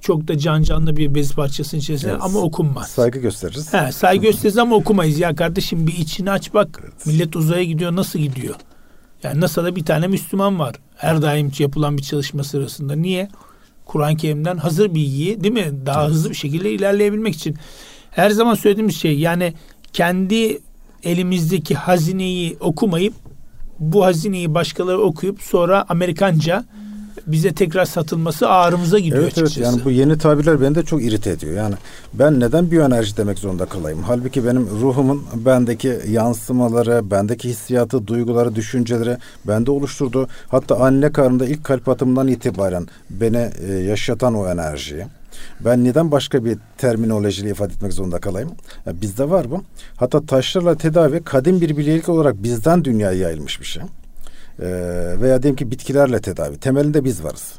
Çok 0.00 0.28
da 0.28 0.38
can 0.38 0.62
canlı 0.62 0.96
bir 0.96 1.14
bez 1.14 1.32
parçasının 1.32 1.80
içerisinde 1.80 2.10
Evet. 2.12 2.22
ama 2.24 2.38
okunmaz. 2.38 2.88
Saygı 2.88 3.18
gösteririz. 3.18 3.72
He, 3.74 3.92
saygı 3.92 4.22
gösteririz 4.22 4.58
ama 4.58 4.76
okumayız. 4.76 5.18
Ya 5.18 5.34
kardeşim 5.34 5.86
bir 5.86 5.92
içini 5.92 6.30
aç 6.30 6.54
bak. 6.54 6.92
Millet 7.06 7.36
uzaya 7.36 7.64
gidiyor 7.64 7.96
nasıl 7.96 8.18
gidiyor? 8.18 8.54
Yani 9.22 9.40
NASA'da 9.40 9.76
bir 9.76 9.84
tane 9.84 10.06
Müslüman 10.06 10.58
var. 10.58 10.74
Her 10.96 11.22
daim 11.22 11.52
yapılan 11.58 11.98
bir 11.98 12.02
çalışma 12.02 12.44
sırasında. 12.44 12.94
Niye? 12.94 13.28
Kur'an-ı 13.88 14.16
Kerim'den 14.16 14.56
hazır 14.56 14.94
bilgiyi 14.94 15.40
değil 15.40 15.54
mi? 15.54 15.86
Daha 15.86 16.06
hızlı 16.06 16.30
bir 16.30 16.34
şekilde 16.34 16.72
ilerleyebilmek 16.72 17.34
için. 17.34 17.56
Her 18.10 18.30
zaman 18.30 18.54
söylediğimiz 18.54 18.96
şey 18.96 19.18
yani 19.18 19.54
kendi 19.92 20.58
elimizdeki 21.04 21.74
hazineyi 21.74 22.56
okumayıp 22.60 23.14
bu 23.78 24.04
hazineyi 24.04 24.54
başkaları 24.54 25.00
okuyup 25.00 25.42
sonra 25.42 25.84
Amerikanca 25.88 26.64
bize 27.32 27.52
tekrar 27.54 27.84
satılması 27.84 28.48
ağrımıza 28.48 28.98
gidiyor 28.98 29.22
Evet 29.22 29.32
evet 29.38 29.46
açıkçası. 29.48 29.72
yani 29.76 29.84
bu 29.84 29.90
yeni 29.90 30.18
tabirler 30.18 30.60
beni 30.60 30.74
de 30.74 30.82
çok 30.82 31.02
irite 31.04 31.30
ediyor. 31.30 31.54
Yani 31.54 31.74
ben 32.14 32.40
neden 32.40 32.70
biyoenerji 32.70 33.16
demek 33.16 33.38
zorunda 33.38 33.66
kalayım? 33.66 34.02
Halbuki 34.06 34.46
benim 34.46 34.68
ruhumun 34.80 35.22
bendeki 35.34 35.98
yansımaları, 36.08 37.10
bendeki 37.10 37.48
hissiyatı, 37.48 38.06
duyguları, 38.06 38.54
düşünceleri 38.54 39.16
bende 39.46 39.70
oluşturdu. 39.70 40.28
Hatta 40.48 40.76
anne 40.80 41.12
karnında 41.12 41.46
ilk 41.46 41.64
kalp 41.64 41.88
atımından 41.88 42.28
itibaren 42.28 42.86
beni 43.10 43.50
e, 43.68 43.72
yaşatan 43.72 44.34
o 44.34 44.48
enerjiyi. 44.48 45.06
Ben 45.60 45.84
neden 45.84 46.10
başka 46.12 46.44
bir 46.44 46.58
terminolojiyle 46.78 47.50
ifade 47.50 47.72
etmek 47.72 47.92
zorunda 47.92 48.18
kalayım? 48.18 48.50
Ya 48.86 49.00
bizde 49.00 49.30
var 49.30 49.50
bu. 49.50 49.62
Hatta 49.96 50.26
taşlarla 50.26 50.74
tedavi 50.76 51.22
kadim 51.24 51.60
bir 51.60 51.76
bilgelik 51.76 52.08
olarak 52.08 52.42
bizden 52.42 52.84
dünyaya 52.84 53.18
yayılmış 53.18 53.60
bir 53.60 53.66
şey. 53.66 53.82
Ee, 54.60 54.66
veya 55.20 55.42
diyelim 55.42 55.56
ki 55.56 55.70
bitkilerle 55.70 56.20
tedavi. 56.20 56.58
Temelinde 56.58 57.04
biz 57.04 57.24
varız. 57.24 57.52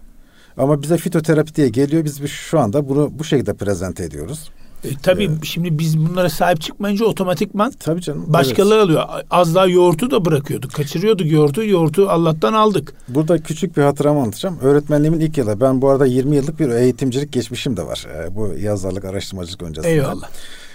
Ama 0.57 0.81
bize 0.81 0.97
fitoterapi 0.97 1.55
diye 1.55 1.69
geliyor. 1.69 2.05
Biz 2.05 2.27
şu 2.27 2.59
anda 2.59 2.89
bunu 2.89 3.09
bu 3.19 3.23
şekilde 3.23 3.53
prezente 3.53 4.03
ediyoruz. 4.03 4.49
E, 4.83 4.89
tabii 5.03 5.29
şimdi 5.43 5.79
biz 5.79 5.97
bunlara 5.99 6.29
sahip 6.29 6.61
çıkmayınca 6.61 7.05
otomatikman 7.05 7.73
Tabii 7.79 8.01
canım. 8.01 8.23
başkaları 8.27 8.81
alıyor. 8.81 9.03
Az 9.29 9.55
daha 9.55 9.67
yoğurtu 9.67 10.11
da 10.11 10.25
bırakıyorduk. 10.25 10.73
Kaçırıyorduk 10.73 11.31
yoğurtu. 11.31 11.63
Yoğurtu 11.63 12.09
Allah'tan 12.09 12.53
aldık. 12.53 12.93
Evet. 12.95 13.15
Burada 13.15 13.37
küçük 13.43 13.77
bir 13.77 13.81
hatıramı 13.81 14.19
anlatacağım. 14.19 14.57
Öğretmenliğimin 14.61 15.19
ilk 15.19 15.37
yılı. 15.37 15.61
Ben 15.61 15.81
bu 15.81 15.89
arada 15.89 16.05
20 16.05 16.35
yıllık 16.35 16.59
bir 16.59 16.69
eğitimcilik 16.69 17.31
geçmişim 17.31 17.77
de 17.77 17.85
var. 17.85 18.07
Ee, 18.15 18.35
bu 18.35 18.53
yazarlık, 18.59 19.05
araştırmacılık 19.05 19.61
öncesinde. 19.63 19.93
Eyvallah. 19.93 20.29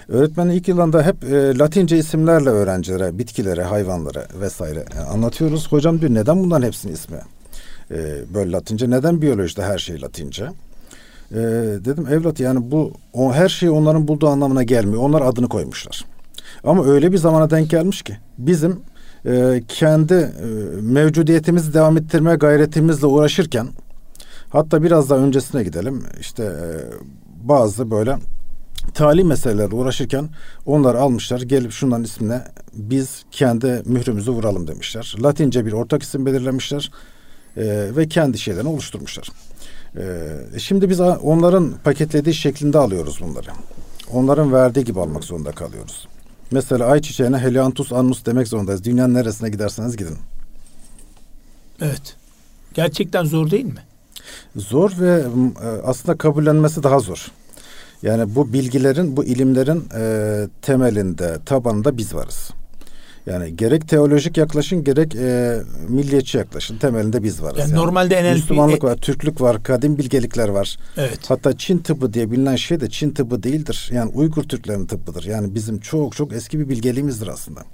Öğretmenin 0.08 0.50
ilk 0.50 0.68
yılında 0.68 1.02
hep 1.02 1.24
e, 1.24 1.58
Latince 1.58 1.98
isimlerle 1.98 2.50
öğrencilere, 2.50 3.18
bitkilere, 3.18 3.62
hayvanlara 3.62 4.26
vesaire 4.40 4.84
e, 4.96 5.00
anlatıyoruz. 5.00 5.72
Hocam 5.72 6.00
diyor 6.00 6.14
neden 6.14 6.38
bunların 6.44 6.66
hepsinin 6.66 6.92
ismi 6.92 7.18
e, 7.90 7.96
böyle 8.34 8.52
Latince? 8.52 8.90
Neden 8.90 9.22
biyolojide 9.22 9.62
her 9.62 9.78
şey 9.78 10.02
Latince? 10.02 10.44
E, 11.30 11.36
dedim 11.84 12.06
evlat 12.10 12.40
yani 12.40 12.70
bu 12.70 12.92
o, 13.12 13.32
her 13.32 13.48
şey 13.48 13.70
onların 13.70 14.08
bulduğu 14.08 14.28
anlamına 14.28 14.62
gelmiyor. 14.62 15.02
Onlar 15.02 15.22
adını 15.22 15.48
koymuşlar. 15.48 16.04
Ama 16.64 16.86
öyle 16.86 17.12
bir 17.12 17.18
zamana 17.18 17.50
denk 17.50 17.70
gelmiş 17.70 18.02
ki 18.02 18.16
bizim 18.38 18.80
e, 19.26 19.62
kendi 19.68 20.14
e, 20.14 20.46
mevcudiyetimizi 20.80 21.74
devam 21.74 21.96
ettirme 21.96 22.34
gayretimizle 22.34 23.06
uğraşırken 23.06 23.68
hatta 24.50 24.82
biraz 24.82 25.10
daha 25.10 25.18
öncesine 25.18 25.62
gidelim. 25.62 26.02
İşte 26.20 26.44
e, 26.44 26.68
bazı 27.48 27.90
böyle 27.90 28.16
tali 28.94 29.24
meselelerle 29.24 29.74
uğraşırken 29.74 30.28
onlar 30.66 30.94
almışlar 30.94 31.40
gelip 31.40 31.72
şundan 31.72 32.04
ismine 32.04 32.44
biz 32.72 33.24
kendi 33.30 33.82
mührümüzü 33.84 34.30
vuralım 34.30 34.66
demişler. 34.66 35.14
Latince 35.22 35.66
bir 35.66 35.72
ortak 35.72 36.02
isim 36.02 36.26
belirlemişler 36.26 36.90
e, 37.56 37.96
ve 37.96 38.08
kendi 38.08 38.38
şeylerini 38.38 38.68
oluşturmuşlar. 38.68 39.28
E, 39.96 40.58
şimdi 40.58 40.90
biz 40.90 41.00
onların 41.00 41.72
paketlediği 41.84 42.34
şeklinde 42.34 42.78
alıyoruz 42.78 43.20
bunları. 43.20 43.50
Onların 44.12 44.52
verdiği 44.52 44.84
gibi 44.84 45.00
almak 45.00 45.24
zorunda 45.24 45.52
kalıyoruz. 45.52 46.08
Mesela 46.50 46.86
ayçiçeğine 46.86 47.38
Helianthus 47.38 47.92
annus 47.92 48.26
demek 48.26 48.48
zorundayız. 48.48 48.84
Dünyanın 48.84 49.14
neresine 49.14 49.50
giderseniz 49.50 49.96
gidin. 49.96 50.16
Evet. 51.80 52.16
Gerçekten 52.74 53.24
zor 53.24 53.50
değil 53.50 53.64
mi? 53.64 53.82
Zor 54.56 54.92
ve 54.98 55.24
e, 55.62 55.66
aslında 55.84 56.18
kabullenmesi 56.18 56.82
daha 56.82 56.98
zor. 56.98 57.30
Yani 58.02 58.34
bu 58.34 58.52
bilgilerin, 58.52 59.16
bu 59.16 59.24
ilimlerin 59.24 59.84
e, 59.96 60.48
temelinde, 60.62 61.38
tabanında 61.46 61.96
biz 61.96 62.14
varız. 62.14 62.50
Yani 63.26 63.56
gerek 63.56 63.88
teolojik 63.88 64.36
yaklaşın, 64.36 64.84
gerek 64.84 65.14
e, 65.14 65.58
milliyetçi 65.88 66.38
yaklaşın. 66.38 66.78
Temelinde 66.78 67.22
biz 67.22 67.42
varız. 67.42 67.58
Yani 67.58 67.74
normalde 67.74 68.22
NLP 68.22 68.36
Müslümanlık 68.36 68.84
var, 68.84 68.96
Türklük 68.96 69.40
var, 69.40 69.62
kadim 69.62 69.98
bilgelikler 69.98 70.48
var. 70.48 70.76
Evet. 70.96 71.18
Hatta 71.28 71.58
Çin 71.58 71.78
tıbbı 71.78 72.12
diye 72.12 72.30
bilinen 72.30 72.56
şey 72.56 72.80
de 72.80 72.90
Çin 72.90 73.10
tıbbı 73.10 73.42
değildir. 73.42 73.90
Yani 73.92 74.10
Uygur 74.14 74.42
Türklerin 74.42 74.86
tıbbıdır. 74.86 75.24
Yani 75.24 75.54
bizim 75.54 75.80
çok 75.80 76.16
çok 76.16 76.32
eski 76.32 76.58
bir 76.58 76.68
bilgeliğimizdir 76.68 77.26
aslında. 77.26 77.64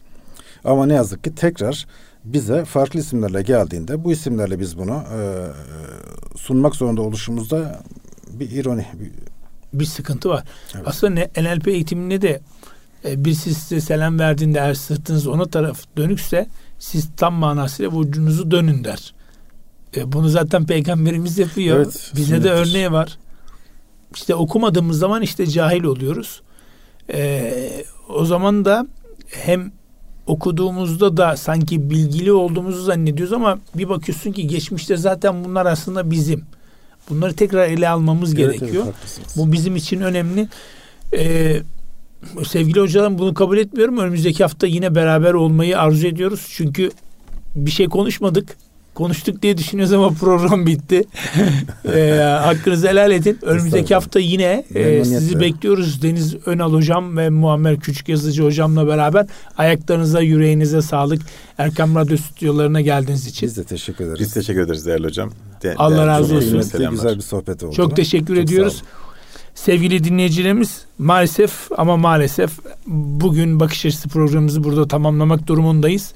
Ama 0.64 0.86
ne 0.86 0.94
yazık 0.94 1.24
ki 1.24 1.34
tekrar 1.34 1.86
bize 2.24 2.64
farklı 2.64 3.00
isimlerle 3.00 3.42
geldiğinde 3.42 4.04
bu 4.04 4.12
isimlerle 4.12 4.60
biz 4.60 4.78
bunu 4.78 5.02
e, 5.16 5.18
sunmak 6.36 6.76
zorunda 6.76 7.02
oluşumuzda 7.02 7.82
bir 8.30 8.50
ironi. 8.50 8.86
Bir, 8.94 9.10
Bir 9.72 9.84
sıkıntı 9.84 10.28
var. 10.28 10.44
Evet. 10.74 10.84
Aslında 10.88 11.20
NLP 11.40 11.68
eğitiminde 11.68 12.22
de 12.22 12.40
e, 13.04 13.24
birisi 13.24 13.54
size 13.54 13.80
selam 13.80 14.18
verdiğinde 14.18 14.58
eğer 14.58 14.74
sırtınız 14.74 15.26
ona 15.26 15.44
taraf 15.44 15.80
dönükse 15.96 16.46
siz 16.78 17.08
tam 17.16 17.34
manasıyla 17.34 17.90
vücudunuzu 18.00 18.50
dönün 18.50 18.84
der. 18.84 19.14
E, 19.96 20.12
bunu 20.12 20.28
zaten 20.28 20.66
peygamberimiz 20.66 21.38
yapıyor. 21.38 21.76
Evet, 21.76 22.12
Bize 22.16 22.36
de 22.36 22.48
sünnettir. 22.48 22.50
örneği 22.70 22.92
var. 22.92 23.18
İşte 24.14 24.34
okumadığımız 24.34 24.98
zaman 24.98 25.22
işte 25.22 25.46
cahil 25.46 25.82
oluyoruz. 25.84 26.42
E, 27.12 27.84
o 28.08 28.24
zaman 28.24 28.64
da 28.64 28.86
hem 29.26 29.72
okuduğumuzda 30.26 31.16
da 31.16 31.36
sanki 31.36 31.90
bilgili 31.90 32.32
olduğumuzu 32.32 32.82
zannediyoruz 32.82 33.32
ama 33.32 33.58
bir 33.74 33.88
bakıyorsun 33.88 34.32
ki 34.32 34.46
geçmişte 34.46 34.96
zaten 34.96 35.44
bunlar 35.44 35.66
aslında 35.66 36.10
bizim. 36.10 36.44
Bunları 37.08 37.32
tekrar 37.34 37.68
ele 37.68 37.88
almamız 37.88 38.34
Evet, 38.34 38.44
evet, 38.44 38.60
gerekiyor. 38.60 38.84
haklısınız. 38.84 39.28
Bu 39.36 39.52
bizim 39.52 39.76
için 39.76 40.00
önemli. 40.00 40.48
Ee, 41.16 41.62
sevgili 42.46 42.80
hocalarım 42.80 43.18
bunu 43.18 43.34
kabul 43.34 43.58
etmiyorum. 43.58 43.98
Önümüzdeki 43.98 44.42
hafta 44.44 44.66
yine 44.66 44.94
beraber 44.94 45.32
olmayı 45.32 45.78
arzu 45.78 46.06
ediyoruz. 46.06 46.46
Çünkü 46.50 46.90
bir 47.56 47.70
şey 47.70 47.88
konuşmadık. 47.88 48.56
Konuştuk 48.94 49.42
diye 49.42 49.58
düşünüyoruz 49.58 49.92
ama 49.92 50.10
program 50.10 50.66
bitti. 50.66 51.04
ee, 51.94 52.10
hakkınızı 52.42 52.88
helal 52.88 53.10
edin. 53.10 53.38
Önümüzdeki 53.42 53.94
hafta 53.94 54.20
yine 54.20 54.64
e, 54.74 55.04
sizi 55.04 55.40
bekliyoruz. 55.40 56.02
Deniz 56.02 56.36
Önal 56.46 56.72
hocam 56.72 57.16
ve 57.16 57.30
Muammer 57.30 57.80
Küçük 57.80 58.08
Yazıcı 58.08 58.42
hocamla 58.42 58.86
beraber 58.86 59.26
ayaklarınıza, 59.58 60.20
yüreğinize 60.20 60.82
sağlık. 60.82 61.22
Erkam 61.58 61.94
Radyo 61.94 62.16
stüdyolarına 62.16 62.80
geldiğiniz 62.80 63.26
için. 63.26 63.46
Biz 63.46 63.56
de 63.56 63.64
teşekkür 63.64 64.04
ederiz. 64.04 64.20
Biz 64.20 64.34
teşekkür 64.34 64.60
ederiz 64.60 64.86
değerli 64.86 65.06
hocam. 65.06 65.30
De- 65.62 65.74
Allah 65.76 65.96
değerli 65.96 66.06
razı 66.06 66.36
olsun. 66.36 66.60
Selamlar. 66.60 66.90
güzel 66.90 67.16
bir 67.16 67.22
sohbet 67.22 67.62
oldu. 67.62 67.74
Çok 67.74 67.96
teşekkür 67.96 68.34
Çok 68.34 68.44
ediyoruz. 68.44 68.82
Sevgili 69.54 70.04
dinleyicilerimiz 70.04 70.84
maalesef 70.98 71.52
ama 71.76 71.96
maalesef 71.96 72.50
bugün 72.86 73.60
Bakış 73.60 73.86
Açısı 73.86 74.08
programımızı 74.08 74.64
burada 74.64 74.88
tamamlamak 74.88 75.46
durumundayız. 75.46 76.12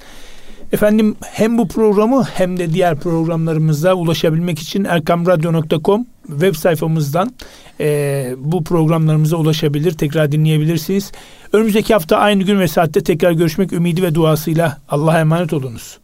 Efendim 0.75 1.17
hem 1.23 1.59
bu 1.59 1.69
programı 1.69 2.25
hem 2.35 2.59
de 2.59 2.73
diğer 2.73 2.97
programlarımıza 2.97 3.95
ulaşabilmek 3.95 4.59
için 4.59 4.85
erkamradyo.com 4.85 6.07
web 6.27 6.55
sayfamızdan 6.55 7.35
eee, 7.81 8.35
bu 8.39 8.65
programlarımıza 8.65 9.37
ulaşabilir, 9.37 9.93
tekrar 9.93 10.33
dinleyebilirsiniz. 10.33 11.13
Önümüzdeki 11.53 11.93
hafta 11.93 12.17
aynı 12.17 12.43
gün 12.43 12.61
ve 12.61 12.69
saatte 12.69 13.01
tekrar 13.03 13.33
görüşmek 13.33 13.73
ümidi 13.73 14.03
ve 14.03 14.15
duasıyla 14.15 14.79
Allah'a 14.89 15.21
emanet 15.21 15.53
olunuz. 15.53 15.99